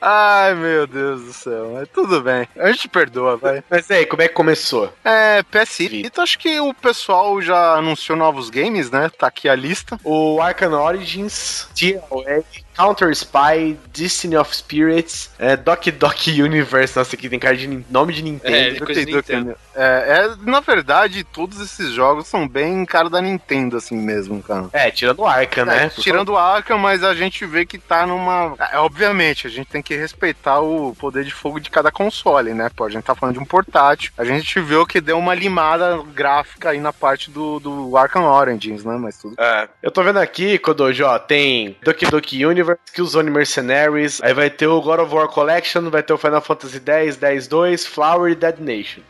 [0.00, 1.72] Ai, meu Deus do céu.
[1.74, 2.46] Mas tudo bem.
[2.56, 3.62] A gente perdoa, vai.
[3.70, 4.92] Mas aí, como é que começou?
[5.04, 9.10] É, PS Vita, acho que o pessoal já anunciou novos games, né?
[9.16, 9.98] Tá aqui a lista.
[10.04, 12.42] O Arcan Origins, DLA,
[12.76, 18.12] Counter Spy, Destiny of Spirits, é, Doc Doc Universe, nossa, aqui tem cara de nome
[18.12, 18.56] de Nintendo.
[18.56, 19.56] É, de coisa de Nintendo.
[19.74, 24.66] É, é, na verdade, todos esses jogos são bem cara da Nintendo, assim mesmo, cara.
[24.72, 25.84] É, tirando o Arcan, né?
[25.84, 28.54] É, tirando o Arkham, mas a gente vê que tá numa.
[28.72, 32.70] É, obviamente, a gente tem que respeitar o poder de fogo de cada console, né?
[32.74, 34.12] Pô, a gente tá falando de um portátil.
[34.16, 38.84] A gente viu que deu uma limada gráfica aí na parte do, do Arkham Origins,
[38.84, 38.96] né?
[38.98, 39.34] Mas tudo.
[39.38, 39.68] É.
[39.82, 42.61] Eu tô vendo aqui, Kodojo, ó, tem Doki Doki Universe,
[42.94, 46.80] Killzone Mercenaries, aí vai ter o God of War Collection, vai ter o Final Fantasy
[46.84, 49.02] X, 10, 2, Flower e Dead Nation.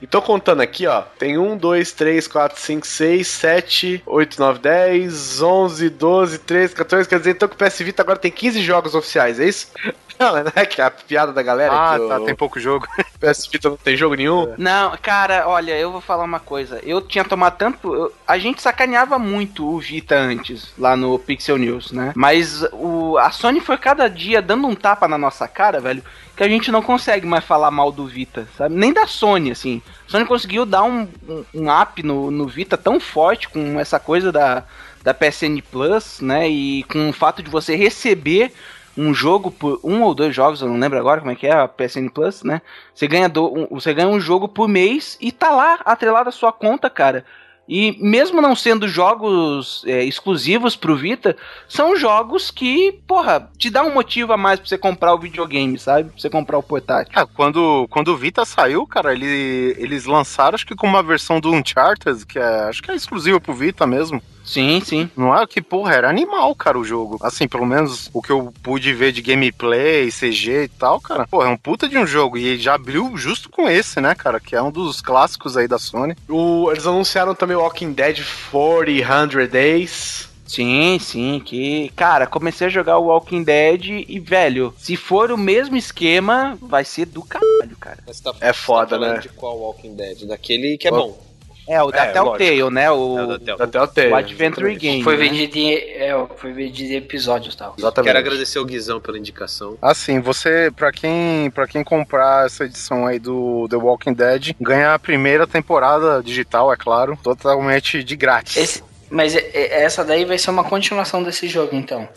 [0.00, 4.58] E tô contando aqui, ó, tem 1, 2, 3, 4, 5, 6, 7, 8, 9,
[4.60, 8.60] 10, 11, 12, 13, 14, quer dizer, então que o PS Vita agora tem 15
[8.62, 9.68] jogos oficiais, é isso?
[10.18, 12.88] Não, não é que a piada da galera Ah, que tá, o tem pouco jogo.
[13.20, 14.52] PS Vita não tem jogo nenhum?
[14.58, 16.80] Não, cara, olha, eu vou falar uma coisa.
[16.82, 17.94] Eu tinha tomado tanto.
[17.94, 22.12] eu- a gente sacaneava muito o Vita antes, lá no Pixel News, né?
[22.16, 26.02] Mas o, a Sony foi cada dia dando um tapa na nossa cara, velho,
[26.38, 28.72] que a gente não consegue mais falar mal do Vita, sabe?
[28.72, 29.82] Nem da Sony, assim.
[30.06, 33.98] A Sony conseguiu dar um, um, um up no, no Vita tão forte com essa
[33.98, 34.62] coisa da,
[35.02, 36.48] da PSN Plus, né?
[36.48, 38.52] E com o fato de você receber
[38.96, 41.52] um jogo por um ou dois jogos, eu não lembro agora como é que é
[41.52, 42.62] a PSN Plus, né?
[42.94, 46.32] Você ganha, do, um, você ganha um jogo por mês e tá lá atrelado à
[46.32, 47.24] sua conta, cara.
[47.68, 51.36] E mesmo não sendo jogos é, exclusivos pro Vita,
[51.68, 55.78] são jogos que, porra, te dá um motivo a mais pra você comprar o videogame,
[55.78, 56.10] sabe?
[56.10, 57.12] Pra você comprar o portátil.
[57.14, 61.40] Ah, quando, quando o Vita saiu, cara, ele, eles lançaram, acho que com uma versão
[61.40, 64.22] do Uncharted, que é, acho que é exclusiva pro Vita mesmo.
[64.48, 65.10] Sim, sim.
[65.14, 67.18] Não é que, porra, era animal, cara, o jogo.
[67.22, 71.26] Assim, pelo menos o que eu pude ver de gameplay, CG e tal, cara.
[71.28, 72.38] Pô, é um puta de um jogo.
[72.38, 74.40] E já abriu justo com esse, né, cara?
[74.40, 76.16] Que é um dos clássicos aí da Sony.
[76.28, 78.20] O- eles anunciaram também o Walking Dead
[78.50, 80.28] 400 Days.
[80.46, 85.36] Sim, sim, que, cara, comecei a jogar o Walking Dead e, velho, se for o
[85.36, 87.98] mesmo esquema, vai ser do caralho, cara.
[88.24, 89.20] Tá, É foda, tá falando né?
[89.20, 90.26] de qual Walking Dead?
[90.26, 91.27] Daquele que é bom.
[91.68, 92.90] É, o da É, Telltale, né?
[92.90, 94.08] O, É, o da Telltale.
[94.10, 95.02] O Adventure Game.
[95.02, 95.28] Foi né?
[95.28, 97.74] vendido em, é, foi vendido em episódios e tal.
[97.78, 98.06] Exatamente.
[98.06, 99.76] Quero agradecer o Guizão pela indicação.
[99.82, 104.94] Assim, você, pra quem, pra quem comprar essa edição aí do The Walking Dead, ganha
[104.94, 108.56] a primeira temporada digital, é claro, totalmente de grátis.
[108.56, 112.08] Esse- mas é- é- essa daí vai ser uma continuação desse jogo, então.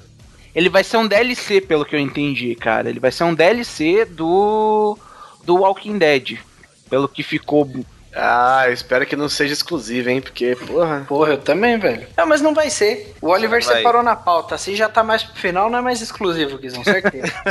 [0.54, 2.90] Ele vai ser um DLC, pelo que eu entendi, cara.
[2.90, 4.98] Ele vai ser um DLC do.
[5.46, 6.38] do Walking Dead.
[6.90, 7.70] Pelo que ficou.
[8.14, 10.22] Ah, eu espero que não seja exclusivo, hein?
[10.22, 11.06] Porque, porra.
[11.08, 12.08] Porra, eu também, velho.
[12.18, 13.16] Não, mas não vai ser.
[13.22, 13.78] O Oliver Vai.
[13.78, 14.56] separou na pauta.
[14.56, 17.32] Assim já tá mais pro final, não é mais exclusivo, Guizão, certeza.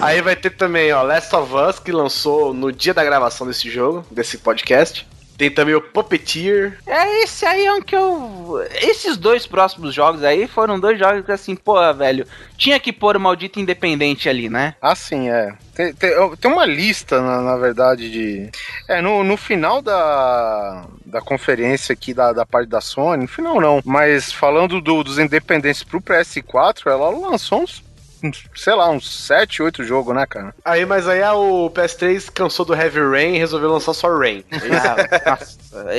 [0.00, 3.70] Aí vai ter também, ó, Last of Us, que lançou no dia da gravação desse
[3.70, 5.06] jogo, desse podcast.
[5.38, 6.78] Tem também o Puppeteer.
[6.84, 8.60] É, esse aí é um que eu.
[8.82, 12.26] Esses dois próximos jogos aí foram dois jogos que, assim, pô, velho.
[12.56, 14.74] Tinha que pôr o maldito independente ali, né?
[14.82, 15.54] Assim, é.
[15.76, 16.10] Tem, tem,
[16.40, 18.50] tem uma lista, na, na verdade, de.
[18.88, 23.60] É, no, no final da, da conferência aqui da, da parte da Sony, no final
[23.60, 27.80] não, mas falando do- dos independentes pro PS4, ela lançou uns,
[28.54, 30.54] sei lá, uns 7, 8 jogos, né, cara?
[30.64, 34.44] Aí, mas aí ah, o PS3 cansou do Heavy Rain e resolveu lançar só Rain.
[34.52, 35.58] Ah, nossa,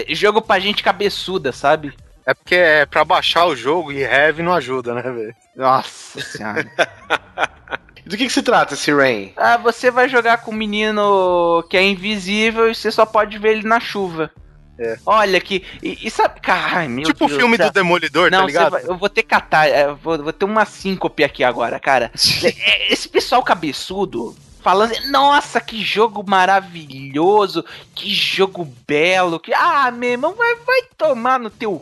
[0.10, 1.94] jogo pra gente cabeçuda, sabe?
[2.26, 5.36] É porque é pra baixar o jogo e Heavy não ajuda, né, velho?
[5.56, 6.70] Nossa senhora.
[8.06, 9.34] Do que, que se trata esse Rain?
[9.38, 13.58] Ah, você vai jogar com um menino que é invisível e você só pode ver
[13.58, 14.32] ele na chuva.
[14.80, 14.98] É.
[15.06, 15.64] Olha que.
[15.84, 16.40] E, e sabe.
[16.48, 17.68] Ai, meu tipo o Deus filme céu.
[17.70, 18.72] do Demolidor, Não, tá ligado?
[18.72, 22.12] vai- eu vou ter catar, é, vou, vou ter uma síncope aqui agora, cara.
[22.44, 27.64] É, Esse pessoal cabeçudo falando, nossa, que jogo maravilhoso,
[27.96, 31.82] que jogo belo, que ah, meu irmão, vai, vai tomar no teu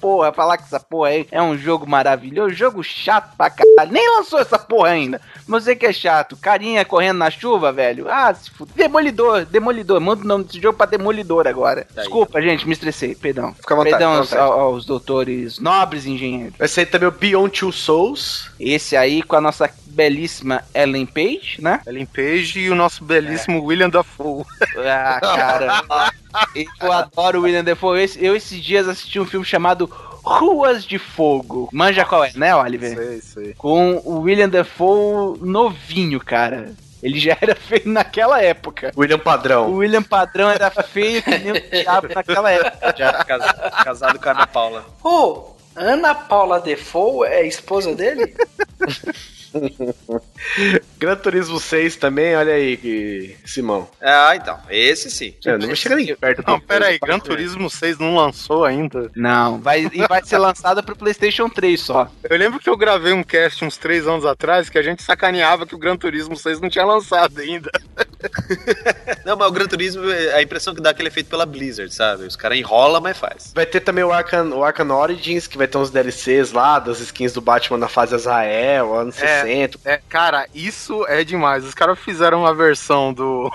[0.00, 4.08] porra, falar que essa porra aí é um jogo maravilhoso, jogo chato pra caralho, nem
[4.16, 5.20] lançou essa porra ainda.
[5.46, 8.06] Você que é chato, carinha correndo na chuva, velho.
[8.08, 8.72] Ah, se fude.
[8.74, 11.82] Demolidor, Demolidor, manda o nome desse jogo pra Demolidor agora.
[11.84, 12.06] Tá aí.
[12.06, 13.54] Desculpa, gente, me estressei, perdão.
[13.54, 14.50] Fica à vontade, Perdão à aos, vontade.
[14.50, 16.54] aos doutores nobres engenheiros.
[16.58, 18.50] Vai sair também o Beyond Two Souls.
[18.58, 21.80] Esse aí com a nossa belíssima Ellen Page, né?
[21.86, 24.44] Ellen Page e o nosso belíssimo William Dafoe.
[24.78, 25.82] Ah, cara.
[26.80, 28.02] eu adoro o William Defoe.
[28.02, 29.86] Esse- Eu esses dias assisti um filme chamado
[30.24, 31.68] Ruas de Fogo.
[31.72, 32.96] Manja qual é, né, Oliver?
[32.96, 33.54] Sei, sei.
[33.54, 36.72] Com o William Defoe novinho, cara.
[37.02, 38.90] Ele já era feio naquela época.
[38.96, 39.70] William O Padrão.
[39.74, 42.94] William Padrão era feio que nem o diabo naquela época.
[42.96, 43.52] Já casa-
[43.84, 44.86] casado com a Ana Paula.
[45.04, 48.34] Ô, Ana Paula Defoe é a esposa dele?
[50.98, 53.36] Gran Turismo 6 também, olha aí, que...
[53.44, 53.88] Simão.
[54.00, 54.58] Ah, então.
[54.70, 55.34] Esse sim.
[55.44, 56.44] Eu não vou chegar nem perto.
[56.46, 59.10] Não, pera aí, Gran Turismo 6 não lançou ainda.
[59.14, 62.10] Não, vai, e vai ser lançado pro PlayStation 3 só.
[62.28, 65.66] Eu lembro que eu gravei um cast uns 3 anos atrás que a gente sacaneava
[65.66, 67.70] que o Gran Turismo 6 não tinha lançado ainda.
[69.24, 70.02] Não, mas o Gran Turismo,
[70.34, 72.24] a impressão que dá é que ele é feito pela Blizzard, sabe?
[72.26, 73.52] Os caras enrolam, mas faz.
[73.54, 77.00] Vai ter também o Arcan, o Arcan Origins, que vai ter uns DLCs lá, das
[77.00, 79.42] skins do Batman na fase Azrael, anos É.
[79.42, 79.78] 60.
[79.84, 81.64] É, cara, isso é demais.
[81.64, 83.50] Os caras fizeram uma versão do.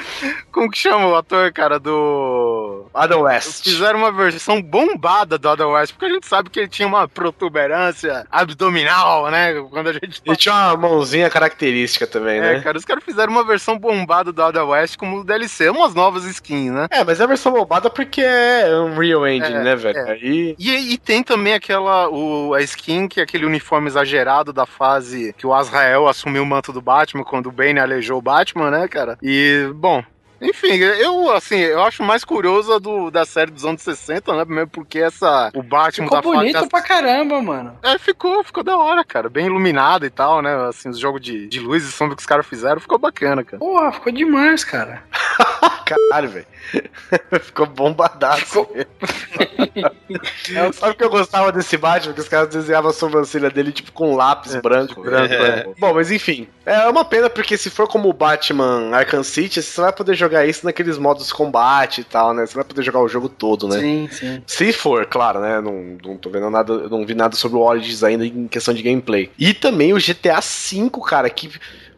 [0.52, 1.78] Como que chama o ator, cara?
[1.78, 2.86] Do.
[2.94, 3.62] Adam West.
[3.64, 7.06] Fizeram uma versão bombada do Adam West, porque a gente sabe que ele tinha uma
[7.08, 9.54] protuberância abdominal, né?
[9.70, 10.20] Quando a gente.
[10.24, 12.60] Ele tinha uma mãozinha característica também, É, né?
[12.60, 16.72] cara, os caras fizeram uma versão bombada do Adam West como DLC, umas novas skins,
[16.72, 16.86] né?
[16.90, 19.98] É, mas é a versão bombada porque é Unreal Engine, É, né, velho?
[19.98, 20.10] é.
[20.12, 20.56] Aí.
[20.58, 25.34] E, e tem também aquela o, a skin, que é aquele uniforme exagerado da fase
[25.36, 28.88] que o Azrael assumiu o manto do Batman quando o Bane aleijou o Batman, né,
[28.88, 29.18] cara?
[29.22, 30.04] E, bom.
[30.40, 34.44] Enfim, eu assim, eu acho mais curioso a do, da série dos anos 60, né?
[34.44, 35.50] Primeiro porque essa.
[35.54, 37.78] O Batman Ficou da bonito pra caramba, mano.
[37.82, 39.30] É, ficou, ficou da hora, cara.
[39.30, 40.54] Bem iluminado e tal, né?
[40.68, 43.58] Assim, os jogos de, de luz e sombra que os caras fizeram, ficou bacana, cara.
[43.58, 45.02] Porra, ficou demais, cara.
[45.86, 46.46] Caralho, velho.
[47.40, 48.66] Ficou bombadaço.
[50.74, 52.12] Sabe o que eu gostava desse Batman?
[52.12, 55.00] Que os caras desenhavam a sobrancelha dele, tipo, com um lápis branco.
[55.00, 55.64] branco, É.
[55.78, 56.48] Bom, mas enfim.
[56.64, 60.44] É uma pena porque se for como o Batman Arkham City, você vai poder jogar
[60.44, 62.44] isso naqueles modos combate e tal, né?
[62.44, 63.78] Você vai poder jogar o jogo todo, né?
[63.78, 64.42] Sim, sim.
[64.44, 65.60] Se for, claro, né?
[65.60, 68.74] Não, não tô vendo nada, eu não vi nada sobre o Origins ainda em questão
[68.74, 69.30] de gameplay.
[69.38, 71.48] E também o GTA V, cara, que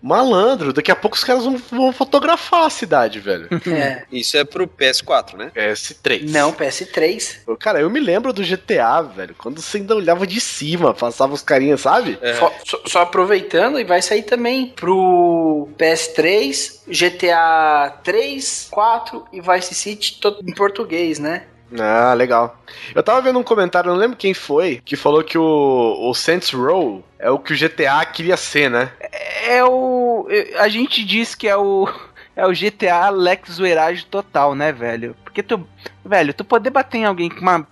[0.02, 3.48] malandro, daqui a pouco os caras vão, vão fotografar a cidade, velho.
[3.68, 4.02] É.
[4.10, 5.50] Isso é pro PS4, né?
[5.54, 6.28] PS3.
[6.30, 7.40] Não, PS3.
[7.58, 11.42] Cara, eu me lembro do GTA, velho, quando você ainda olhava de cima, passava os
[11.42, 12.18] carinhas, sabe?
[12.22, 12.34] É.
[12.34, 19.74] Só, só- só aproveitando, e vai sair também pro PS3, GTA 3, 4 e Vice
[19.74, 21.44] City todo em português, né?
[21.76, 22.58] Ah, legal.
[22.94, 26.50] Eu tava vendo um comentário, não lembro quem foi, que falou que o, o Saints
[26.50, 28.90] Row é o que o GTA queria ser, né?
[29.46, 30.26] É o.
[30.58, 31.88] A gente diz que é o.
[32.34, 35.14] é o GTA Lex Zoeiragem total, né, velho?
[35.24, 35.66] Porque tu,
[36.04, 37.66] velho, tu poder bater em alguém com uma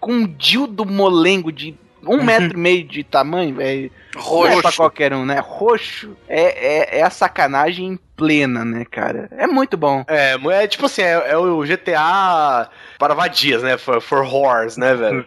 [0.00, 3.90] com um dildo molengo de um metro e meio de tamanho, velho.
[4.14, 5.40] Não é pra qualquer um, né?
[5.40, 9.28] Roxo é, é, é a sacanagem plena, né, cara?
[9.32, 10.04] É muito bom.
[10.06, 12.68] É, é tipo assim, é, é o GTA
[12.98, 13.76] para vadias, né?
[13.78, 15.26] For, for whores, né, velho?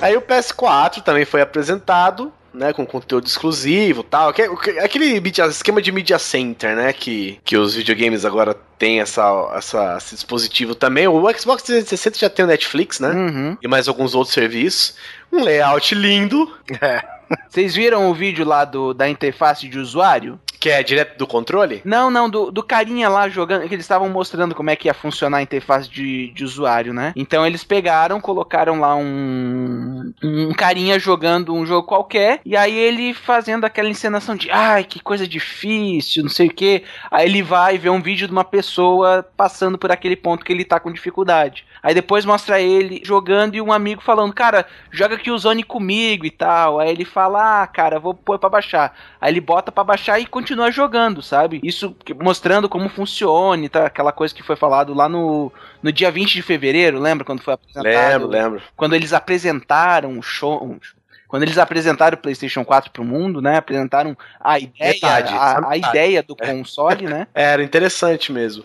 [0.00, 4.32] Aí o PS4 também foi apresentado, né, com conteúdo exclusivo e tal.
[4.32, 9.00] que- que- Aquele mídia- esquema de media center, né, que, que os videogames agora têm
[9.00, 9.22] essa,
[9.54, 11.06] essa, esse dispositivo também.
[11.06, 13.10] O Xbox 360 já tem o Netflix, né?
[13.10, 13.56] Uhum.
[13.62, 14.94] E mais alguns outros serviços.
[15.32, 16.50] Um layout lindo,
[17.50, 20.38] Vocês viram o vídeo lá do, da interface de usuário?
[20.58, 21.82] Que é direto do controle.
[21.84, 24.94] Não, não, do, do carinha lá jogando, que eles estavam mostrando como é que ia
[24.94, 27.12] funcionar a interface de, de usuário, né?
[27.16, 33.14] Então eles pegaram, colocaram lá um, um carinha jogando um jogo qualquer, e aí ele
[33.14, 36.82] fazendo aquela encenação de, ai, que coisa difícil, não sei o que.
[37.10, 40.64] Aí ele vai ver um vídeo de uma pessoa passando por aquele ponto que ele
[40.64, 41.64] tá com dificuldade.
[41.86, 46.80] Aí depois mostra ele jogando e um amigo falando, cara, joga Killzone comigo e tal.
[46.80, 48.92] Aí ele fala, ah, cara, vou pôr pra baixar.
[49.20, 51.60] Aí ele bota pra baixar e continua jogando, sabe?
[51.62, 53.86] Isso mostrando como funciona, tá?
[53.86, 57.54] Aquela coisa que foi falado lá no, no dia 20 de fevereiro, lembra quando foi
[57.54, 57.84] apresentado?
[57.84, 58.62] Lembro, lembro.
[58.74, 60.64] Quando eles apresentaram o show.
[60.64, 60.80] um
[61.28, 63.58] Quando eles apresentaram o PlayStation 4 pro mundo, né?
[63.58, 67.28] Apresentaram a ideia, Metade, a, a ideia do console, né?
[67.32, 68.64] Era interessante mesmo.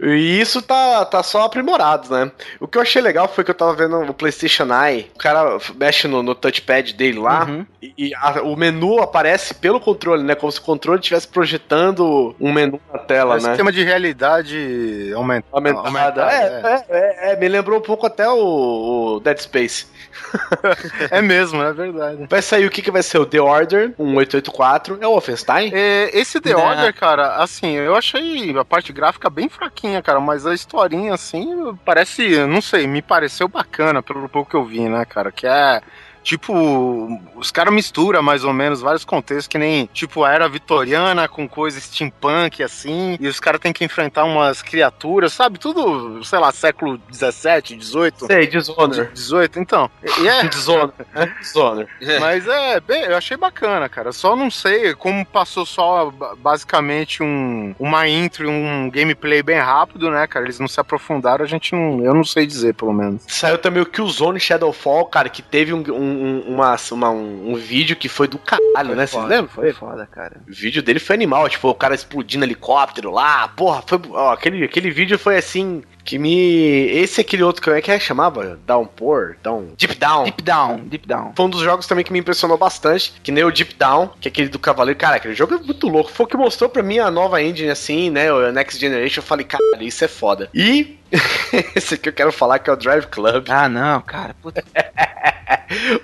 [0.00, 2.30] E isso tá, tá só aprimorado, né?
[2.60, 5.58] O que eu achei legal foi que eu tava vendo no PlayStation Eye, o cara
[5.74, 7.66] mexe no, no touchpad dele lá, Uhum.
[7.82, 10.36] e, e a- o menu aparece pelo controle, né?
[10.36, 13.48] Como se o controle estivesse projetando um menu na tela, É um né?
[13.48, 15.88] sistema de realidade aumenta, Aumentada.
[15.88, 16.84] aumentada, É, é.
[16.96, 19.86] é, é, é, me lembrou um pouco até o, o Dead Space.
[21.10, 22.26] É mesmo, é verdade.
[22.28, 25.70] Vai sair o que, que vai ser o The Order, um 884, é o Wolfenstein?
[25.72, 26.60] É, esse The Não.
[26.60, 31.74] Order, cara, assim, eu achei a parte gráfica bem fraquinha, cara, mas a historinha, assim,
[31.84, 35.80] parece, não sei, me pareceu bacana pelo pouco que eu vi, né, cara, que é.
[36.22, 41.26] Tipo, os caras misturam mais ou menos vários contextos, que nem, tipo, a era vitoriana
[41.28, 45.58] com coisa steampunk, assim, e os caras têm que enfrentar umas criaturas, sabe?
[45.58, 49.10] Tudo, sei lá, século 17, 18, Sei, Dishonored.
[49.12, 49.90] 18, então.
[50.20, 51.34] E é, Dishonored, né?
[51.40, 51.90] Dishonored.
[52.20, 54.12] mas é, bem, eu achei bacana, cara.
[54.12, 59.58] Só não sei como passou só ba- basicamente um, uma intro e um gameplay bem
[59.58, 60.44] rápido, né, cara?
[60.44, 62.02] Eles não se aprofundaram, a gente não.
[62.04, 63.22] Eu não sei dizer, pelo menos.
[63.26, 67.54] Saiu também o Killzone Shadowfall, cara, que teve um, um, um- uma, uma- um, um
[67.56, 69.06] vídeo que foi do caralho, né?
[69.06, 69.48] Vocês lembram?
[69.48, 70.40] Foi foda, cara.
[70.48, 74.00] O vídeo dele foi animal, tipo, o cara explodindo helicóptero lá, porra, foi.
[74.10, 75.82] Ó, aquele, aquele vídeo foi assim.
[76.04, 76.86] Que me.
[76.88, 77.98] Esse é aquele outro, é que é?
[78.00, 78.58] Chamava?
[78.66, 79.36] Downpour?
[79.42, 79.74] Down.
[79.76, 80.24] Deep Down.
[80.24, 81.32] Deep Down, Deep Down.
[81.36, 84.26] Foi um dos jogos também que me impressionou bastante, que nem o Deep Down, que
[84.26, 84.98] é aquele do Cavaleiro.
[84.98, 86.10] Cara, aquele jogo é muito louco.
[86.10, 88.32] Foi o que mostrou pra mim a nova engine, assim, né?
[88.32, 89.18] O Next Generation.
[89.20, 90.48] Eu falei, cara, isso é foda.
[90.54, 90.96] E
[91.76, 93.44] esse aqui eu quero falar que é o Drive Club.
[93.50, 94.34] Ah, não, cara.
[94.40, 94.64] Puta.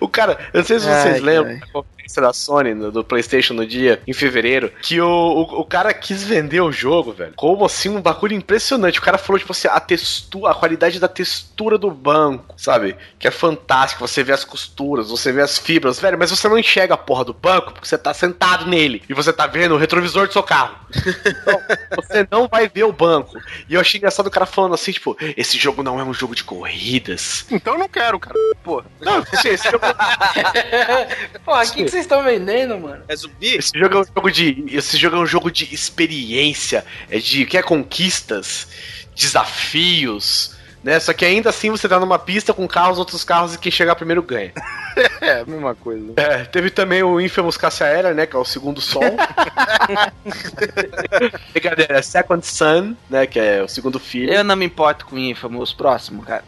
[0.00, 1.84] O cara, eu não sei se Ai, vocês lembram ai.
[2.04, 5.64] Da conferência da Sony no- do PlayStation no dia, em fevereiro, que o, o, o
[5.64, 7.32] cara quis vender o jogo, velho.
[7.36, 8.98] Como assim, um bagulho impressionante.
[8.98, 12.96] O cara falou, tipo assim, a textura, a qualidade da textura do banco, sabe?
[13.18, 14.06] Que é fantástico.
[14.06, 17.24] Você vê as costuras, você vê as fibras, velho, mas você não enxerga a porra
[17.24, 20.42] do banco porque você tá sentado nele e você tá vendo o retrovisor do seu
[20.42, 20.76] carro.
[21.26, 21.60] Então,
[21.96, 23.38] você não vai ver o banco.
[23.68, 26.34] E eu achei engraçado o cara falando assim, tipo, esse jogo não é um jogo
[26.34, 27.46] de corridas.
[27.50, 28.34] Então eu não quero, cara.
[28.62, 28.84] Porra.
[29.00, 29.84] Não, esse jogo
[31.44, 33.04] Pô, o que que vocês estão vendendo, mano?
[33.06, 33.54] É zumbi?
[33.54, 34.64] Esse jogo é um jogo de.
[34.72, 38.66] Esse jogo é um jogo de experiência, é de quer conquistas,
[39.14, 40.53] desafios,
[40.84, 41.00] né?
[41.00, 43.96] Só que ainda assim você tá numa pista com carros, outros carros e quem chegar
[43.96, 44.52] primeiro ganha.
[45.20, 46.12] É, a mesma coisa.
[46.16, 48.26] É, teve também o Infamous Caça Aérea, né?
[48.26, 49.02] Que é o segundo sol.
[51.52, 53.26] Brincadeira, Second Son, né?
[53.26, 54.32] Que é o segundo filho.
[54.32, 56.44] Eu não me importo com o Infamous, próximo, cara.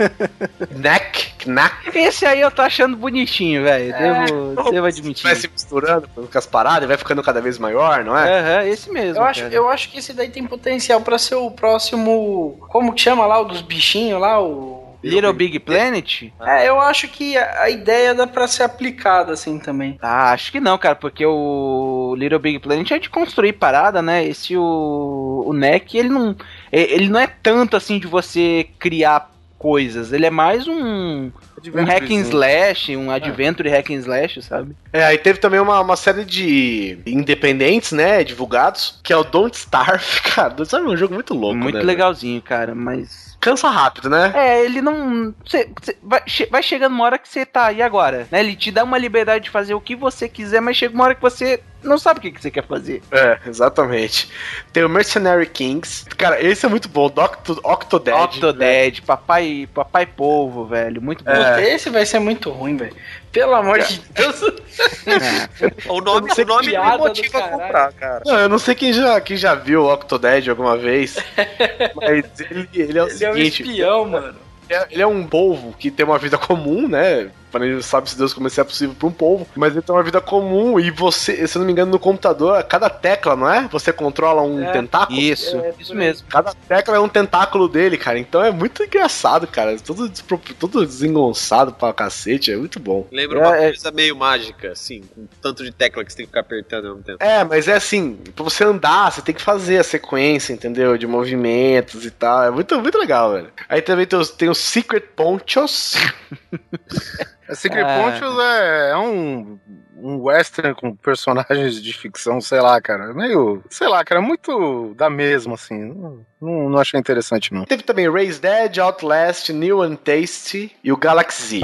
[0.72, 1.98] Knack, Knack.
[1.98, 3.92] Esse aí eu tô achando bonitinho, velho.
[3.92, 5.24] Devo, devo admitir.
[5.24, 8.38] Vai se misturando com as paradas e vai ficando cada vez maior, não é?
[8.38, 9.18] Aham, esse mesmo.
[9.18, 12.56] Eu acho, eu acho que esse daí tem potencial pra ser o próximo.
[12.70, 14.40] Como que chama lá o dos bichinhos lá?
[14.40, 14.86] O.
[15.02, 16.32] Little Big Planet?
[16.40, 19.96] É, eu acho que a, ideia dá pra ser aplicada assim também.
[20.02, 24.24] Ah, acho que não, cara, porque o Little Big Planet é de construir parada, né?
[24.26, 26.34] Esse o, o NEC, ele não,
[26.72, 31.32] ele não é tanto assim de você criar coisas, ele é mais um,
[31.74, 34.76] um hack and slash, um adventure hack and slash, sabe?
[34.92, 39.56] É, aí teve também uma, uma série de independentes, né, divulgados, que é o Don't
[39.56, 40.50] Starve, cara.
[40.50, 43.27] Don't Starve é um jogo muito louco, Muito né, legalzinho, cara, mas...
[43.50, 44.32] Cansa rápido, né?
[44.34, 45.34] É, ele não...
[45.46, 48.28] cê- cê- vai, che- vai chegando uma hora que você tá, e agora?
[48.30, 48.40] Né?
[48.40, 51.14] Ele te dá uma liberdade de fazer o que você quiser, mas chega uma hora
[51.14, 53.02] que você não sabe o que, que você quer fazer.
[53.10, 54.28] É, exatamente.
[54.72, 56.04] Tem o Mercenary Kings.
[56.16, 57.06] Cara, esse é muito bom.
[57.06, 58.24] Octo, Octodad.
[58.24, 61.00] Octodad, papai, papai polvo, velho.
[61.00, 61.30] Muito bom.
[61.32, 62.94] Puta, esse vai ser muito ruim, velho.
[63.32, 64.40] Pelo amor de Deus.
[65.88, 68.22] O nome, sei o nome me motiva a comprar, cara.
[68.24, 71.16] Não, eu não sei quem já, quem já viu o Octodad alguma vez,
[71.96, 74.36] mas ele, ele é o Ele é um seguinte: espião, mano.
[74.68, 77.30] ele é- ele é um polvo que tem uma vida comum, né?
[77.50, 79.94] Para ele sabe se Deus como isso é possível para um polvo, mas ele tem
[79.94, 83.50] uma vida comum e você, se eu não me engano, no computador, cada tecla, não
[83.50, 83.66] é?
[83.68, 84.72] Você controla um É.
[84.72, 85.18] tentáculo.
[85.18, 86.26] Isso, É, isso mesmo.
[86.28, 88.18] Cada tecla é um tentáculo dele, cara.
[88.18, 89.76] Então é muito engraçado, cara.
[89.78, 90.10] Tudo,
[90.58, 92.52] tudo desengonçado pra cacete.
[92.52, 93.06] É muito bom.
[93.10, 93.68] Lembra É, uma é.
[93.70, 96.90] coisa meio mágica, assim, com tanto de tecla que você tem que ficar apertando ao
[96.94, 97.18] mesmo tempo.
[97.22, 100.96] É, mas é assim, pra você andar, você tem que fazer a sequência, entendeu?
[100.98, 102.44] De movimentos e tal.
[102.44, 103.48] É muito, muito legal, velho.
[103.68, 105.94] Aí também tem os, tem os Secret Ponchos.
[107.48, 108.02] A Secret Ah.
[108.02, 109.58] Ponchos é, é um,
[109.96, 113.12] um western com personagens de ficção, sei lá, cara.
[113.14, 113.62] Meio.
[113.70, 115.78] Sei lá, cara, muito da mesma, assim.
[115.78, 117.64] Não, não, não achei interessante, não.
[117.64, 121.62] Teve também Raise Dead, Outlast, New and Tasty e o Galaxy.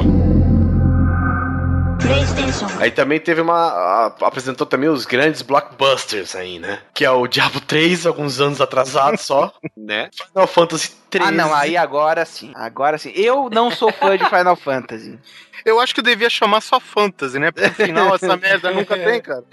[2.07, 2.67] PlayStation.
[2.81, 3.55] Aí também teve uma.
[3.55, 6.79] a- apresentou também os grandes blockbusters aí, né?
[6.93, 9.53] Que é o Diablo 3, alguns anos atrasado só.
[9.77, 10.09] Né?
[10.33, 11.29] Final Fantasy 13.
[11.29, 12.53] Ah, não, aí agora sim.
[12.55, 13.13] Agora sim.
[13.15, 15.19] Eu não sou fã de Final Fantasy.
[15.65, 17.51] Eu acho que eu devia chamar só Fantasy, né?
[17.51, 19.45] Porque afinal essa merda nunca tem, cara.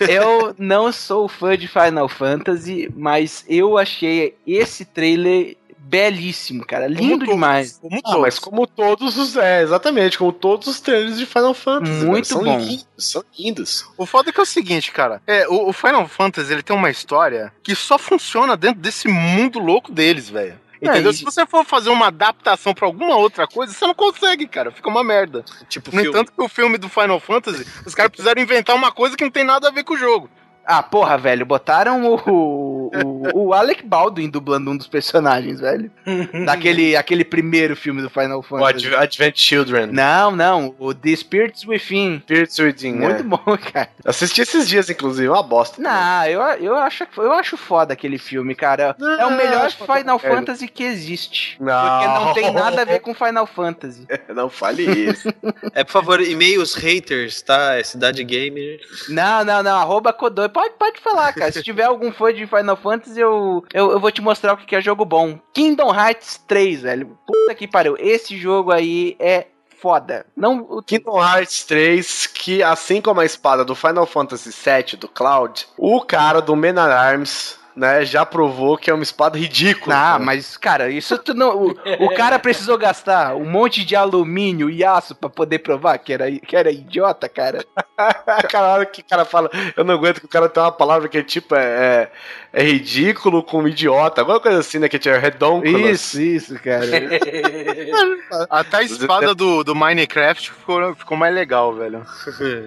[0.00, 6.86] Eu não sou fã de Final Fantasy, mas eu achei esse trailer belíssimo, cara.
[6.86, 7.78] Lindo todos, demais.
[7.80, 9.36] Como Ah, mas como todos os.
[9.36, 12.04] É, exatamente, como todos os trailers de Final Fantasy.
[12.04, 12.58] Muito são bom.
[12.58, 13.84] Lindos, são lindos.
[13.96, 15.20] O foda é que é o seguinte, cara.
[15.26, 19.58] É, o, o Final Fantasy ele tem uma história que só funciona dentro desse mundo
[19.58, 20.60] louco deles, velho.
[20.80, 21.10] Entendeu?
[21.10, 24.48] É, e- Se você for fazer uma adaptação pra alguma outra coisa, você não consegue,
[24.48, 24.72] cara.
[24.72, 25.44] Fica uma merda.
[25.68, 26.08] Tipo No filme.
[26.08, 29.30] entanto, que o filme do Final Fantasy, os caras precisaram inventar uma coisa que não
[29.30, 30.28] tem nada a ver com o jogo.
[30.64, 35.90] Ah, porra, velho, botaram o, o, o Alec Baldwin dublando um dos personagens, velho.
[36.46, 38.86] Daquele aquele primeiro filme do Final O Fantasy.
[38.86, 39.86] Adv- Advent Children.
[39.88, 42.20] Não, não, o The Spirits Within.
[42.20, 43.22] Spirits Within, Muito é.
[43.22, 43.40] bom,
[43.72, 43.88] cara.
[44.04, 45.80] Assisti esses dias, inclusive, uma bosta.
[45.82, 48.94] Não, eu, eu, acho, eu acho foda aquele filme, cara.
[48.98, 50.18] Não, é o melhor Final.
[50.18, 51.56] Fantasy que existe.
[51.60, 51.74] Não.
[51.90, 54.06] Porque não tem nada a ver com Final Fantasy.
[54.28, 55.28] Não fale isso.
[55.74, 57.74] É, por favor, e-mails haters, tá?
[57.78, 58.78] É Cidade Gamer.
[59.08, 60.51] Não, não, não, arroba Kodoi.
[60.52, 61.52] Pode, pode falar, cara.
[61.52, 64.76] Se tiver algum fã de Final Fantasy, eu, eu, eu vou te mostrar o que
[64.76, 65.38] é jogo bom.
[65.52, 67.18] Kingdom Hearts 3, velho.
[67.26, 67.96] Puta que pariu.
[67.98, 69.46] Esse jogo aí é
[69.82, 70.24] foda.
[70.36, 75.08] Não, o Kingdom Hearts 3, que assim como a espada do Final Fantasy VII do
[75.08, 79.94] Cloud, o cara do Men Arms, né, já provou que é uma espada ridícula.
[79.94, 80.18] Ah, cara.
[80.18, 81.56] mas, cara, isso tu não.
[81.56, 81.70] O,
[82.00, 86.30] o cara precisou gastar um monte de alumínio e aço pra poder provar que era,
[86.30, 87.64] que era idiota, cara.
[88.26, 91.08] Aquela hora que o cara fala, eu não aguento que o cara tem uma palavra
[91.08, 92.10] que é tipo, é,
[92.52, 96.14] é, é ridículo com idiota, alguma coisa assim, né, que é redonculas.
[96.14, 96.86] Isso, isso, cara.
[98.50, 102.04] Até a espada do, do Minecraft ficou, ficou mais legal, velho.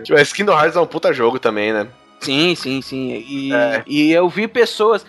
[0.03, 1.88] Tipo, esse Kingdom Hearts é um puta jogo também, né?
[2.26, 3.24] Sim, sim, sim.
[3.28, 3.84] E, É.
[3.88, 5.06] e eu vi pessoas,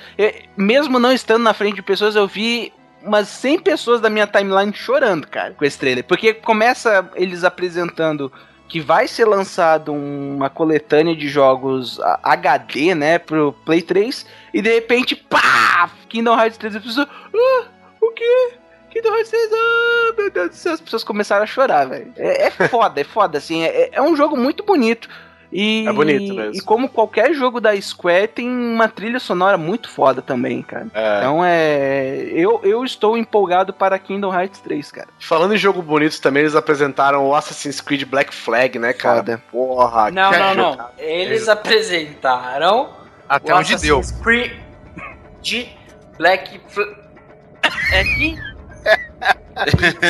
[0.57, 2.73] mesmo não estando na frente de pessoas, eu vi
[3.03, 6.05] umas 100 pessoas da minha timeline chorando, cara, com esse trailer.
[6.05, 8.33] Porque começa eles apresentando
[8.69, 14.75] que vai ser lançado uma coletânea de jogos HD, né, pro Play 3, e de
[14.75, 15.89] repente, pá!
[16.09, 17.65] Kingdom Hearts 3, as pessoas, ah,
[18.01, 18.55] o quê?
[18.91, 22.13] Kingdom Hearts 3, ah, meu Deus do céu, as pessoas começaram a chorar, velho.
[22.17, 25.09] É, é foda, é foda, assim, é, é um jogo muito bonito.
[25.52, 26.55] E, É bonito mesmo.
[26.55, 30.86] E como qualquer jogo da Square, tem uma trilha sonora muito foda também, cara.
[30.93, 31.18] É.
[31.18, 32.28] Então é.
[32.32, 35.09] Eu, eu estou empolgado para Kingdom Hearts 3, cara.
[35.20, 39.18] Falando em jogo bonito também, eles apresentaram o Assassin's Creed Black Flag, né, cara?
[39.18, 39.43] Foda.
[39.51, 40.77] Porra, Não, que não, jogo.
[40.78, 40.89] não.
[40.98, 42.90] Eles apresentaram
[43.28, 43.98] Até o onde deu.
[44.01, 44.52] Assassin's Creed
[45.43, 45.68] de
[46.18, 46.82] Black Fl-
[47.93, 48.36] É que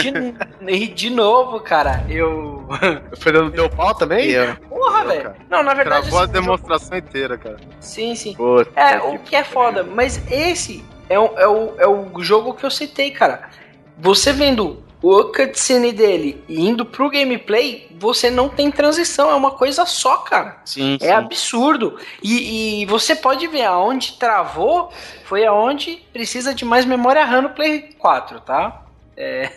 [0.02, 2.66] de, e de novo, cara, eu.
[3.12, 4.32] O Fernando deu pau também?
[4.68, 5.34] Porra, Não, velho.
[5.48, 6.02] Não, na verdade.
[6.02, 7.56] Travou a assim, jogo- demonstração inteira, cara.
[7.80, 8.34] Sim, sim.
[8.34, 12.54] Puta É, o que é foda, mas esse é o, é, o, é o jogo
[12.54, 13.48] que eu citei, cara.
[13.98, 19.52] Você vendo o cutscene dele e indo pro gameplay, você não tem transição, é uma
[19.52, 20.56] coisa só, cara.
[20.64, 21.96] Sim, É absurdo.
[22.22, 24.90] E, e você pode ver aonde travou
[25.24, 28.82] foi aonde precisa de mais memória RAM no Play 4, tá?
[29.16, 29.50] É.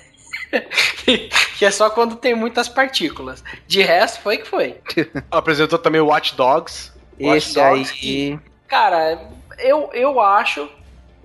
[1.58, 3.44] que é só quando tem muitas partículas.
[3.68, 4.78] De resto, foi que foi.
[5.30, 6.92] Apresentou também o Watch Dogs.
[7.20, 8.40] Esse Watch Dogs aí.
[8.68, 9.20] Cara,
[9.58, 10.70] eu, eu acho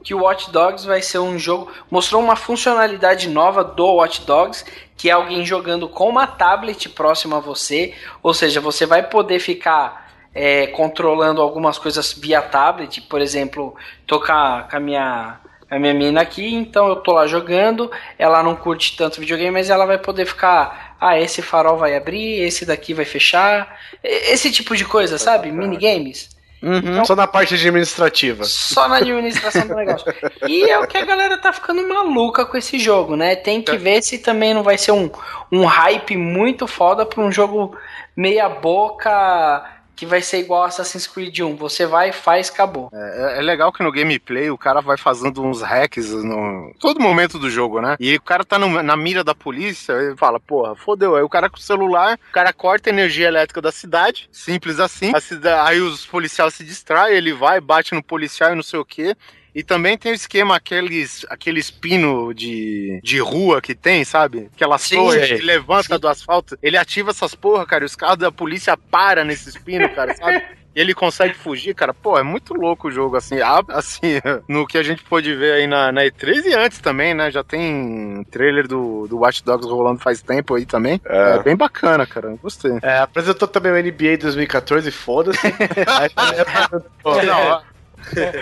[0.03, 1.71] que o Watch Dogs vai ser um jogo.
[1.91, 4.65] Mostrou uma funcionalidade nova do Watch Dogs,
[4.97, 7.95] que é alguém jogando com uma tablet próxima a você.
[8.23, 13.75] Ou seja, você vai poder ficar é, controlando algumas coisas via tablet, por exemplo,
[14.07, 15.41] tocar com a minha
[15.75, 19.71] a minha mina aqui, então eu tô lá jogando, ela não curte tanto videogame, mas
[19.71, 24.77] ela vai poder ficar, ah, esse farol vai abrir, esse daqui vai fechar, esse tipo
[24.77, 25.51] de coisa, sabe?
[25.51, 26.33] Minigames.
[26.63, 27.05] Uhum.
[27.05, 28.45] Só na parte administrativa.
[28.45, 30.07] Só na administração do negócio.
[30.49, 33.37] E é o que a galera tá ficando maluca com esse jogo, né?
[33.37, 35.11] Tem que ver se também não vai ser um,
[35.53, 37.77] um hype muito foda pra um jogo
[38.17, 41.57] meia boca que vai ser igual Assassin's Creed 1.
[41.57, 42.91] Você vai, faz, acabou.
[42.93, 47.39] É, é legal que no gameplay o cara vai fazendo uns hacks no todo momento
[47.39, 47.97] do jogo, né?
[48.01, 51.17] E o cara tá no- na mira da polícia e fala, porra, fodeu.
[51.17, 54.81] Aí o cara com o celular, o cara corta a energia elétrica da cidade, simples
[54.81, 55.13] assim.
[55.21, 58.85] Cida- aí os policiais se distraem, ele vai, bate no policial e não sei o
[58.85, 59.17] quê.
[59.55, 64.49] E também tem o esquema, aqueles, aqueles pino de, de rua que tem, sabe?
[64.55, 66.59] Aquelas Sim, torres que levanta do asfalto.
[66.63, 70.43] Ele ativa essas porra, cara, e os carros da polícia param nesses pinos, cara, sabe?
[70.77, 71.95] E ele consegue fugir, cara.
[71.95, 73.41] Pô, é muito louco o jogo, assim.
[73.41, 77.15] Ah, Assim, no que a gente pôde ver aí na, na E3 e antes também,
[77.15, 77.31] né?
[77.31, 81.01] Já tem trailer do, do Watch Dogs rolando faz tempo aí também.
[81.05, 82.37] É, bem bacana, cara.
[82.43, 82.73] Gostei.
[82.83, 85.47] É, apresentou também o NBA 2014, foda-se.
[85.47, 87.63] Aí também apresentou- Não,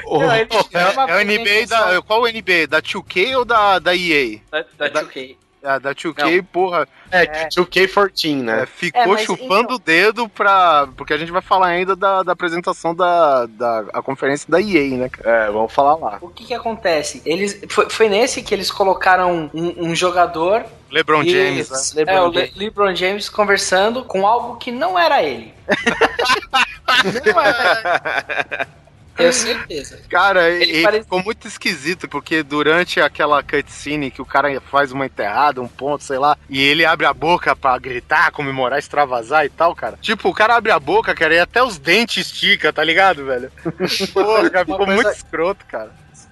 [0.07, 2.03] o- Não, ele- é, é o NBA da.
[2.03, 2.67] Qual o NBA?
[2.69, 4.39] Da 2K ou da, da EA?
[4.51, 5.37] Da, da 2K.
[5.65, 8.63] A da 2K, porra, é, 2K14, né?
[8.65, 10.89] é, ficou É, chupando o dedo pra.
[10.97, 14.97] Porque a gente vai falar ainda da, da apresentação da, da a conferência da EA,
[14.97, 15.11] né?
[15.23, 16.19] É, vamos falar lá.
[16.21, 17.23] O que que acontece?
[17.25, 22.03] Eles, foi, foi nesse que eles colocaram um, um jogador, LeBron James, Isso, né?
[22.09, 25.55] é, o LeBron Le, LeBron James, conversando com algo que não era ele.
[27.33, 28.67] não era.
[29.23, 30.01] Tenho certeza.
[30.09, 34.93] Cara, Ele ele parece- ficou muito esquisito, porque durante aquela cutscene que o cara faz
[34.93, 39.45] uma enterrada, um ponto, sei lá, e ele abre a boca pra gritar, comemorar, extravasar
[39.45, 39.99] e tal, cara.
[40.01, 43.51] Tipo, o cara abre a boca, cara, e até os dentes estica, tá ligado, velho?
[44.13, 45.91] Porra, cara, ficou coisa- muito escroto, cara.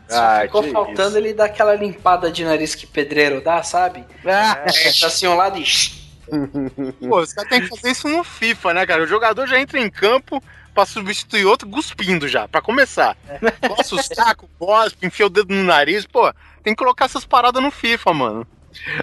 [0.08, 1.18] Só Ah, ficou faltando isso.
[1.18, 4.04] ele dar aquela limpada de nariz que pedreiro dá, sabe?
[4.26, 5.64] Ah, É, assim um lado e.
[7.08, 9.02] Pô, os caras têm que fazer isso no FIFA, né, cara?
[9.02, 10.42] O jogador já entra em campo
[10.80, 13.16] pra substituir outro cuspindo já, pra começar.
[13.68, 16.32] Coça o saco, cospe, enfia o dedo no nariz, pô.
[16.62, 18.46] Tem que colocar essas paradas no FIFA, mano.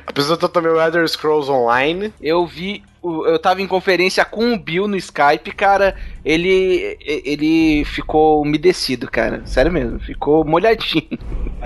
[0.05, 2.13] Apresentou também o Elder Scrolls Online.
[2.21, 5.95] Eu vi, eu tava em conferência com o Bill no Skype, cara.
[6.23, 9.45] Ele, ele ficou umedecido, cara.
[9.45, 11.19] Sério mesmo, ficou molhadinho.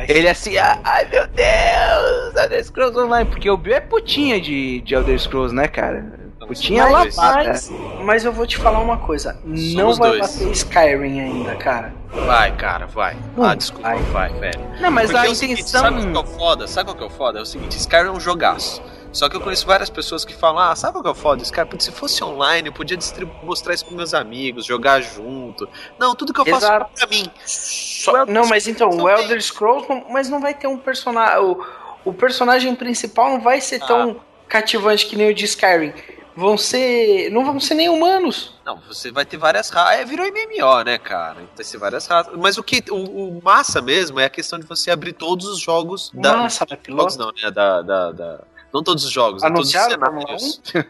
[0.10, 3.30] Ele assim, "Ah, ai meu Deus, Elder Scrolls Online.
[3.30, 6.21] Porque o Bill é putinha de, de Elder Scrolls, né, cara?
[6.56, 7.16] Putinha Somos dois.
[7.16, 7.50] lavada.
[7.50, 7.72] Mas,
[8.04, 10.36] mas eu vou te falar uma coisa: não Somos vai dois.
[10.38, 11.94] bater Skyrim ainda, cara.
[12.26, 13.16] Vai, cara, vai.
[13.42, 14.00] Ah, desculpa, vai.
[14.30, 14.60] vai, velho.
[14.82, 15.82] Não, mas Porque a é o seguinte, intenção.
[15.82, 16.68] sabe qual que é o foda?
[16.68, 17.40] Sabe qual que é o foda?
[17.40, 18.82] É o seguinte, Skyrim é um jogaço.
[19.14, 21.42] Só que eu conheço várias pessoas que falam, ah, sabe qual que é o foda?
[21.44, 22.98] Skyrim, Putz, se fosse online, eu podia
[23.44, 25.68] mostrar isso pros meus amigos, jogar junto.
[26.00, 26.92] Não, tudo que eu faço Exato.
[26.96, 27.32] é pra mim.
[27.46, 29.10] Só- O não, mas então, o.
[29.10, 31.40] Elder Scrolls, não- mas não vai ter um personagem.
[31.44, 31.62] O,
[32.06, 34.18] o personagem principal não vai ser tão
[34.48, 35.94] cativante que nem o de Skyrim.
[36.36, 37.30] Vão ser.
[37.32, 38.56] Não vão ser nem humanos.
[38.66, 40.00] Não, você vai ter várias raças.
[40.00, 41.38] É, virou MMO, né, cara?
[41.56, 42.34] Vai ser várias raças.
[42.38, 45.60] Mas o que o, o massa mesmo é a questão de você abrir todos os
[45.60, 46.38] jogos da.
[46.38, 47.52] Nossa, vai Jogos não, né?
[47.52, 48.40] Da, da, da-
[48.74, 49.50] Não todos os jogos, né?
[49.50, 50.62] todos os Anunciaram cenários.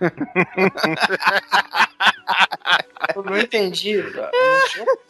[3.15, 4.03] Eu não entendi.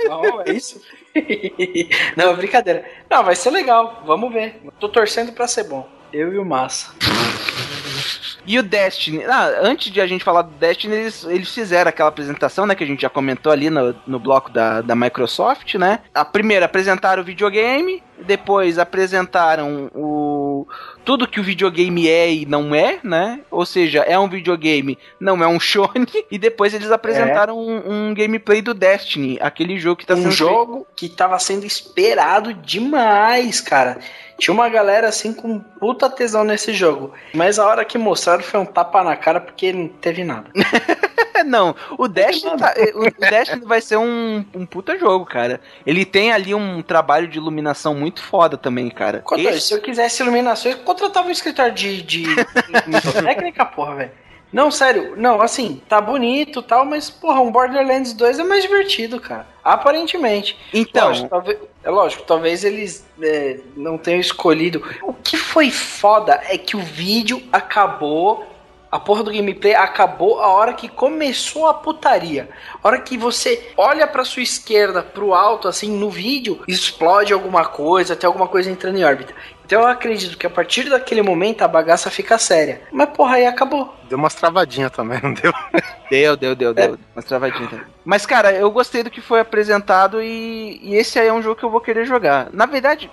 [0.06, 0.82] Não, é isso?
[2.16, 2.86] Não, brincadeira.
[3.10, 4.02] Não, vai ser legal.
[4.06, 4.62] Vamos ver.
[4.80, 5.88] Tô torcendo pra ser bom.
[6.14, 6.94] Eu e o Massa.
[8.46, 9.24] E o Destiny?
[9.26, 12.74] Ah, antes de a gente falar do Destiny, eles, eles fizeram aquela apresentação, né?
[12.74, 16.00] Que a gente já comentou ali no, no bloco da, da Microsoft, né?
[16.14, 20.68] A primeira apresentaram o videogame, depois apresentaram o.
[21.04, 23.40] Tudo que o videogame é e não é, né?
[23.50, 26.06] Ou seja, é um videogame, não é um shone.
[26.32, 30.32] E depois eles apresentaram um, um gameplay do Destiny, aquele jogo que tá um sendo
[30.32, 33.98] jogo que tava sendo esperado demais, cara.
[34.38, 37.12] Tinha uma galera assim com puta tesão nesse jogo.
[37.34, 40.50] Mas a hora que mostraram foi um tapa na cara porque não teve nada.
[41.36, 41.76] É, não.
[41.98, 45.62] O Destiny, tá- o o Destiny vai ser um, um puta jogo, cara.
[45.86, 49.22] Ele tem ali um trabalho de iluminação muito foda também, cara.
[49.38, 54.12] Esse- Se eu quisesse iluminação, eu contratava um escritório de, de, de técnica, porra, velho.
[54.52, 58.64] Não, sério, não, assim, tá bonito e tal, mas, porra, um Borderlands 2 é mais
[58.64, 59.48] divertido, cara.
[59.64, 60.58] Aparentemente.
[60.74, 64.84] Então, Lógico, talvez, é lógico, talvez eles é, não tenham escolhido.
[65.04, 68.46] O que foi foda é que o vídeo acabou.
[68.92, 72.50] A porra do gameplay acabou a hora que começou a putaria.
[72.84, 77.64] A hora que você olha pra sua esquerda, pro alto, assim, no vídeo, explode alguma
[77.64, 79.34] coisa, tem alguma coisa entrando em órbita.
[79.72, 82.82] Então eu acredito que a partir daquele momento a bagaça fica séria.
[82.92, 83.96] Mas porra, aí acabou.
[84.10, 85.54] Deu umas travadinhas também, não deu?
[86.10, 87.00] Deu, deu, deu, deu.
[87.16, 87.86] Umas travadinhas também.
[88.04, 91.56] Mas, cara, eu gostei do que foi apresentado e, e esse aí é um jogo
[91.56, 92.50] que eu vou querer jogar.
[92.52, 93.10] Na verdade,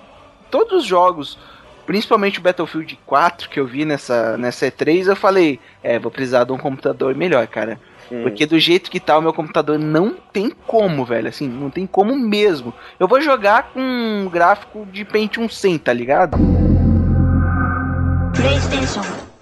[0.51, 1.39] todos os jogos,
[1.87, 6.43] principalmente o Battlefield 4 que eu vi nessa, nessa E3, eu falei, é, vou precisar
[6.43, 7.79] de um computador melhor, cara.
[8.23, 11.29] Porque do jeito que tá o meu computador, não tem como, velho.
[11.29, 12.73] Assim, não tem como mesmo.
[12.99, 16.39] Eu vou jogar com um gráfico de Pentium 100, tá ligado?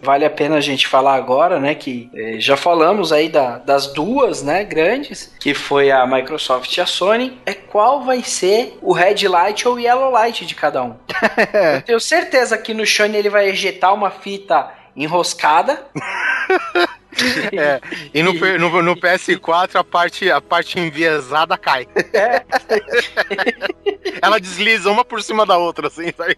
[0.00, 3.92] Vale a pena a gente falar agora, né, que eh, já falamos aí da- das
[3.92, 8.92] duas, né, grandes, que foi a Microsoft e a Sony, é qual vai ser o
[8.92, 10.94] Red Light ou Yellow Light de cada um.
[11.76, 15.84] Eu tenho certeza que no Sony ele vai ejetar uma fita enroscada.
[17.58, 17.80] É,
[18.12, 21.86] e no, no- no PS4 a parte, a parte enviesada cai.
[24.20, 26.36] Ela desliza uma por cima da outra, assim, sabe?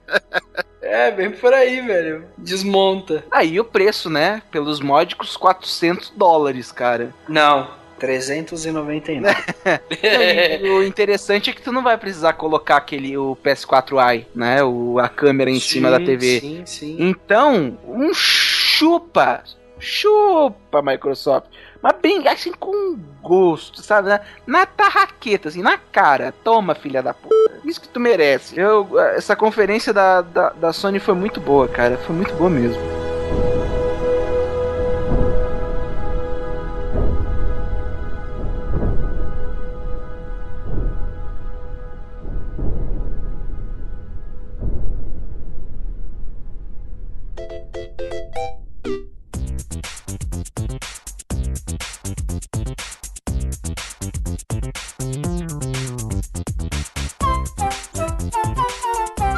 [0.82, 2.24] É, bem por aí, velho.
[2.36, 3.24] Desmonta.
[3.30, 4.42] Aí o preço, né?
[4.50, 7.14] Pelos módicos 400 dólares, cara.
[7.28, 9.34] Não, 399.
[10.62, 14.62] E o interessante é que tu não vai precisar colocar aquele o PS4i, né?
[14.62, 16.40] O, a câmera em cima da TV.
[16.40, 16.96] Sim, sim.
[16.98, 19.42] Então, um chupa,
[19.78, 21.46] chupa Microsoft.
[21.82, 24.08] Mas bem assim com gosto, sabe?
[24.08, 26.32] Na, na tarraqueta, assim, na cara.
[26.42, 27.60] Toma, filha da puta.
[27.64, 28.58] Isso que tu merece.
[28.58, 31.96] Eu, essa conferência da, da, da Sony foi muito boa, cara.
[31.98, 32.82] Foi muito boa mesmo.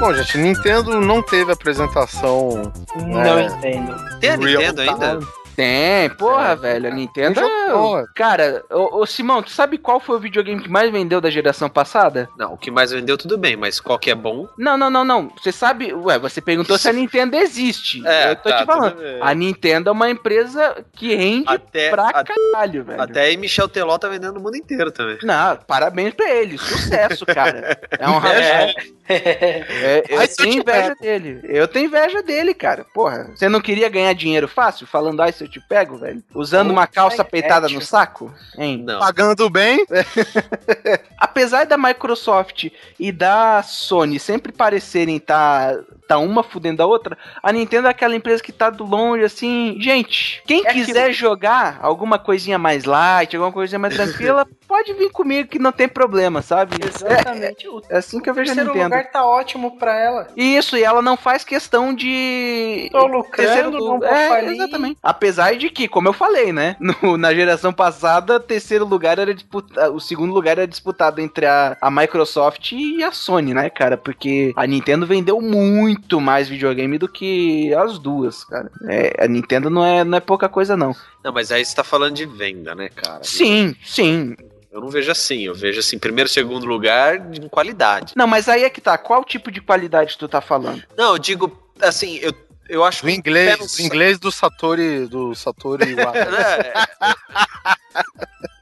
[0.01, 2.73] Bom, gente, Nintendo não teve apresentação.
[2.97, 3.45] Não É.
[3.45, 4.19] entendo.
[4.19, 5.21] Tem a Nintendo ainda?
[5.61, 6.89] Tem, porra, velho.
[6.89, 7.41] A Nintendo.
[7.41, 8.05] Jogo é.
[8.15, 11.69] Cara, ô, ô, Simão, tu sabe qual foi o videogame que mais vendeu da geração
[11.69, 12.29] passada?
[12.39, 14.49] Não, o que mais vendeu tudo bem, mas qual que é bom?
[14.57, 15.31] Não, não, não, não.
[15.37, 15.93] Você sabe.
[15.93, 18.07] Ué, você perguntou se a Nintendo existe.
[18.07, 18.97] É, eu tô tá, te falando.
[19.21, 23.03] A Nintendo é uma empresa que rende Até, pra a- caralho, velho.
[23.03, 25.19] até aí Michel Teló tá vendendo no mundo inteiro também.
[25.23, 26.57] Não, parabéns pra ele.
[26.57, 27.79] Sucesso, cara.
[27.99, 28.75] É um É.
[29.13, 31.41] É, eu tenho te inveja dele.
[31.43, 32.87] Eu tenho inveja dele, cara.
[32.95, 34.87] Porra, você não queria ganhar dinheiro fácil?
[34.87, 36.23] Falando, ai, se eu te pego, velho?
[36.35, 38.33] Usando uma calça peitada no saco?
[38.57, 38.83] Hein?
[38.85, 39.01] Não.
[39.01, 39.85] Pagando bem,
[41.19, 45.79] Apesar da Microsoft e da Sony sempre parecerem tá,
[46.09, 49.77] tá uma fudendo a outra, a Nintendo é aquela empresa que tá do longe, assim.
[49.81, 55.11] Gente, quem É quiser jogar alguma coisinha mais light, alguma coisinha mais tranquila, pode vir
[55.11, 56.77] comigo que não tem problema, sabe?
[56.87, 57.67] Exatamente.
[57.69, 58.95] O É assim que eu vejo a terceiro Nintendo.
[58.97, 60.29] lugar tá ótimo pra ela.
[60.37, 62.89] Isso, e ela não faz questão de.
[62.93, 64.53] Tô lucrando, terceiro não É, falir.
[64.53, 64.97] exatamente.
[65.03, 66.77] Apesar de que, como eu falei, né?
[67.03, 69.93] no- na geração passada, terceiro lugar era disputado.
[69.93, 73.97] O segundo lugar era disputado entre a, a Microsoft e a Sony, né, cara?
[73.97, 78.71] Porque a Nintendo vendeu muito mais videogame do que as duas, cara.
[78.89, 80.95] É, a Nintendo não é, não é pouca coisa, não.
[81.25, 83.25] Não, mas aí você tá falando de venda, né, cara?
[83.25, 84.37] Sim, sim.
[84.71, 88.13] Eu não vejo assim, eu vejo assim, primeiro, segundo lugar em qualidade.
[88.17, 88.97] Não, mas aí é que tá.
[88.97, 90.83] Qual tipo de qualidade tu tá falando?
[90.97, 92.33] Não, eu digo, assim, eu,
[92.69, 93.15] eu acho do que.
[93.15, 96.29] inglês, no do inglês do Satori, do Satori Iwata.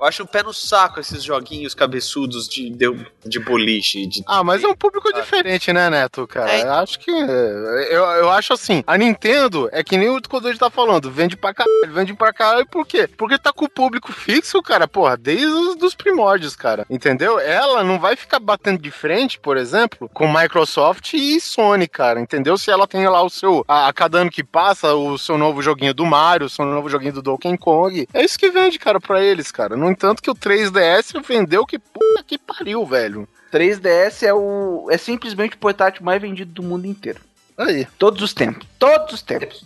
[0.00, 4.06] Eu acho um pé no saco esses joguinhos cabeçudos de, de, de boliche.
[4.06, 6.52] De, Ah, mas é um público diferente, né, Neto, cara?
[6.52, 6.62] É.
[6.62, 7.10] Eu acho que.
[7.10, 11.52] Eu, eu acho assim, a Nintendo é que nem o Codor tá falando, vende pra
[11.52, 13.08] caralho, vende pra caralho, por quê?
[13.08, 16.86] Porque tá com o público fixo, cara, porra, desde os dos primórdios, cara.
[16.88, 17.40] Entendeu?
[17.40, 22.20] Ela não vai ficar batendo de frente, por exemplo, com Microsoft e Sony, cara.
[22.20, 22.56] Entendeu?
[22.56, 23.64] Se ela tem lá o seu.
[23.66, 26.88] A, a cada ano que passa, o seu novo joguinho do Mario, o seu novo
[26.88, 28.06] joguinho do Donkey Kong.
[28.14, 29.76] É isso que vende, cara, pra eles, cara.
[29.76, 33.28] No entanto, que o 3DS vendeu que puta que pariu, velho.
[33.52, 34.88] 3DS é o.
[34.90, 37.20] é simplesmente o portátil mais vendido do mundo inteiro.
[37.56, 37.86] Aí.
[37.98, 38.66] Todos os tempos.
[38.78, 39.64] Todos os tempos.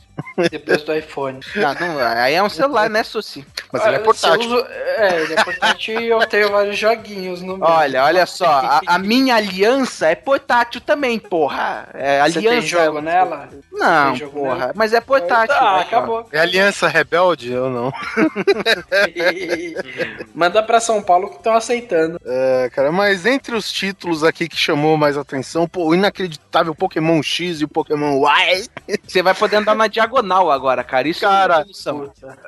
[0.51, 1.41] Depois do iPhone.
[1.57, 3.45] Não, não, aí é um celular, né, Soci?
[3.73, 4.41] Mas ele é Ah, portátil.
[4.47, 7.67] uso- É, ele é portátil e eu tenho vários joguinhos no meu.
[7.67, 11.89] Olha, olha só, a, a minha aliança é portátil também, porra.
[11.95, 12.59] É, Você aliança.
[12.61, 13.49] tem jogo nela?
[13.73, 14.57] Não, Tem jogo porra.
[14.59, 14.73] nela?
[14.75, 15.57] Mas é portátil.
[15.59, 16.29] Ah, né, acabou.
[16.33, 17.53] É Aliança Rebelde?
[17.53, 17.93] Eu não.
[20.35, 22.21] Manda pra São Paulo que estão aceitando.
[22.25, 27.23] É, cara, mas entre os títulos aqui que chamou mais atenção, pô, o inacreditável Pokémon
[27.23, 28.67] X e o Pokémon Y.
[29.07, 31.09] Você vai poder andar na diagonal agora, cara.
[31.09, 31.65] Isso Cara,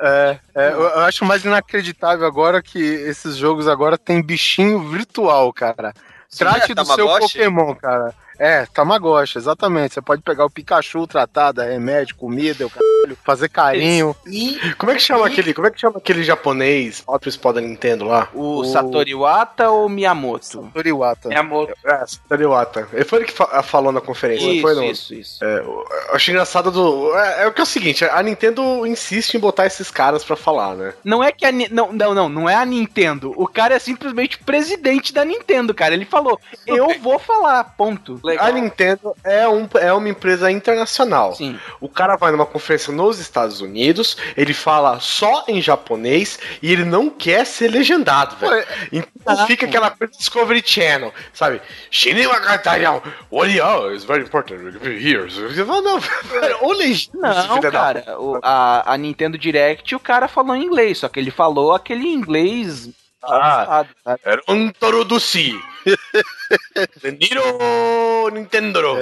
[0.00, 0.38] é.
[0.54, 5.94] É, eu, acho mais inacreditável agora que esses jogos agora tem bichinho virtual, cara.
[6.36, 7.06] Trate é do seu?
[7.06, 8.14] Pokémon, cara.
[8.38, 9.94] É, Tamagotchi, exatamente.
[9.94, 14.14] Você pode pegar o Pikachu, tratar, dar remédio, comida, o caralho, fazer carinho.
[14.26, 18.04] E Como é que chama aquele, como é que chama aquele japonês Auto da Nintendo
[18.04, 18.28] lá?
[18.34, 20.70] O, Satoru Iwata ou Miyamoto?
[20.74, 21.28] Toriwata.
[21.32, 21.72] é amor.
[21.84, 22.88] É, Satoru Iwata.
[22.92, 24.84] Ele foi ele que fa- falou na conferência, não Isso, foi não?
[24.84, 25.44] isso, isso.
[25.44, 27.14] É, eu acho engraçado do.
[27.16, 30.36] É, é o que é o seguinte, a Nintendo insiste em botar esses caras pra
[30.36, 30.94] falar, né?
[31.04, 31.52] Não é que a.
[31.52, 33.32] Ni- Não, não, não, não é a Nintendo.
[33.36, 35.94] O cara é simplesmente presidente da Nintendo, cara.
[35.94, 38.20] Ele falou, eu vou falar, ponto.
[38.40, 41.34] A Nintendo é, um, é uma empresa internacional.
[41.34, 41.58] Sim.
[41.80, 46.84] O cara vai numa conferência nos Estados Unidos, ele fala só em japonês e ele
[46.84, 48.66] não quer ser legendado, velho.
[48.92, 51.60] Então fica aquela coisa do Discovery Channel, sabe?
[51.90, 55.28] Shinima Katarian, Oriol is very important here.
[55.30, 60.28] Você fala, não, velho, ô legenda, Não, cara, o- a, a Nintendo Direct o cara
[60.28, 62.88] falou em inglês, só que ele falou aquele inglês.
[63.26, 63.86] Ah.
[64.24, 65.58] Era um introduci.
[67.20, 68.96] Niro Nintendo.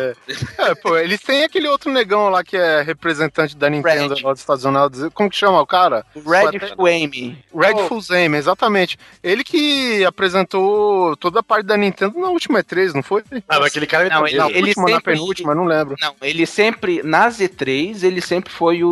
[0.59, 4.23] É, pô, eles têm aquele outro negão lá que é representante da Nintendo Red.
[4.23, 5.09] lá dos Estados Unidos.
[5.15, 6.05] Como que chama o cara?
[6.15, 7.39] Red Flame.
[7.55, 8.99] Red Full Zame, exatamente.
[9.23, 13.23] Ele que apresentou toda a parte da Nintendo na última E3, não foi?
[13.49, 15.97] Ah, mas aquele cara Não, ele, ele- na ele na sempre- penúltima, não lembro.
[16.01, 18.89] Não, ele sempre, na Z3, ele sempre foi o,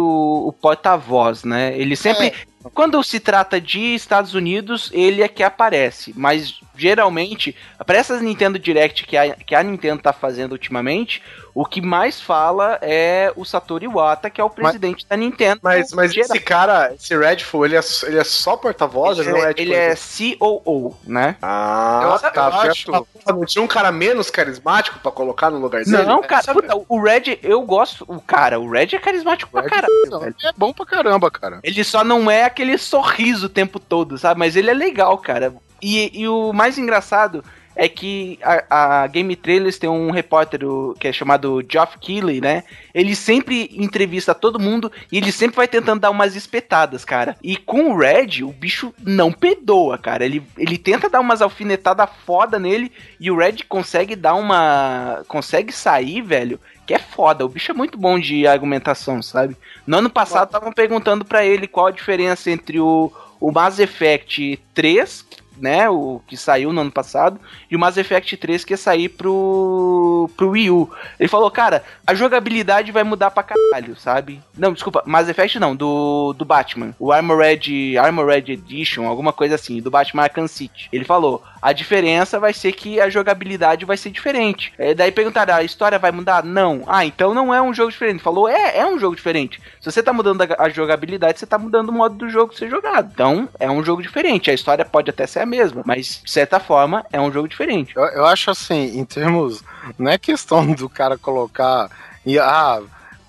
[0.49, 1.77] o porta-voz, né?
[1.77, 2.33] Ele sempre.
[2.75, 6.13] Quando se trata de Estados Unidos, ele é que aparece.
[6.15, 7.57] Mas geralmente,
[7.87, 11.23] para essas Nintendo Direct que a, que a Nintendo tá fazendo ultimamente,
[11.55, 15.61] o que mais fala é o Satoru Iwata, que é o presidente da Nintendo.
[15.63, 16.29] Mas, mas geral.
[16.31, 19.19] esse cara, esse Redful, ele é, ele é só porta-voz?
[19.19, 19.61] Ele, é tipo.
[19.61, 19.95] ele é
[20.39, 21.37] COO, né?
[21.43, 22.51] Ah, Eu- tá.
[22.65, 26.03] eu acho- Não tinha um cara menos carismático pra colocar no lugar dele?
[26.05, 28.05] Não, cara, puta, o Red, eu gosto.
[28.09, 29.93] O cara, o Red é carismático pra Red caralho.
[30.11, 30.35] Não, velho.
[30.39, 31.61] ele é bom pra caramba, cara.
[31.63, 34.39] Ele só não é aquele sorriso o tempo todo, sabe?
[34.39, 35.55] Mas ele é legal, cara.
[35.83, 37.43] E, e o mais engraçado
[37.75, 40.61] é que a, a Game Trailers tem um repórter
[40.99, 42.65] que é chamado Geoff Keighley, né?
[42.93, 47.37] Ele sempre entrevista todo mundo e ele sempre vai tentando dar umas espetadas, cara.
[47.43, 50.25] E com o Red, o bicho não perdoa, cara.
[50.25, 55.23] Ele, ele tenta dar umas alfinetadas foda nele e o Red consegue dar uma.
[55.29, 56.61] consegue sair, velho.
[56.87, 59.57] Que é foda, o bicho é muito bom de argumentação, sabe?
[59.87, 64.61] No ano passado estavam perguntando pra ele qual a diferença entre o, o Mass Effect
[64.75, 65.25] 3,
[65.61, 67.39] né, o que saiu no ano passado,
[67.71, 70.91] e o Mass Effect 3 que ia sair pro, pro Wii U.
[71.19, 74.41] Ele falou, cara, a jogabilidade vai mudar pra caralho, sabe?
[74.57, 76.95] Não, desculpa, Mass Effect não, do, do Batman.
[76.99, 80.89] O Armored, Armored Edition, alguma coisa assim, do Batman Arkham City.
[80.93, 84.73] Ele falou, a diferença vai ser que a jogabilidade vai ser diferente.
[84.79, 86.45] É, daí perguntaram, a história vai mudar?
[86.45, 86.83] Não.
[86.87, 88.23] Ah, então não é um jogo diferente.
[88.23, 89.61] Falou, é, é um jogo diferente.
[89.81, 92.71] Se você tá mudando a, a jogabilidade, você tá mudando o modo do jogo ser
[92.71, 93.11] jogado.
[93.13, 94.51] Então, é um jogo diferente.
[94.51, 97.95] A história pode até ser a mesma, mas, de certa forma, é um jogo diferente.
[97.97, 99.63] Eu, eu acho assim, em termos.
[99.99, 101.91] Não é questão do cara colocar.
[102.25, 102.81] E, ah,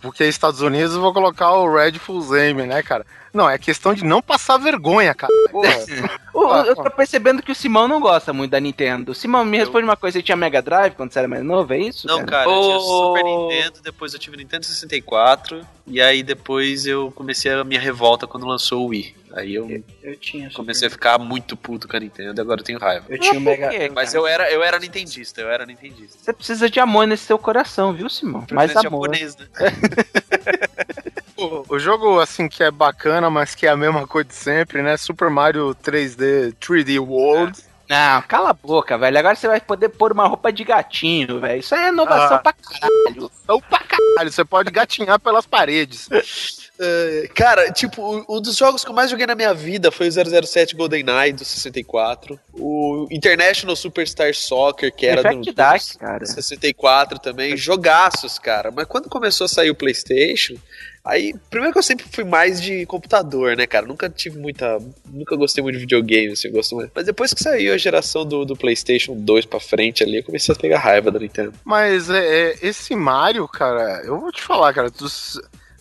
[0.02, 3.06] porque é Estados Unidos eu vou colocar o Red Full Zame, né, cara?
[3.34, 5.32] Não, é questão de não passar vergonha, cara.
[5.54, 9.14] Ah, eu tô percebendo que o Simão não gosta muito da Nintendo.
[9.16, 11.74] Simão, me responde uma coisa: você tinha Mega Drive quando você era mais novo?
[11.74, 12.08] É isso?
[12.08, 17.12] Não, cara, eu tinha Super Nintendo, depois eu tive Nintendo 64, e aí depois eu
[17.12, 19.21] comecei a minha revolta quando lançou o Wii.
[19.34, 20.50] Aí eu Eu tinha.
[20.52, 23.06] comecei a ficar muito puto com a Nintendo e agora eu tenho raiva.
[23.10, 23.70] Eu tinha o Mega.
[23.94, 26.18] Mas eu era, eu era nintendista, eu era nintendista.
[26.22, 28.46] Você precisa de amor nesse seu coração, viu, Simão?
[28.52, 28.84] Mais amor.
[28.84, 29.48] japonês, né?
[31.70, 34.96] O jogo, assim, que é bacana, mas que é a mesma coisa de sempre, né?
[34.96, 37.60] Super Mario 3D, 3D World.
[37.90, 39.18] Não, cala a boca, velho.
[39.18, 41.60] Agora você vai poder pôr uma roupa de gatinho, velho.
[41.60, 42.40] Isso é inovação Ah.
[42.40, 43.32] pra caralho.
[43.44, 46.08] Então, pra caralho, você pode gatinhar pelas paredes.
[46.84, 50.12] É, cara, tipo, um dos jogos que eu mais joguei na minha vida foi o
[50.12, 52.40] 007 GoldenEye do 64.
[52.54, 56.20] O International Superstar Soccer, que era do, Perfect Dark, cara.
[56.20, 57.56] do 64 também.
[57.56, 58.72] Jogaços, cara.
[58.72, 60.56] Mas quando começou a sair o PlayStation,
[61.06, 63.86] aí, primeiro que eu sempre fui mais de computador, né, cara?
[63.86, 64.80] Nunca tive muita.
[65.06, 66.90] Nunca gostei muito de videogame, assim, eu gosto mais.
[66.96, 70.56] Mas depois que saiu a geração do, do PlayStation 2 pra frente ali, eu comecei
[70.56, 71.54] a pegar raiva da Nintendo.
[71.64, 75.06] Mas é, é, esse Mario, cara, eu vou te falar, cara, tu,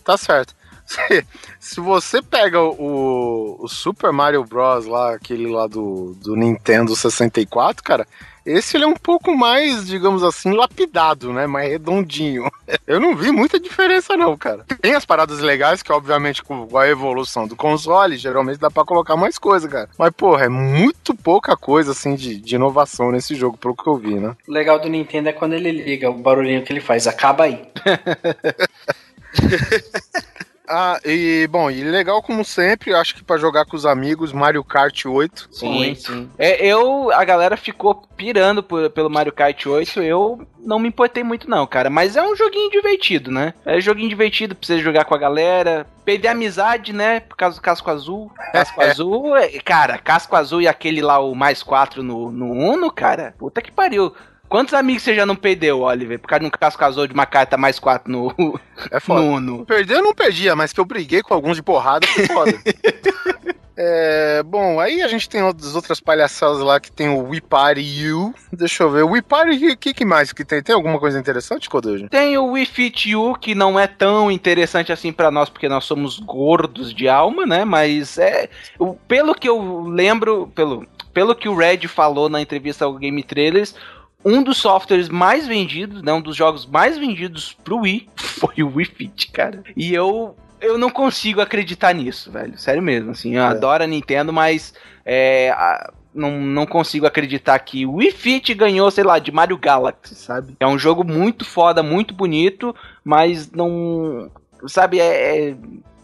[0.05, 0.60] tá certo.
[0.91, 1.25] Se,
[1.61, 4.87] se você pega o, o Super Mario Bros.
[4.87, 8.07] lá, aquele lá do, do Nintendo 64, cara,
[8.45, 11.47] esse ele é um pouco mais, digamos assim, lapidado, né?
[11.47, 12.51] Mais redondinho.
[12.89, 14.65] Eu não vi muita diferença, não, cara.
[14.81, 19.17] Tem as paradas legais, que obviamente com a evolução do console, geralmente dá pra colocar
[19.17, 19.89] mais coisa, cara.
[19.97, 23.97] Mas, porra, é muito pouca coisa, assim, de, de inovação nesse jogo, pelo que eu
[23.97, 24.35] vi, né?
[24.49, 27.07] O legal do Nintendo é quando ele liga, o barulhinho que ele faz.
[27.07, 27.63] Acaba aí.
[30.73, 34.63] Ah, e bom, e legal como sempre, acho que pra jogar com os amigos, Mario
[34.63, 35.49] Kart 8.
[35.51, 36.31] Sim, sim.
[36.39, 41.25] É, eu, a galera ficou pirando por- pelo Mario Kart 8, eu não me importei
[41.25, 43.53] muito não, cara, mas é um joguinho divertido, né?
[43.67, 47.37] É um joguinho divertido pra você jogar com a galera, perder a amizade, né, por
[47.37, 48.31] causa do casco azul.
[48.53, 52.93] Casco azul, é- cara, casco azul e aquele lá, o mais 4 no, no Uno,
[52.93, 54.15] cara, puta que pariu.
[54.51, 56.19] Quantos amigos você já não perdeu, Oliver?
[56.19, 58.35] Por causa de um casco azul de uma carta mais 4 no,
[58.91, 59.21] É foda.
[59.21, 59.65] no Uno?
[59.65, 62.53] Perder eu não perdia, mas que eu briguei com alguns de porrada foi foda.
[63.83, 67.81] É, bom, aí a gente tem outras, outras palhaçadas lá que tem o We Party
[67.81, 68.35] You.
[68.53, 69.05] Deixa eu ver.
[69.05, 70.63] We Party o que, que mais que tem?
[70.63, 72.11] Tem alguma coisa interessante, Kodoji?
[72.11, 75.87] Tem o We Fit You, que não é tão interessante assim pra nós, porque nós
[75.87, 77.65] somos gordos de alma, né?
[77.65, 78.51] Mas é.
[79.09, 83.75] Pelo que eu lembro, pelo, pelo que o Red falou na entrevista ao Game Trailers,
[84.25, 86.13] um dos softwares mais vendidos, né?
[86.13, 89.63] Um dos jogos mais vendidos pro Wii foi o Wii Fit, cara.
[89.77, 90.37] E eu.
[90.61, 92.59] Eu não consigo acreditar nisso, velho.
[92.59, 93.35] Sério mesmo, assim.
[93.35, 94.75] Eu adoro a Nintendo, mas.
[95.07, 99.57] É, a- não, não consigo acreditar que o Wii Fit ganhou, sei lá, de Mario
[99.57, 100.57] Galaxy, sabe?
[100.59, 102.75] É um jogo muito foda, muito bonito,
[103.05, 104.31] mas não.
[104.67, 105.51] Sabe, é.
[105.51, 105.57] é-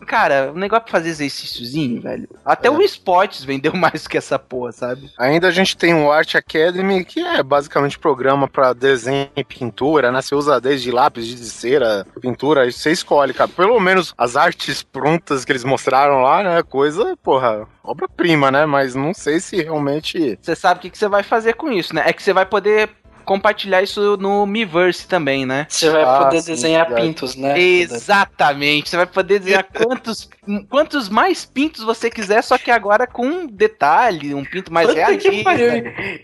[0.07, 2.29] Cara, um negócio pra fazer exercíciozinho, velho.
[2.45, 5.11] Até o esportes vendeu mais que essa porra, sabe?
[5.19, 10.13] Ainda a gente tem o Art Academy, que é basicamente programa pra desenho e pintura,
[10.13, 10.23] né?
[10.23, 13.49] Você usa desde lápis de cera, pintura, você escolhe, cara.
[13.49, 16.63] Pelo menos as artes prontas que eles mostraram lá, né?
[16.63, 18.65] Coisa, porra, obra-prima, né?
[18.65, 20.39] Mas não sei se realmente.
[20.41, 22.05] Você sabe o que, que você vai fazer com isso, né?
[22.07, 22.91] É que você vai poder
[23.27, 25.67] compartilhar isso no Miiverse também, né?
[25.69, 27.07] Você vai Ah, poder sim, desenhar verdade.
[27.09, 27.59] pintos, né?
[27.59, 28.89] Exatamente.
[28.89, 30.31] Você vai poder desenhar quantos,
[30.71, 35.29] quantos mais pintos você quiser, só que agora com um detalhe, um pinto mais realista.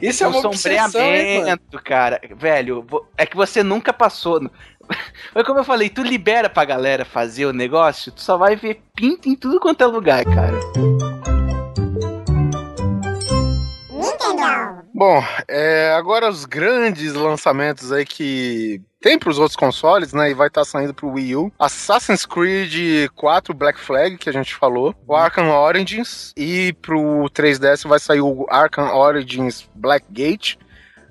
[0.00, 2.20] Isso é um uma obsessão, hein, sombreamento, cara.
[2.36, 2.86] Velho,
[3.18, 4.40] é que você nunca passou.
[4.40, 4.50] no-
[5.32, 8.80] Foi como eu falei, tu libera pra galera fazer o negócio, tu só vai ver
[8.94, 11.01] pinto em tudo quanto é lugar, cara.
[15.04, 20.30] Bom, é, agora os grandes lançamentos aí que tem pros outros consoles, né?
[20.30, 21.52] E vai estar saindo pro Wii U.
[21.58, 24.94] Assassin's Creed 4 Black Flag, que a gente falou.
[25.04, 26.32] O Arkham Origins.
[26.36, 30.56] E pro 3DS vai sair o Arkham Origins Blackgate.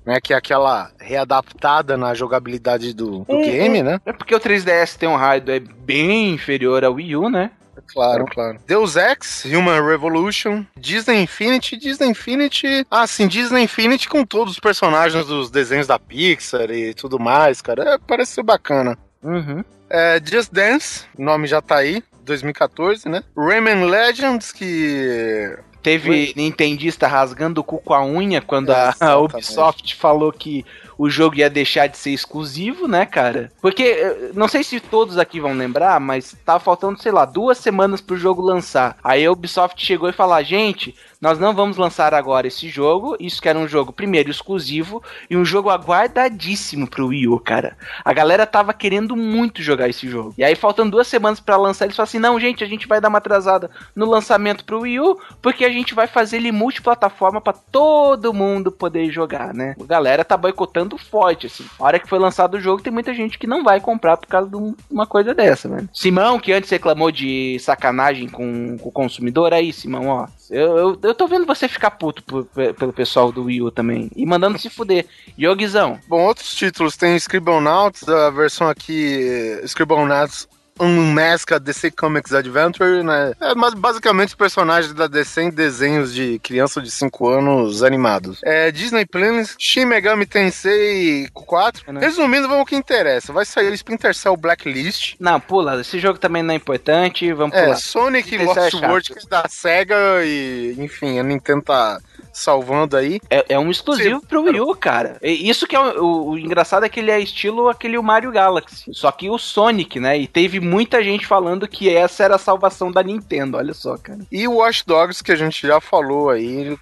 [0.06, 4.00] Né, que é aquela readaptada na jogabilidade do, do Hum, game, né?
[4.06, 7.50] É porque o 3DS tem um hardware bem inferior ao Wii U, né?
[7.86, 8.58] Claro, claro.
[8.66, 12.86] Deus Ex, Human Revolution, Disney Infinity, Disney Infinity.
[12.90, 17.60] Ah, sim, Disney Infinity com todos os personagens dos desenhos da Pixar e tudo mais,
[17.60, 17.94] cara.
[17.94, 18.98] É, parece ser bacana.
[19.22, 19.64] Uhum.
[19.88, 23.22] É, Just Dance, o nome já tá aí, 2014, né?
[23.36, 25.56] Rayman Legends, que.
[25.82, 29.18] Teve Nintendista rasgando o cu com a unha quando a, a.
[29.18, 30.64] Ubisoft falou que
[30.96, 33.50] o jogo ia deixar de ser exclusivo, né, cara?
[33.60, 37.58] Porque, eh, não sei se todos aqui vão lembrar, mas tava faltando, sei lá, duas
[37.58, 38.96] semanas pro jogo lançar.
[39.02, 43.16] Aí a Ubisoft chegou e falou: gente, nós não vamos lançar agora esse jogo.
[43.20, 45.00] Isso que era um jogo, primeiro, exclusivo
[45.30, 47.76] e um jogo aguardadíssimo pro Wii U, cara.
[48.04, 50.34] A galera tava querendo muito jogar esse jogo.
[50.36, 53.00] E aí, faltando duas semanas pra lançar, eles falaram assim: não, gente, a gente vai
[53.00, 57.40] dar uma atrasada no lançamento pro Wii U, porque a gente vai fazer ele multiplataforma
[57.40, 59.76] pra todo mundo poder jogar, né?
[59.80, 61.64] A galera tá boicotando forte, assim.
[61.78, 64.26] A hora que foi lançado o jogo, tem muita gente que não vai comprar por
[64.26, 65.88] causa de um- uma coisa dessa, velho.
[65.92, 70.26] Simão, que antes reclamou de sacanagem com, com o consumidor, aí, Simão, ó.
[70.50, 74.10] Eu, eu, eu tô vendo você ficar puto por- pelo pessoal do Wii U também.
[74.14, 75.06] E mandando se fuder.
[75.38, 79.58] Yoguizão, Bom, outros títulos tem Scribblenauts, a versão aqui.
[79.64, 80.48] Scribblenauts
[80.80, 83.32] Unmasked DC Comics Adventure, né?
[83.40, 88.40] É mas basicamente os personagens da DC em desenhos de criança de 5 anos animados.
[88.44, 91.92] É Disney Plus, Shin Megami Tensei 4.
[91.92, 92.00] né?
[92.00, 93.32] Resumindo, vamos ao que interessa.
[93.32, 95.14] Vai sair o Splinter Cell Blacklist.
[95.20, 95.80] não, pula.
[95.80, 97.32] Esse jogo também não é importante.
[97.32, 97.76] Vamos É, pular.
[97.76, 98.84] Sonic é Lost chato.
[98.84, 102.00] World, que é da SEGA e, enfim, a Nintendo tá
[102.32, 103.20] salvando aí.
[103.30, 104.26] É, é um exclusivo Sim.
[104.26, 105.18] pro Wii U, cara.
[105.22, 108.90] E isso que é o, o- engraçado é que ele é estilo aquele Mario Galaxy.
[108.92, 110.18] Só que o Sonic, né?
[110.18, 113.56] E teve muita gente falando que essa era a salvação da Nintendo.
[113.56, 114.20] Olha só, cara.
[114.30, 116.76] E o Watch Dogs, que a gente já falou aí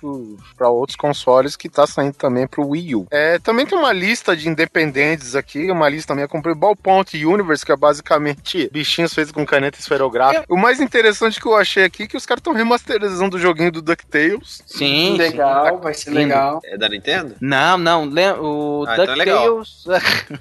[0.56, 3.06] para outros consoles, que tá saindo também pro Wii U.
[3.10, 7.64] É, também tem uma lista de independentes aqui, uma lista também, eu comprei Ballpoint Universe,
[7.64, 10.44] que é basicamente bichinhos feitos com caneta esferográfica.
[10.48, 13.70] O mais interessante que eu achei aqui é que os caras estão remasterizando o joguinho
[13.72, 14.62] do DuckTales.
[14.66, 15.39] Sim, Legal,
[15.82, 16.20] vai ser lindo.
[16.22, 16.60] legal.
[16.64, 17.34] É da Nintendo?
[17.40, 18.04] Não, não.
[18.40, 19.58] O Ah, então é legal.
[19.58, 19.84] DuckTales.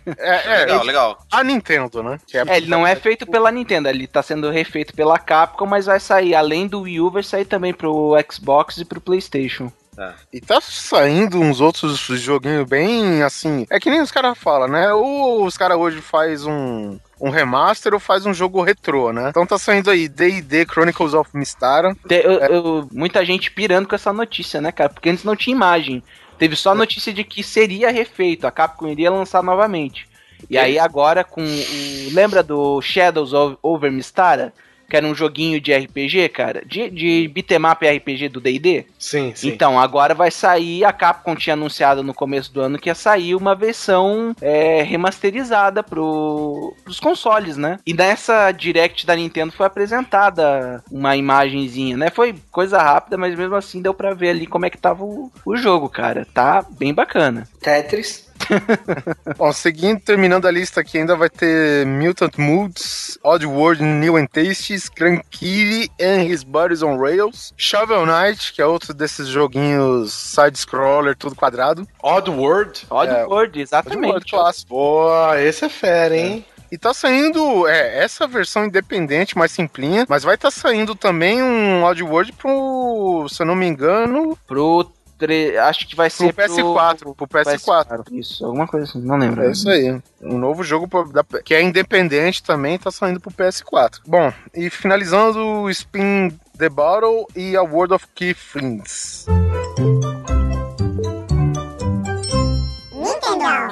[0.17, 1.17] É, é, legal, legal.
[1.31, 2.19] a Nintendo, né?
[2.27, 5.65] Que é- É, ele não é feito pela Nintendo, ele tá sendo refeito pela Capcom,
[5.65, 9.71] mas vai sair, além do Wii U, vai sair também pro Xbox e pro PlayStation.
[10.31, 13.67] E tá saindo uns outros joguinhos bem assim.
[13.69, 14.93] É que nem os caras falam, né?
[14.93, 16.97] Ou os caras hoje faz um.
[17.19, 19.29] Um remaster ou faz um jogo retrô, né?
[19.29, 21.93] Então tá saindo aí D&D Chronicles of Mystara.
[22.07, 24.89] Te- eu- eu- muita gente pirando com essa notícia, né, cara?
[24.89, 26.01] Porque antes não tinha imagem.
[26.37, 30.07] Teve só a notícia de que seria refeito, a Capcom iria lançar novamente.
[30.49, 32.13] E aí agora com o.
[32.13, 34.53] Lembra do Shadows of- Over Mystara?
[34.89, 36.63] Que era um joguinho de RPG, cara?
[36.65, 38.85] De, de beat'em up RPG do D&D?
[38.97, 39.49] Sim, sim.
[39.49, 43.35] Então, agora vai sair, a Capcom tinha anunciado no começo do ano que ia sair
[43.35, 47.77] uma versão é, remasterizada pro, pros consoles, né?
[47.85, 52.09] E nessa Direct da Nintendo foi apresentada uma imagenzinha, né?
[52.09, 55.31] Foi coisa rápida, mas mesmo assim deu pra ver ali como é que tava o,
[55.45, 56.25] o jogo, cara.
[56.33, 57.47] Tá bem bacana.
[57.61, 58.28] Tetris.
[59.37, 64.27] Bom, seguindo, terminando a lista aqui, ainda vai ter Mutant Moods, Odd World New and
[64.27, 71.15] Tastes, Cranky and His Buddies on Rails, Shovel Knight, que é outro desses joguinhos side-scroller,
[71.15, 71.87] tudo quadrado.
[72.01, 72.85] Odd World.
[72.89, 73.99] Odd É, World, exatamente.
[73.99, 74.69] Odd World clássico.
[74.69, 76.45] Boa, esse é fera, hein?
[76.71, 81.83] E tá saindo, é, essa versão independente, mais simplinha, mas vai tá saindo também um
[81.83, 84.91] Odd World pro, se eu não me engano, Pro.
[85.19, 88.03] Tre- Acho que vai pro ser PS4, pro PS4.
[88.11, 89.43] Isso, alguma coisa assim, não lembro.
[89.43, 90.01] É isso aí.
[90.21, 93.99] Um novo jogo pro- da- que é independente também, tá saindo pro PS4.
[94.07, 99.25] Bom, e finalizando o Spin the Battle e a World of Keyframes.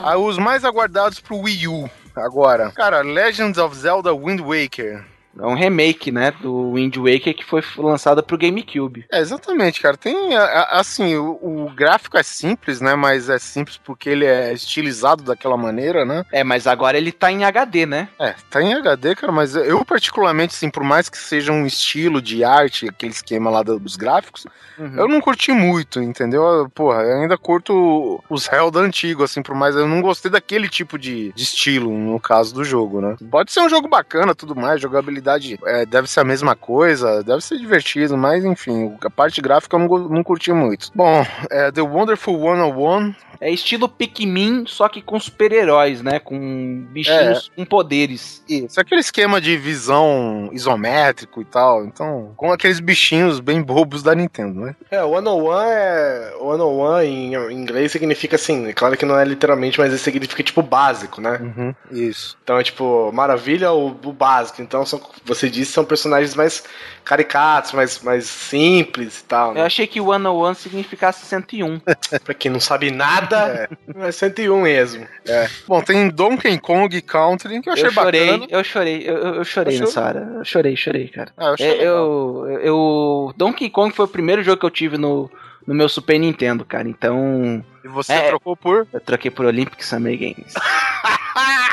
[0.03, 2.71] Ah, os mais aguardados pro Wii U agora.
[2.71, 5.03] Cara, Legends of Zelda Wind Waker.
[5.39, 9.05] É um remake, né, do Wind Waker que foi lançado pro GameCube.
[9.11, 9.97] É, exatamente, cara.
[9.97, 10.35] Tem,
[10.71, 12.95] assim, o, o gráfico é simples, né?
[12.95, 16.23] Mas é simples porque ele é estilizado daquela maneira, né?
[16.31, 18.09] É, mas agora ele tá em HD, né?
[18.19, 22.21] É, tá em HD, cara, mas eu particularmente, assim, por mais que seja um estilo
[22.21, 24.45] de arte, aquele esquema lá dos gráficos,
[24.77, 24.93] Uhum.
[24.95, 26.69] eu não curti muito, entendeu?
[26.73, 30.99] Porra, eu ainda curto os Zelda antigos, assim, por mais eu não gostei daquele tipo
[30.99, 33.15] de, de estilo, no caso do jogo, né?
[33.31, 35.26] Pode ser um jogo bacana, tudo mais, jogabilidade
[35.65, 39.79] é, deve ser a mesma coisa, deve ser divertido, mas enfim, a parte gráfica eu
[39.79, 40.91] não, não curti muito.
[40.93, 46.19] Bom, é, The Wonderful 101, É estilo Pikmin, só que com super-heróis, né?
[46.19, 48.43] Com bichinhos com poderes.
[48.49, 51.85] Isso, aquele esquema de visão isométrico e tal.
[51.85, 54.75] Então, com aqueles bichinhos bem bobos da Nintendo, né?
[54.89, 56.33] É, o 101 é.
[56.39, 59.99] O 101 em em inglês significa assim, é claro que não é literalmente, mas ele
[59.99, 61.39] significa tipo básico, né?
[61.41, 62.37] Uhum, isso.
[62.43, 64.61] Então é tipo, maravilha o, o básico.
[64.61, 66.63] Então, são, você disse, são personagens mais
[67.03, 69.49] caricatos, mais, mais simples e tal.
[69.49, 69.63] Eu Né?
[69.65, 71.79] achei que o 101 significasse 101.
[72.23, 75.07] Pra quem não sabe nada, é 101 mesmo.
[75.67, 78.47] Bom, tem Donkey Kong Country, que eu achei Eu chorei, bacana.
[78.49, 79.85] eu chorei, eu, eu- eu chorei Achou?
[79.87, 80.31] nessa hora.
[80.37, 81.31] Eu chorei, chorei, cara.
[81.37, 84.69] Ah, eu achei É, eu, eu, eu- Donkey Kong foi o primeiro jogo que eu
[84.71, 85.29] tive no,
[85.65, 86.87] no meu Super Nintendo, cara.
[86.89, 88.27] Então, E você É.
[88.29, 88.85] trocou por...
[88.91, 90.53] eu troquei por Olympic Summer Games.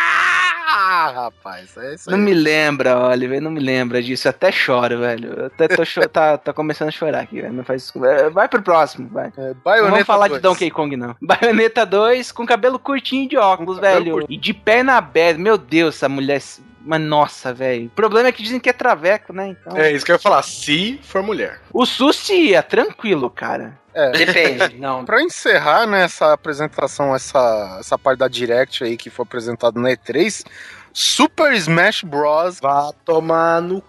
[1.05, 2.17] Ah, rapaz, é isso aí.
[2.17, 4.27] Não me lembra, Oliver, não me lembra disso.
[4.27, 5.33] Eu até choro, velho.
[5.39, 7.53] Eu até tô, cho- tá, tá começando a chorar aqui, velho.
[7.53, 8.05] Não faz isso.
[8.05, 9.33] É, Vai pro próximo, vai.
[9.37, 10.41] É, Não vamos falar 2.
[10.41, 11.15] de Donkey Kong, não.
[11.21, 14.25] Bayonetta 2 com cabelo curtinho de óculos, velho.
[14.29, 15.39] E de perna aberta.
[15.41, 16.41] Meu Deus, essa mulher.
[16.87, 17.87] Mas nossa, velho.
[17.87, 19.49] O problema é que dizem que é traveco, né?
[19.49, 19.77] Então.
[19.77, 21.61] É isso que eu ia falar, se for mulher.
[21.73, 23.79] O Sushi ia tranquilo, cara.
[24.13, 24.77] Depende.
[24.81, 25.05] Não.
[25.05, 30.45] Pra encerrar nessa apresentação, essa, essa parte da Direct aí que foi apresentada na E3,
[30.95, 32.61] Super Smash Bros.
[32.61, 33.83] Vá tomar no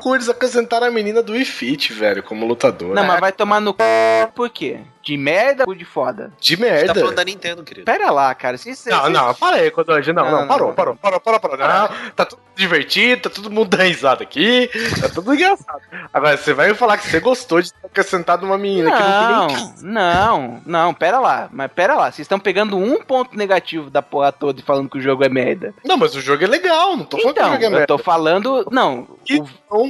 [0.00, 0.14] cu.
[0.14, 2.94] Eles acrescentaram a menina do Ifit, velho, como lutadora.
[2.94, 4.28] Não, mas vai tomar no c...
[4.34, 4.80] Por quê?
[5.02, 6.30] De merda ou de foda?
[6.38, 6.92] De gente merda.
[6.92, 7.86] tá falando da Nintendo, querido.
[7.86, 8.58] Pera lá, cara.
[8.58, 10.12] Se, se, Não, se- não, para aí, Kodoji.
[10.12, 10.74] Não, Não, não, parou, não.
[10.74, 11.56] parou, parou, parou, parou.
[11.56, 14.68] Não, tá tudo divertido, tá todo mundo dando risada aqui,
[15.00, 15.80] tá tudo engraçado.
[16.12, 19.46] Agora, você vai me falar que você gostou de ter acrescentado uma menina que não
[19.46, 21.48] tem nem Não, não, não, pera lá.
[21.50, 22.04] Mas pera lá.
[22.12, 25.30] Vocês estão pegando um ponto negativo da porra toda e falando que o jogo é
[25.30, 25.72] merda.
[25.82, 27.70] Não, mas o jogo é legal, não tô falando Então, que o jogo é eu
[27.70, 27.86] merda.
[27.86, 28.68] tô falando.
[28.70, 29.48] Não, Que o-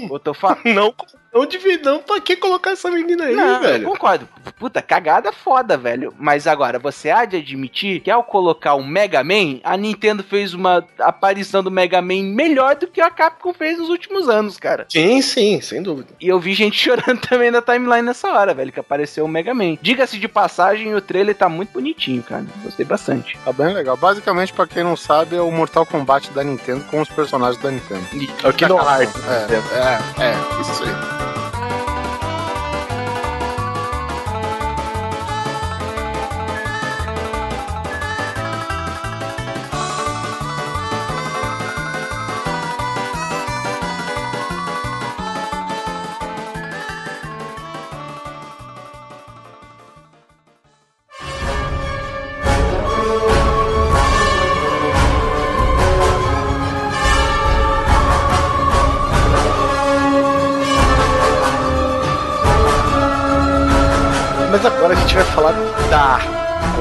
[0.08, 0.60] Não, eu tô falando.
[0.64, 0.94] não,
[1.32, 3.84] não, divi- não, pra que colocar essa menina aí, Não, eu velho?
[3.88, 4.28] concordo.
[4.58, 6.14] Puta, cagada foda, velho.
[6.18, 10.54] Mas agora, você há de admitir que ao colocar o Mega Man, a Nintendo fez
[10.54, 14.86] uma aparição do Mega Man melhor do que a Capcom fez nos últimos anos, cara.
[14.88, 16.08] Sim, sim, sem dúvida.
[16.20, 19.54] E eu vi gente chorando também na timeline nessa hora, velho, que apareceu o Mega
[19.54, 19.76] Man.
[19.80, 22.44] Diga-se de passagem, o trailer tá muito bonitinho, cara.
[22.62, 23.38] Gostei bastante.
[23.44, 23.96] Tá bem legal.
[23.96, 27.70] Basicamente, pra quem não sabe, é o Mortal Kombat da Nintendo com os personagens da
[27.70, 28.04] Nintendo.
[28.42, 29.14] É o Kingdom Hearts.
[29.28, 31.29] É, é, é, isso aí.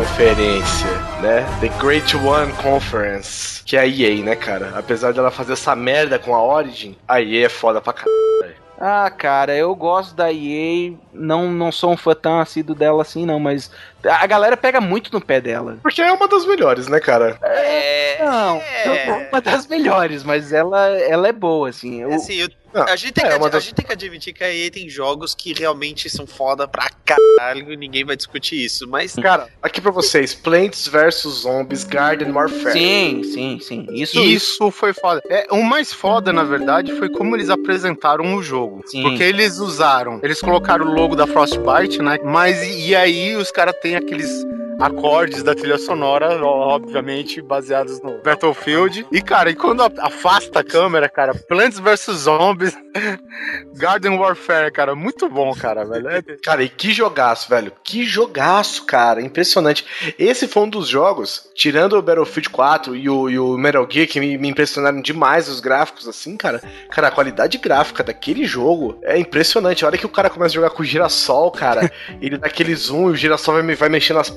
[0.09, 0.89] Conferência,
[1.21, 1.45] né?
[1.61, 4.73] The Great One Conference, que é a EA, né, cara?
[4.75, 8.55] Apesar dela fazer essa merda com a Origin, a EA é foda pra caralho.
[8.79, 13.25] Ah, cara, eu gosto da EA, não, não sou um fã tão assíduo dela assim,
[13.25, 13.71] não, mas
[14.03, 15.77] a galera pega muito no pé dela.
[15.81, 17.37] Porque é uma das melhores, né, cara?
[17.41, 18.23] É.
[18.23, 19.05] Não, é.
[19.07, 22.01] não uma das melhores, mas ela, ela é boa, assim.
[22.01, 23.85] Eu, Assim, eu- Não, a, gente tem é que, uma ad- das- a gente tem
[23.85, 28.03] que admitir que a EA tem jogos que realmente são foda pra caralho e ninguém
[28.05, 28.87] vai discutir isso.
[28.87, 32.73] Mas Cara, aqui pra vocês, Plants vs Zombies Garden Warfare.
[32.73, 33.87] sim, sim, sim.
[33.91, 35.21] Isso, Isso foi foda.
[35.29, 38.83] É, o mais foda, na verdade, foi como eles apresentaram o jogo.
[38.85, 39.01] Sim.
[39.03, 42.19] Porque eles usaram, eles colocaram o logo da Frostbite, né?
[42.23, 44.45] Mas e, e aí os caras têm aqueles
[44.79, 49.05] acordes da trilha sonora, obviamente, baseados no Battlefield.
[49.11, 52.77] E, cara, e quando afasta a câmera, cara, Plants vs Zombies,
[53.75, 56.07] Garden Warfare, cara, muito bom, cara, velho.
[56.09, 57.71] É- Cara, e que jogaço, velho.
[57.83, 59.21] Que jogaço, cara.
[59.21, 59.85] Impressionante.
[60.17, 64.07] Esse foi um dos jogos, tirando o Battlefield 4 e o, e o Metal Gear,
[64.07, 66.61] que me, me impressionaram demais os gráficos, assim, cara.
[66.89, 69.83] Cara, a qualidade gráfica daquele jogo é impressionante.
[69.83, 71.91] A hora que o cara começa a jogar com o girassol, cara,
[72.21, 74.29] ele dá aquele zoom e o girassol vai, vai mexendo as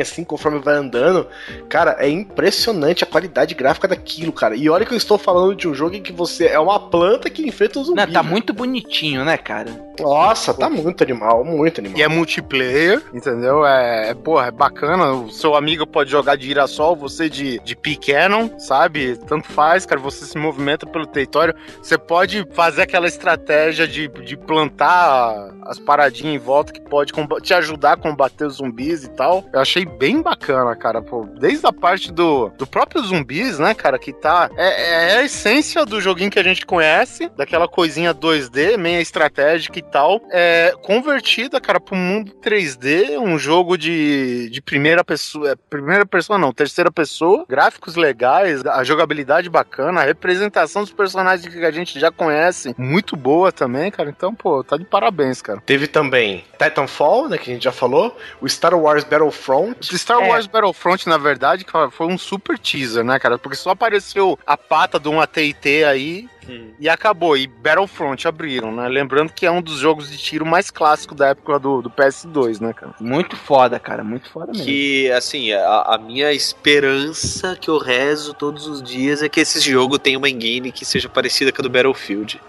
[0.00, 1.26] assim, conforme vai andando.
[1.68, 4.56] Cara, é impressionante a qualidade gráfica daquilo, cara.
[4.56, 7.30] E olha que eu estou falando de um jogo em que você é uma planta
[7.30, 8.06] que enfrenta os zumbis.
[8.06, 9.70] Não, tá muito bonitinho, né, cara?
[10.00, 11.98] Nossa, tá muito animal, muito animal.
[11.98, 13.64] E é multiplayer, entendeu?
[13.66, 15.12] É, é, porra, é bacana.
[15.12, 19.16] O seu amigo pode jogar de girassol, você de, de P-Cannon, sabe?
[19.26, 20.00] Tanto faz, cara.
[20.00, 21.54] Você se movimenta pelo território.
[21.82, 27.12] Você pode fazer aquela estratégia de, de plantar as paradinhas em volta que pode
[27.42, 29.44] te ajudar a combater os zumbis e tal.
[29.52, 31.00] Eu achei bem bacana, cara.
[31.00, 33.98] Pô, desde a parte do, do próprio zumbis, né, cara?
[33.98, 34.50] Que tá.
[34.56, 39.78] É, é a essência do joguinho que a gente conhece, daquela coisinha 2D, meio estratégica
[39.78, 40.20] e tal.
[40.30, 45.52] É convertida, cara, pro mundo 3D, um jogo de, de primeira pessoa.
[45.52, 47.44] é, Primeira pessoa não, terceira pessoa.
[47.48, 53.16] Gráficos legais, a jogabilidade bacana, a representação dos personagens que a gente já conhece, muito
[53.16, 54.10] boa também, cara.
[54.10, 55.60] Então, pô, tá de parabéns, cara.
[55.64, 59.51] Teve também Titanfall, né, que a gente já falou, o Star Wars Battlefront.
[59.82, 60.28] Star É.
[60.28, 63.38] Wars Battlefront, na verdade, cara, foi um super teaser, né, cara?
[63.38, 66.28] Porque só apareceu a pata de um AT&T aí
[66.78, 67.36] e acabou.
[67.36, 68.88] E Battlefront abriram, né?
[68.88, 72.60] Lembrando que é um dos jogos de tiro mais clássicos da época do, do PS2,
[72.60, 72.94] né, cara?
[73.00, 74.64] Muito foda, cara, muito foda mesmo.
[74.64, 79.60] que, assim, a, a minha esperança que eu rezo todos os dias é que esse
[79.60, 82.40] jogo tenha uma engine que seja parecida com a do Battlefield.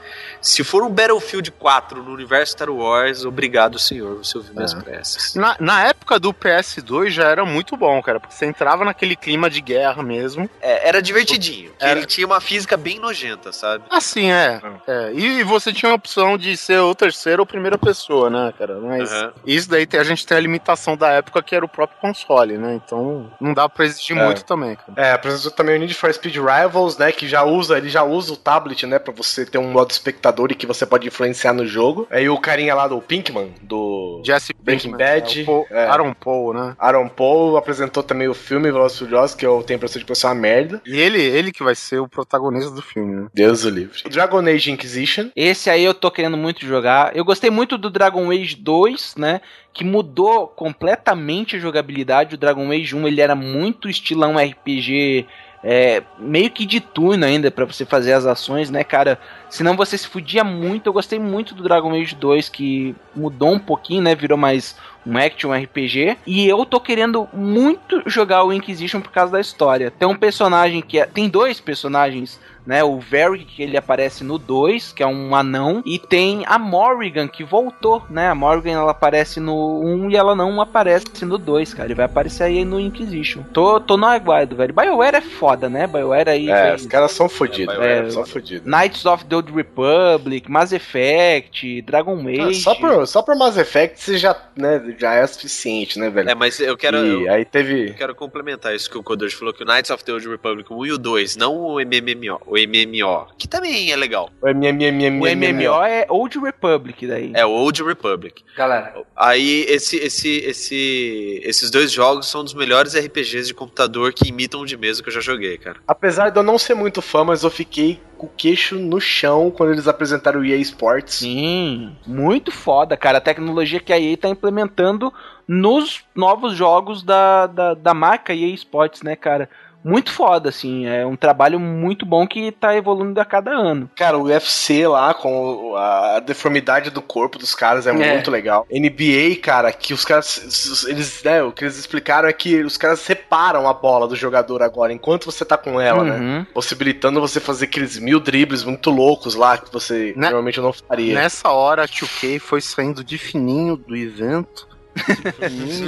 [0.41, 4.81] Se for um Battlefield 4 no universo Star Wars, obrigado, senhor, você ouviu minhas É.
[4.81, 5.35] preces.
[5.35, 9.49] Na, na época do PS2 já era muito bom, cara, porque você entrava naquele clima
[9.49, 10.49] de guerra mesmo.
[10.61, 11.71] É, era divertidinho.
[11.79, 11.91] Era.
[11.99, 13.82] Ele tinha uma física bem nojenta, sabe?
[13.89, 14.61] Assim, é.
[14.87, 15.11] é.
[15.13, 18.79] E você tinha a opção de ser ou terceira ou primeira pessoa, né, cara?
[18.79, 19.33] Mas Aham.
[19.45, 22.79] isso daí a gente tem a limitação da época que era o próprio console, né?
[22.83, 24.23] Então não dá pra exigir É.
[24.25, 24.93] muito também, cara.
[24.95, 28.33] É, apresentou também o Need for Speed Rivals, né, que já usa, ele já usa
[28.33, 31.65] o tablet, né, pra você ter um modo espectador e que você pode influenciar no
[31.65, 32.07] jogo.
[32.09, 35.85] Aí o carinha lá do Pinkman, do Jesse Breaking Pinkman, Bad, é, o Paul- é.
[35.87, 36.75] Aaron Paul, né?
[36.79, 40.09] Aaron Paul apresentou também o filme Velozes Furiosos, que eu tenho a impressão de que
[40.11, 40.81] vai ser uma merda.
[40.85, 43.27] E ele, ele que vai ser o protagonista do filme, né?
[43.33, 44.03] Deus o livre.
[44.09, 45.29] Dragon Age Inquisition.
[45.35, 47.15] Esse aí eu tô querendo muito jogar.
[47.15, 49.41] Eu gostei muito do Dragon Age 2, né?
[49.73, 52.35] Que mudou completamente a jogabilidade.
[52.35, 55.25] O Dragon Age 1 ele era muito estilão RPG,
[55.63, 59.17] é, meio que de turno ainda pra você fazer as ações, né, cara?
[59.49, 60.87] Senão você se fudia muito.
[60.87, 64.13] Eu gostei muito do Dragon Age 2, que mudou um pouquinho, né?
[64.13, 64.75] Virou mais
[65.05, 66.17] um action RPG.
[66.27, 69.89] E eu tô querendo muito jogar o Inquisition por causa da história.
[69.89, 71.05] Tem um personagem que é.
[71.05, 72.83] Tem dois personagens né?
[72.83, 77.27] O Varric, que ele aparece no 2, que é um anão, e tem a Morrigan,
[77.27, 78.29] que voltou, né?
[78.29, 81.87] A Morrigan, ela aparece no 1 e ela não aparece no 2, cara.
[81.87, 83.43] Ele vai aparecer aí no Inquisition.
[83.53, 84.73] Tô, tô no aguardo, velho.
[84.73, 85.87] BioWare é foda, né?
[85.87, 86.49] BioWare aí...
[86.49, 88.07] É, fez os caras são fodidos, É, velho.
[88.07, 88.65] é, são fodidos.
[88.71, 92.41] Knights of the Old Republic, Mass Effect, Dragon Age...
[92.41, 96.09] Ah, Só por, só por Mass Effect você já, né, já é o suficiente, né,
[96.09, 96.29] velho?
[96.29, 96.97] É, mas eu quero.
[96.97, 97.89] E eu- aí teve.
[97.89, 100.71] Eu quero complementar isso que o Kodosh falou, que o Knights of the Old Republic
[100.71, 104.29] 1 e o 2, não o MMO, o MMO, que também é legal.
[104.39, 105.25] O MMO.
[105.25, 107.31] O MMO é Old Republic daí.
[107.33, 108.43] É Old Republic.
[108.55, 114.29] Galera, Aí esse, esse, esse, esses dois jogos são dos melhores RPGs de computador que
[114.29, 115.77] imitam o de mesa que eu já joguei, cara.
[115.87, 119.49] Apesar de eu não ser muito fã, mas eu fiquei com o queixo no chão
[119.49, 121.15] quando eles apresentaram o EA Sports.
[121.15, 123.17] Sim, muito foda, cara.
[123.17, 125.11] A tecnologia que a EA tá implementando
[125.47, 129.49] nos novos jogos da, da, da marca EA Sports, né, cara?
[129.83, 130.85] Muito foda, assim.
[130.87, 133.89] É um trabalho muito bom que tá evoluindo a cada ano.
[133.95, 137.93] Cara, o UFC lá, com a deformidade do corpo dos caras, é, É.
[138.13, 138.65] muito legal.
[138.71, 140.83] NBA, cara, que os caras.
[140.87, 144.61] Eles, né, o que eles explicaram é que os caras separam a bola do jogador
[144.61, 146.17] agora, enquanto você tá com ela, né?
[146.17, 146.45] Uhum.
[146.53, 150.27] Possibilitando você fazer aqueles mil dribles muito loucos lá que você Né?
[150.27, 151.13] normalmente não faria.
[151.15, 154.67] Nessa hora, a 2K foi saindo de fininho do evento.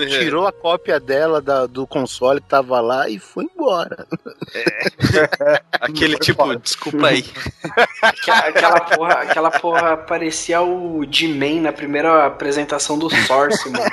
[0.09, 4.07] Tirou a cópia dela da- do console que tava lá e foi embora.
[5.79, 7.23] Aquele tipo, desculpa aí.
[8.01, 13.85] Aquela, aquela porra, aquela porra parecia o G-Man na primeira apresentação do Source, mano.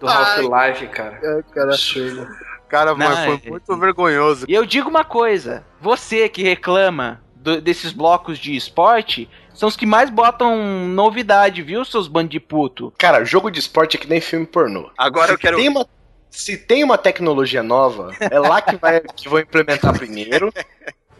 [0.00, 1.18] Do Half-Life, cara.
[1.22, 2.28] É, cara, Absurdo.
[2.68, 4.44] cara Não, foi é- muito vergonhoso.
[4.48, 9.76] E eu digo uma coisa: você que reclama do- desses blocos de esporte são os
[9.76, 12.92] que mais botam novidade, viu, seus bandos de puto?
[12.98, 14.90] Cara, jogo de esporte é que nem filme pornô.
[14.96, 15.56] Agora se eu quero.
[15.56, 15.86] Tem uma,
[16.30, 20.52] se tem uma tecnologia nova, é lá que, vai, que vão implementar primeiro.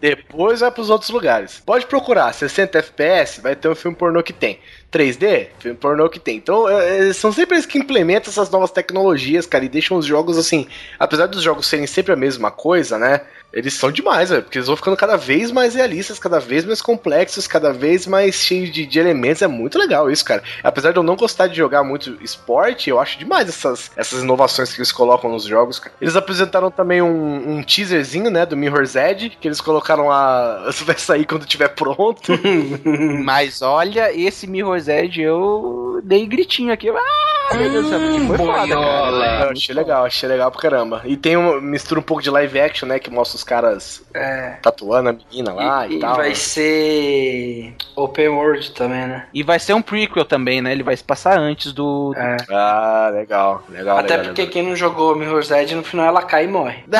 [0.02, 1.62] Depois vai pros outros lugares.
[1.64, 4.58] Pode procurar, 60 FPS, vai ter um filme pornô que tem.
[4.90, 6.38] 3D, filme pornô que tem.
[6.38, 10.04] Então, é, é, são sempre eles que implementam essas novas tecnologias, cara, e deixam os
[10.04, 10.66] jogos assim.
[10.98, 13.20] Apesar dos jogos serem sempre a mesma coisa, né?
[13.52, 16.80] Eles são demais, velho, porque eles vão ficando cada vez mais realistas, cada vez mais
[16.80, 19.42] complexos, cada vez mais cheios de, de elementos.
[19.42, 20.42] É muito legal isso, cara.
[20.62, 24.72] Apesar de eu não gostar de jogar muito esporte, eu acho demais essas, essas inovações
[24.72, 25.94] que eles colocam nos jogos, cara.
[26.00, 30.66] Eles apresentaram também um, um teaserzinho, né, do Mirror's Edge, que eles colocaram a.
[30.72, 32.32] Isso vai sair quando tiver pronto.
[33.22, 36.88] Mas olha, esse Mirror's Edge eu dei gritinho aqui.
[36.88, 39.44] Ah, meu Deus do céu, porque foi foda, cara.
[39.44, 41.02] Eu achei legal, achei legal pra caramba.
[41.04, 44.56] E tem uma mistura um pouco de live action, né, que mostra os caras É.
[44.62, 46.16] tatuando a menina lá e, e, tal.
[46.16, 46.34] vai né?
[46.34, 49.26] ser Open World também, né?
[49.32, 50.72] E vai ser um prequel também, né?
[50.72, 52.14] Ele vai se passar antes do.
[52.16, 52.36] É.
[52.50, 53.98] Ah, legal, legal.
[53.98, 54.52] Até legal, porque legal.
[54.52, 56.84] quem não jogou Mirror's Edge, no final ela cai e morre.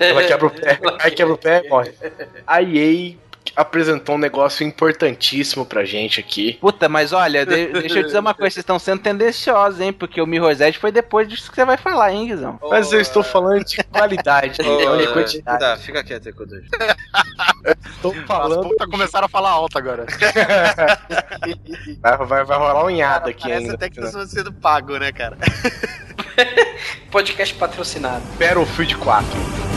[0.00, 1.92] Ela quebra o pé, aí quebra o pé e morre.
[2.46, 3.14] A EA
[3.56, 6.54] apresentou um negócio importantíssimo pra gente aqui.
[6.60, 9.92] Puta, mas olha, de- deixa eu dizer uma coisa, vocês estão sendo tendenciosos, hein?
[9.92, 12.58] Porque o Mirror's Edge foi depois disso que você vai falar, hein, Guizão?
[12.70, 15.58] Mas eu estou falando de qualidade, não de quantidade.
[15.60, 16.34] Tá, fica quieto aí.
[17.86, 18.68] Estou As falando.
[18.68, 20.06] putas começaram a falar alto agora.
[22.00, 23.74] Vai, vai, vai rolar um nhado aqui Parece ainda.
[23.74, 25.36] até que tá sendo pago, né, cara?
[27.10, 28.22] Podcast patrocinado.
[28.38, 29.73] Battlefield 4.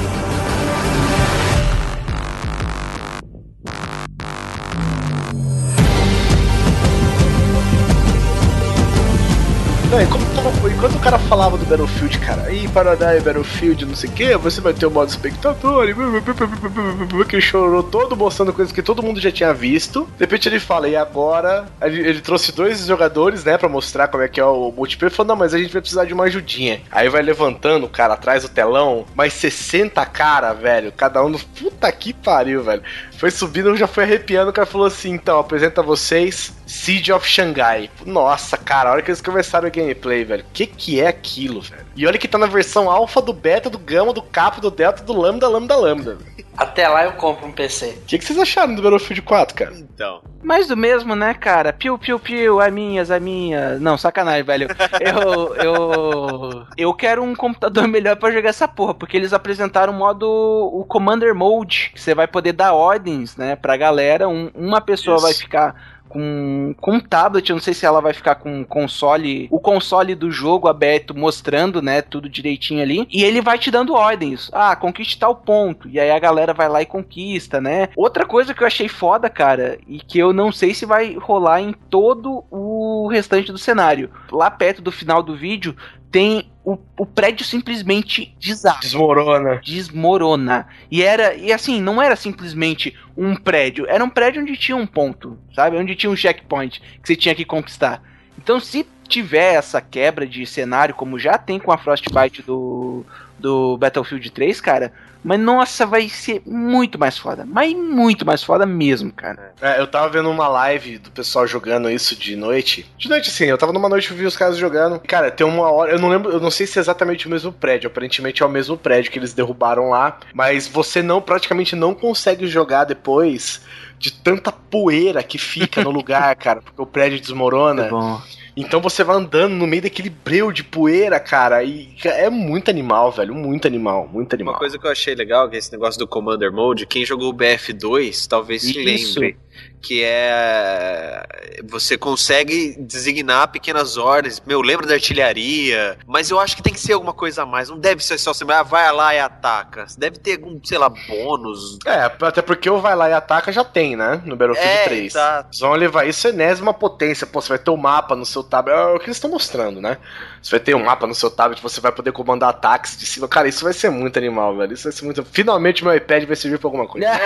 [9.90, 14.38] Não, enquanto o cara falava do Battlefield, cara, aí Paradise Battlefield, não sei o que,
[14.38, 19.22] você vai ter o modo espectador, e que chorou todo mostrando coisas que todo mundo
[19.22, 20.04] já tinha visto.
[20.18, 21.68] De repente ele fala, e agora?
[21.82, 25.30] Ele, ele trouxe dois jogadores, né, pra mostrar como é que é o multiplayer, falou,
[25.30, 26.82] não, mas a gente vai precisar de uma ajudinha.
[26.92, 31.90] Aí vai levantando o cara atrás do telão, mais 60 cara, velho, cada um, puta
[31.94, 32.84] que pariu, velho.
[33.18, 37.28] Foi subindo, já foi arrepiando, o cara falou assim, então, apresenta a vocês Siege of
[37.28, 37.90] Shanghai.
[38.06, 41.86] Nossa, cara, a hora que eles começaram o gameplay, velho, que que é aquilo, velho?
[41.96, 45.04] E olha que tá na versão alfa, do beta, do gama, do kappa, do delta,
[45.04, 46.16] do lambda, lambda, lambda.
[46.16, 46.48] velho.
[46.58, 48.00] Até lá eu compro um PC.
[48.02, 49.76] O que, que vocês acharam do Battlefield 4, cara?
[49.78, 50.22] Então.
[50.44, 51.72] Mais do mesmo, né, cara?
[51.72, 53.78] Piu, piu, piu, a minhas, a minha.
[53.78, 54.68] Não, sacanagem, velho.
[55.00, 55.56] Eu.
[55.56, 56.68] Eu.
[56.76, 60.28] Eu quero um computador melhor pra jogar essa porra, porque eles apresentaram o modo.
[60.28, 62.74] O Commander Mode, que você vai poder dar
[63.08, 64.28] ordens, né, pra galera.
[64.28, 65.26] Um- uma pessoa Isso.
[65.26, 65.98] vai ficar.
[66.10, 70.16] Com, com um tablet, eu não sei se ela vai ficar com console, o console
[70.16, 74.50] do jogo aberto, mostrando, né, tudo direitinho ali, e ele vai te dando ordens.
[74.54, 77.90] Ah, conquiste tal ponto, e aí a galera vai lá e conquista, né?
[77.94, 81.60] Outra coisa que eu achei foda, cara, e que eu não sei se vai rolar
[81.60, 84.10] em todo o restante do cenário.
[84.32, 85.76] Lá perto do final do vídeo
[86.10, 89.62] tem o, o prédio simplesmente desaba Desmorona.
[89.64, 90.68] desmorona.
[90.92, 94.86] E era, e assim, não era simplesmente um prédio, era um prédio onde tinha um
[94.86, 95.78] ponto, sabe?
[95.78, 98.04] Onde tinha um checkpoint que você tinha que conquistar.
[98.38, 103.06] Então, se tiver essa quebra de cenário, como já tem com a Frostbite do,
[103.40, 104.92] do Battlefield 3, cara,
[105.24, 107.46] mas nossa, vai ser muito mais foda.
[107.46, 109.54] Mas muito mais foda mesmo, cara.
[109.62, 112.90] É, eu tava vendo uma live do pessoal jogando isso de noite.
[112.98, 115.00] De noite, sim, eu tava numa noite e vi os caras jogando.
[115.00, 117.52] Cara, tem uma hora, eu não lembro, eu não sei se é exatamente o mesmo
[117.52, 117.88] prédio.
[117.88, 120.18] Aparentemente é o mesmo prédio que eles derrubaram lá.
[120.34, 123.62] Mas você não, praticamente não consegue jogar depois
[124.00, 127.90] de tanta poeira que fica no lugar, cara, porque o prédio desmorona.
[127.90, 128.22] Bom.
[128.60, 133.12] Então você vai andando no meio daquele breu de poeira, cara, e é muito animal,
[133.12, 134.56] velho, muito animal, muito animal.
[134.56, 137.30] Uma coisa que eu achei legal, que é esse negócio do Commander Mode, quem jogou
[137.30, 139.20] o BF2 talvez se Isso.
[139.20, 139.38] lembre.
[139.82, 141.24] Que é.
[141.70, 144.42] Você consegue designar pequenas ordens.
[144.46, 145.98] Meu, lembra da artilharia.
[146.06, 147.70] Mas eu acho que tem que ser alguma coisa a mais.
[147.70, 149.86] Não deve ser só assim, ah, vai lá e ataca.
[149.98, 151.78] Deve ter algum, sei lá, bônus.
[151.86, 154.22] É, até porque o vai lá e ataca já tem, né?
[154.26, 155.06] No Battlefield É, 3.
[155.06, 155.50] exato.
[155.50, 157.28] Eles vão levar isso enésima potência.
[157.28, 158.76] Pô, você vai ter um mapa no seu tablet.
[158.78, 159.98] É o que eles estão mostrando, né?
[160.42, 163.28] Você vai ter um mapa no seu tablet, você vai poder comandar ataques de cima.
[163.28, 164.74] Cara, isso vai ser muito animal, velho.
[164.74, 165.24] Isso vai ser muito.
[165.26, 167.08] Finalmente meu iPad vai servir pra alguma coisa.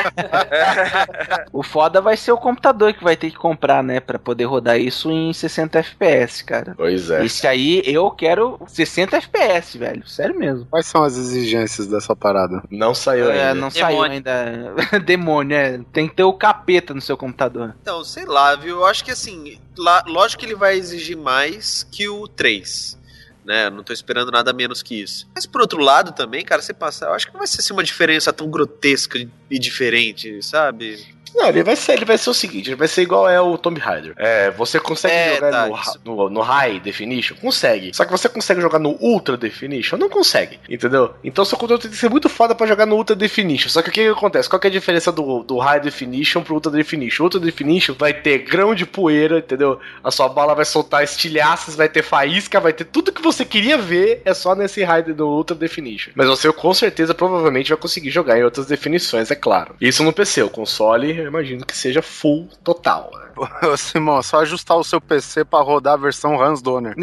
[1.53, 3.99] O foda vai ser o computador que vai ter que comprar, né?
[3.99, 6.73] Pra poder rodar isso em 60 FPS, cara.
[6.77, 7.25] Pois é.
[7.25, 10.07] Esse aí eu quero 60 FPS, velho.
[10.07, 10.65] Sério mesmo.
[10.69, 12.63] Quais são as exigências dessa parada?
[12.71, 13.55] Não saiu É, ainda.
[13.61, 14.73] não saiu ainda.
[15.05, 15.79] Demônio, é.
[15.91, 17.75] Tem que ter o capeta no seu computador.
[17.81, 18.77] Então, sei lá, viu?
[18.77, 22.99] Eu acho que assim, lá, lógico que ele vai exigir mais que o 3.
[23.43, 23.71] Né?
[23.71, 25.27] Não tô esperando nada menos que isso.
[25.33, 27.05] Mas por outro lado também, cara, você passa.
[27.05, 29.17] Eu acho que não vai ser assim, uma diferença tão grotesca
[29.49, 31.03] e diferente, sabe?
[31.35, 33.57] Não, ele vai ser, ele vai ser o seguinte, ele vai ser igual é o
[33.57, 34.13] Tomb Raider.
[34.17, 35.67] É, você consegue É, jogar tá,
[36.03, 37.35] no, no, no High Definition?
[37.35, 37.91] Consegue.
[37.93, 39.97] Só que você consegue jogar no Ultra Definition?
[39.97, 41.13] Não consegue, entendeu?
[41.23, 43.69] Então seu controle tem que ser muito foda pra jogar no Ultra Definition.
[43.69, 44.49] Só que o que, que acontece?
[44.49, 47.23] Qual que é a diferença do, do High Definition pro Ultra Definition?
[47.23, 49.79] O Ultra Definition vai ter grão de poeira, entendeu?
[50.03, 53.77] A sua bala vai soltar estilhaças, vai ter faísca, vai ter tudo que você queria
[53.77, 56.11] ver, é só nesse High do Ultra Definition.
[56.15, 59.75] Mas você com certeza, provavelmente, vai conseguir jogar em outras definições, é claro.
[59.79, 63.11] Isso no PC, o console, eu imagino que seja full total.
[63.13, 63.21] né?
[63.67, 66.95] Ô, Simão, é só ajustar o seu PC pra rodar a versão Hans Donner.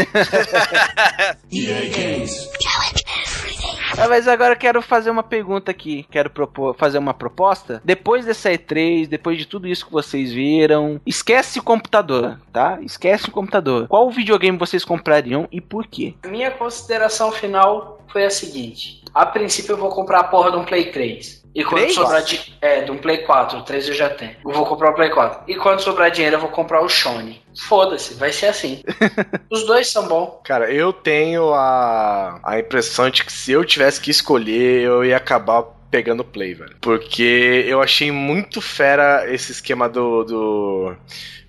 [3.97, 6.07] Ah, mas agora eu quero fazer uma pergunta aqui.
[6.11, 7.81] Quero propor, fazer uma proposta.
[7.85, 12.79] Depois dessa E3, depois de tudo isso que vocês viram, esquece o computador, tá?
[12.83, 13.89] Esquece o computador.
[13.89, 16.15] Qual videogame vocês comprariam e por quê?
[16.27, 20.65] Minha consideração final foi a seguinte: a princípio eu vou comprar a porra de um
[20.65, 21.38] Play 3.
[21.55, 21.95] E quando Três?
[21.95, 24.37] sobrar de, é, de um Play 4, o 3 eu já tenho.
[24.45, 25.43] Eu vou comprar o Play 4.
[25.49, 27.43] E quando sobrar dinheiro, eu vou comprar o Sony.
[27.67, 28.83] Foda-se, vai ser assim.
[29.51, 30.41] Os dois são bons.
[30.45, 35.17] Cara, eu tenho a, a impressão de que se eu tivesse que escolher, eu ia
[35.17, 36.77] acabar pegando play, velho.
[36.81, 40.25] Porque eu achei muito fera esse esquema do.
[40.25, 40.97] do...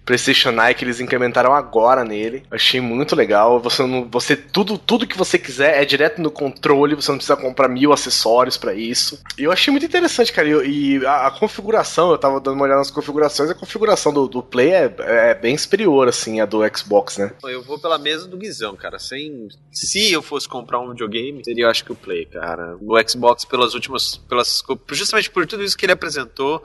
[0.10, 2.41] PlayStation Eye que eles incrementaram agora nele.
[2.49, 3.60] Achei muito legal.
[3.60, 6.95] Você não, você tudo, tudo que você quiser é direto no controle.
[6.95, 9.22] Você não precisa comprar mil acessórios pra isso.
[9.38, 10.65] E eu achei muito interessante, cara.
[10.65, 13.52] E, e a, a configuração, eu tava dando uma olhada nas configurações.
[13.52, 17.31] A configuração do, do Play é, é bem superior assim à do Xbox, né?
[17.44, 18.98] Eu vou pela mesa do Guizão, cara.
[18.98, 19.48] Sem...
[19.72, 22.76] Se eu fosse comprar um videogame, seria eu acho que o Play, cara.
[22.81, 24.18] O Xbox, pelas últimas.
[24.18, 24.64] Pelas...
[24.91, 26.64] Justamente por tudo isso que ele apresentou.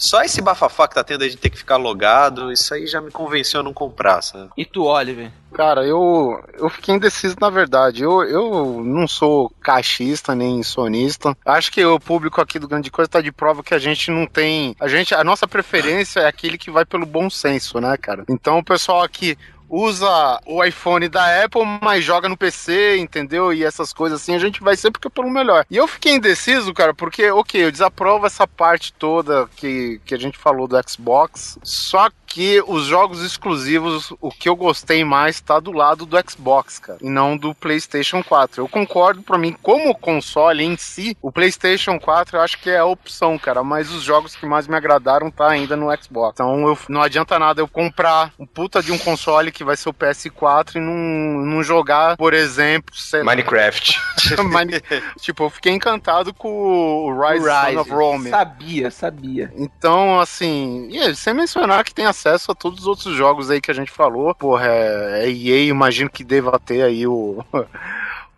[0.00, 3.02] Só esse bafafá que tá tendo aí de ter que ficar logado, isso aí já
[3.02, 4.48] me convenceu a não comprar, sabe?
[4.56, 5.30] E tu, Oliver?
[5.52, 8.02] Cara, eu, eu fiquei indeciso na verdade.
[8.02, 11.36] Eu, eu não sou caixista nem sonista.
[11.44, 14.26] Acho que o público aqui do Grande Coisa tá de prova que a gente não
[14.26, 14.74] tem.
[14.80, 18.24] A gente, a nossa preferência é aquele que vai pelo bom senso, né, cara?
[18.28, 19.36] Então o pessoal aqui
[19.70, 23.52] usa o iPhone da Apple, mas joga no PC, entendeu?
[23.52, 25.64] E essas coisas assim, a gente vai sempre pelo melhor.
[25.70, 30.18] E eu fiquei indeciso, cara, porque, ok, eu desaprovo essa parte toda que, que a
[30.18, 35.58] gente falou do Xbox, só que os jogos exclusivos, o que eu gostei mais tá
[35.58, 38.62] do lado do Xbox, cara, e não do PlayStation 4.
[38.62, 42.78] Eu concordo, pra mim, como console em si, o PlayStation 4 eu acho que é
[42.78, 46.34] a opção, cara, mas os jogos que mais me agradaram tá ainda no Xbox.
[46.34, 49.88] Então eu, não adianta nada eu comprar um puta de um console que vai ser
[49.88, 54.00] o PS4 e não, não jogar, por exemplo, sei lá, Minecraft.
[54.44, 54.80] Mine-
[55.20, 57.44] tipo, eu fiquei encantado com o Rise,
[57.74, 58.30] Son of Rome.
[58.30, 59.52] Sabia, sabia.
[59.56, 63.70] Então, assim, e sem mencionar que tem acesso a todos os outros jogos aí que
[63.70, 64.34] a gente falou.
[64.34, 67.44] Porra, é, é EA, imagino que deva ter aí o.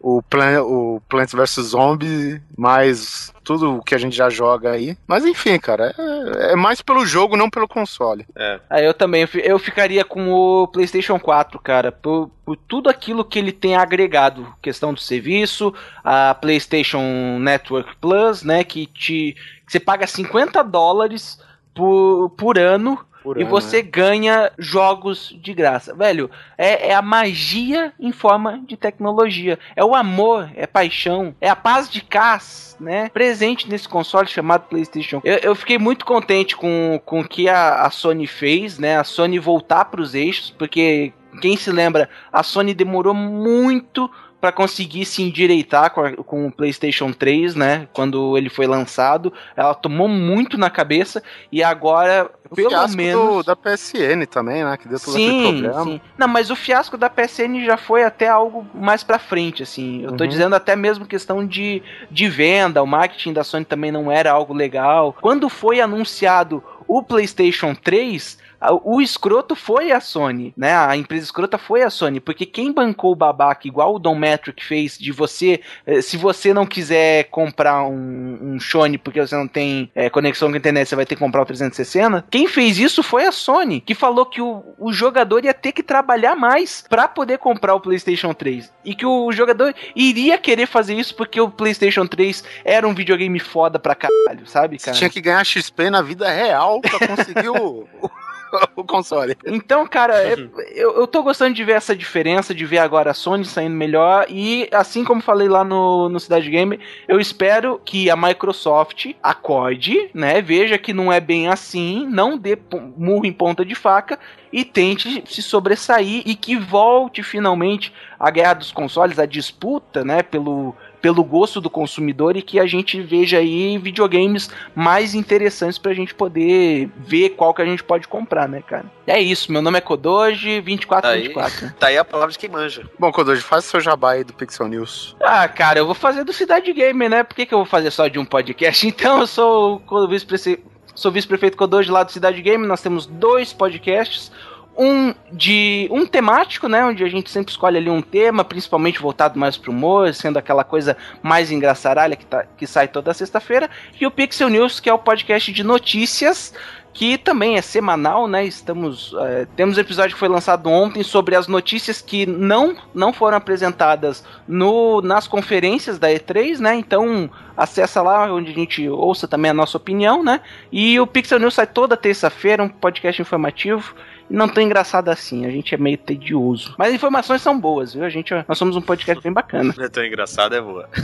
[0.04, 4.98] O, Plan, o Plants vs Zombies, mais tudo o que a gente já joga aí.
[5.06, 8.26] Mas enfim, cara, é, é mais pelo jogo, não pelo console.
[8.68, 9.28] Ah, eu também.
[9.44, 11.92] Eu ficaria com o PlayStation 4, cara.
[11.92, 14.52] Por, por tudo aquilo que ele tem agregado.
[14.60, 15.72] Questão do serviço,
[16.02, 18.64] a PlayStation Network Plus, né?
[18.64, 19.36] Que te.
[19.64, 21.38] que você paga 50 dólares
[21.72, 22.98] por, por ano.
[23.22, 23.88] Por e ano, você né?
[23.90, 25.94] ganha jogos de graça.
[25.94, 29.58] Velho, é, é a magia em forma de tecnologia.
[29.76, 33.08] É o amor, é paixão, é a paz de Cas, né?
[33.10, 35.20] Presente nesse console chamado PlayStation.
[35.24, 38.98] Eu, eu fiquei muito contente com, com o que a, a Sony fez, né?
[38.98, 44.10] A Sony voltar para os eixos, porque quem se lembra, a Sony demorou muito
[44.42, 47.86] pra conseguir se endireitar com, a- com o PlayStation 3, né?
[47.92, 49.32] Quando ele foi lançado.
[49.56, 53.36] Ela tomou muito na cabeça e agora, O pelo menos.
[53.36, 54.76] do- da PSN também, né?
[54.76, 55.84] Que deu todo aquele Sim, problema.
[55.84, 56.00] sim.
[56.18, 60.02] Não, mas o fiasco da PSN já foi até algo mais pra frente, assim.
[60.02, 60.30] Eu tô Uhum.
[60.30, 64.52] dizendo até mesmo questão de, de venda, o marketing da Sony também não era algo
[64.52, 65.16] legal.
[65.20, 68.51] Quando foi anunciado o PlayStation 3, a-
[68.84, 70.76] o escroto foi a Sony, né?
[70.76, 74.64] A empresa escrota foi a Sony, porque quem bancou o babaca, igual o Don Metric
[74.64, 79.48] fez, de você, eh, se você não quiser comprar um, um Sony porque você não
[79.48, 82.24] tem eh, conexão com a internet, você vai ter que comprar o 360.
[82.30, 85.82] Quem fez isso foi a Sony, que falou que o, o jogador ia ter que
[85.82, 90.94] trabalhar mais pra poder comprar o PlayStation 3 e que o jogador iria querer fazer
[90.94, 94.96] isso porque o PlayStation 3 era um videogame foda pra caralho, sabe, Você cara?
[94.96, 97.88] tinha que ganhar XP na vida real pra conseguir o,
[98.76, 99.36] o, console.
[99.46, 100.36] Então, cara, é-
[100.74, 104.26] eu, eu tô gostando de ver essa diferença, de ver agora a Sony saindo melhor.
[104.28, 110.10] E assim como falei lá no, no Cidade Game, eu espero que a Microsoft acorde,
[110.14, 110.40] né?
[110.40, 112.58] Veja que não é bem assim, não dê
[112.96, 114.18] murro em ponta de faca
[114.52, 120.22] e tente se sobressair e que volte finalmente a guerra dos consoles, a disputa, né?
[120.22, 125.92] Pelo, pelo gosto do consumidor e que a gente veja aí videogames mais interessantes pra
[125.92, 128.86] gente poder ver qual que a gente pode comprar, né, cara?
[129.06, 131.74] É isso, meu nome é Kodoji, Aí, 2424.
[131.78, 132.88] tá aí a palavra de quem manja.
[132.98, 135.16] Bom, Kodoji, faz seu jabá aí do Pixel News.
[135.20, 137.24] Ah, cara, eu vou fazer do Cidade Gamer, né?
[137.24, 138.86] Por que, que eu vou fazer só de um podcast?
[139.02, 142.64] Então, eu sou o vice-prefeito Kodoji lá do Cidade Game.
[142.66, 144.30] Nós temos dois podcasts.
[144.76, 146.84] Um de um temático, né?
[146.84, 150.64] Onde a gente sempre escolhe ali um tema, principalmente voltado mais pro humor, sendo aquela
[150.64, 153.68] coisa mais engraçaralha que, tá, que sai toda sexta-feira.
[154.00, 156.54] E o Pixel News, que é o podcast de notícias
[156.92, 158.44] que também é semanal, né?
[158.44, 163.38] Estamos é, temos episódio que foi lançado ontem sobre as notícias que não não foram
[163.38, 166.74] apresentadas no nas conferências da E3, né?
[166.74, 170.40] Então acessa lá onde a gente ouça também a nossa opinião, né?
[170.70, 173.94] E o Pixel News sai toda terça-feira, um podcast informativo.
[174.32, 176.74] Não tão engraçado assim, a gente é meio tedioso.
[176.78, 178.02] Mas as informações são boas, viu?
[178.02, 179.74] A gente, nós somos um podcast bem bacana.
[179.76, 180.88] Não é tão engraçado, é boa.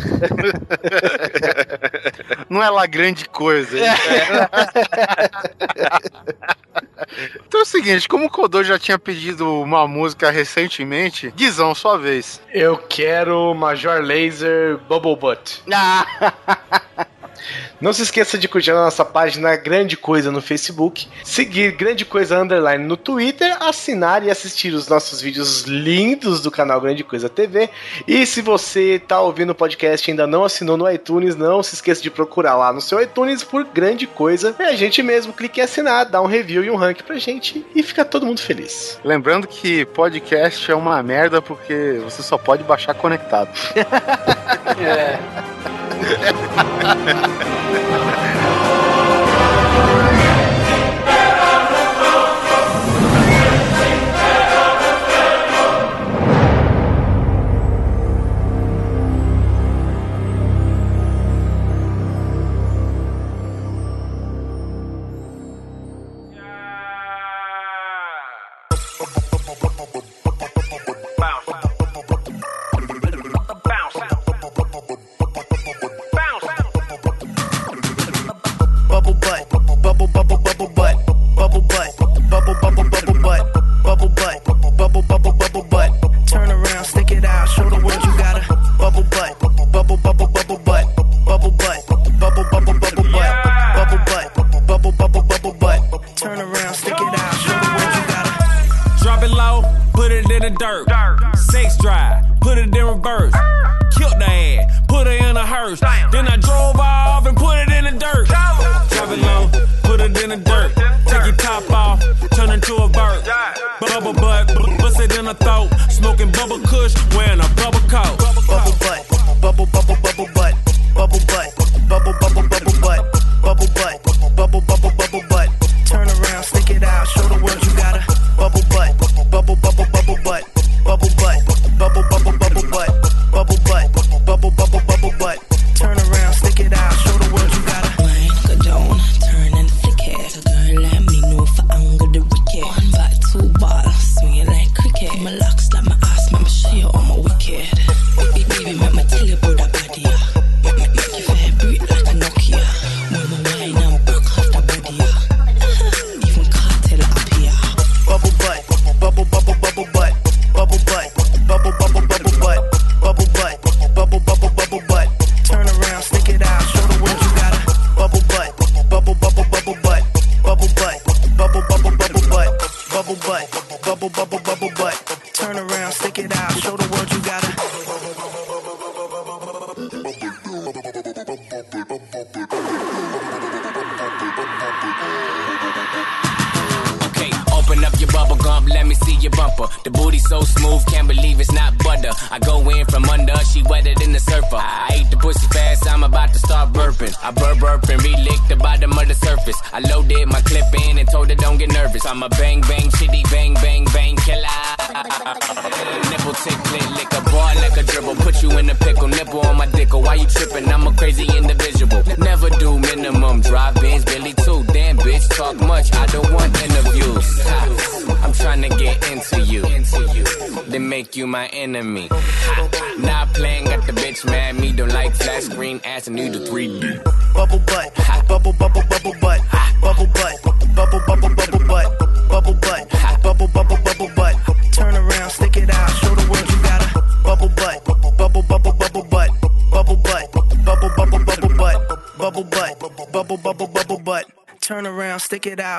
[2.48, 3.76] Não é lá grande coisa.
[7.46, 11.98] então é o seguinte, como o Kodô já tinha pedido uma música recentemente, Guizão, sua
[11.98, 12.40] vez.
[12.50, 15.62] Eu quero Major Laser Bubble Butt.
[17.80, 22.38] Não se esqueça de curtir a nossa página Grande Coisa no Facebook, seguir Grande Coisa
[22.38, 27.70] Underline no Twitter, assinar e assistir os nossos vídeos lindos do canal Grande Coisa TV.
[28.06, 31.74] E se você tá ouvindo o podcast e ainda não assinou no iTunes, não se
[31.74, 34.54] esqueça de procurar lá no seu iTunes por Grande Coisa.
[34.58, 37.64] É a gente mesmo, clique em assinar, dá um review e um rank pra gente
[37.74, 38.98] e fica todo mundo feliz.
[39.04, 43.48] Lembrando que podcast é uma merda porque você só pode baixar conectado.
[44.78, 45.18] bubble
[46.58, 47.67] Ha ha ha ha!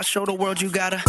[0.10, 1.04] Show the world you got a.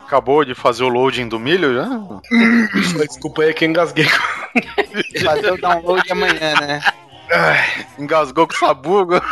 [0.00, 1.88] Acabou de fazer o loading do milho já?
[3.06, 4.06] Desculpa aí que eu engasguei.
[5.22, 6.80] Fazer o download amanhã, né?
[8.02, 9.14] Engasgou com sabugo.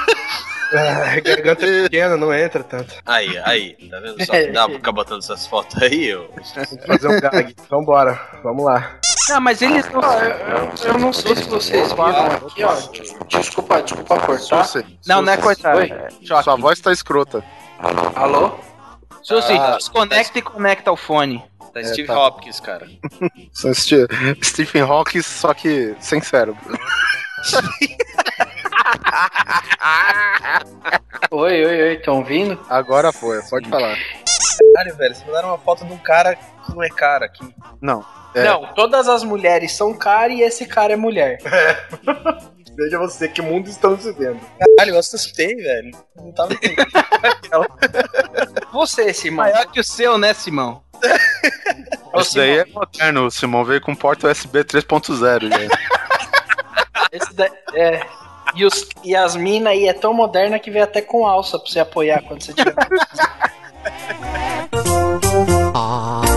[0.72, 2.94] Ah, garganta é pequena, não entra tanto.
[3.04, 4.32] Aí, aí, tá vendo só?
[4.54, 6.30] Dá pra ficar botando essas fotos aí, eu.
[6.86, 7.56] Fazer um gag.
[7.68, 8.94] Vambora, vamos lá.
[9.30, 10.00] Não, mas eles não.
[10.84, 12.72] Eu não sei se vocês viram aqui, ó.
[12.92, 14.64] des- Desculpa, desculpa cortar.
[14.64, 15.74] Susi, Não, não é cortar.
[15.74, 15.90] Oi?
[15.90, 16.44] é choque.
[16.44, 17.42] sua voz tá escrota.
[18.14, 18.52] Alô?
[19.24, 21.42] Suzy, Ah, desconecta e conecta o fone.
[21.74, 22.16] Tá Steve tá.
[22.16, 22.86] Hopkins, cara.
[23.52, 24.06] São Ste-
[24.40, 26.60] Stephen Hawking, só que sem cérebro.
[31.30, 32.58] Oi, oi, oi, estão ouvindo?
[32.68, 33.96] Agora foi, pode falar.
[34.74, 37.54] Caralho, velho, vocês mandaram uma foto de um cara que não é cara aqui.
[37.80, 38.04] Não.
[38.34, 38.44] É.
[38.44, 41.38] Não, todas as mulheres são cara e esse cara é mulher.
[42.76, 44.40] Veja você que mundo estamos vivendo.
[44.58, 45.90] Caralho, eu assustei, velho.
[46.16, 46.86] Não tava entendendo.
[48.72, 49.44] Você, Simão.
[49.44, 50.82] Maior que o seu, né, Simão?
[52.16, 55.58] Isso daí é moderno, o Simão veio com porta USB 3.0 já.
[57.12, 58.06] esse da- é.
[58.54, 61.70] E, os, e as minas aí é tão moderna que vem até com alça pra
[61.70, 62.74] você apoiar quando você tiver.
[65.74, 66.29] Ah.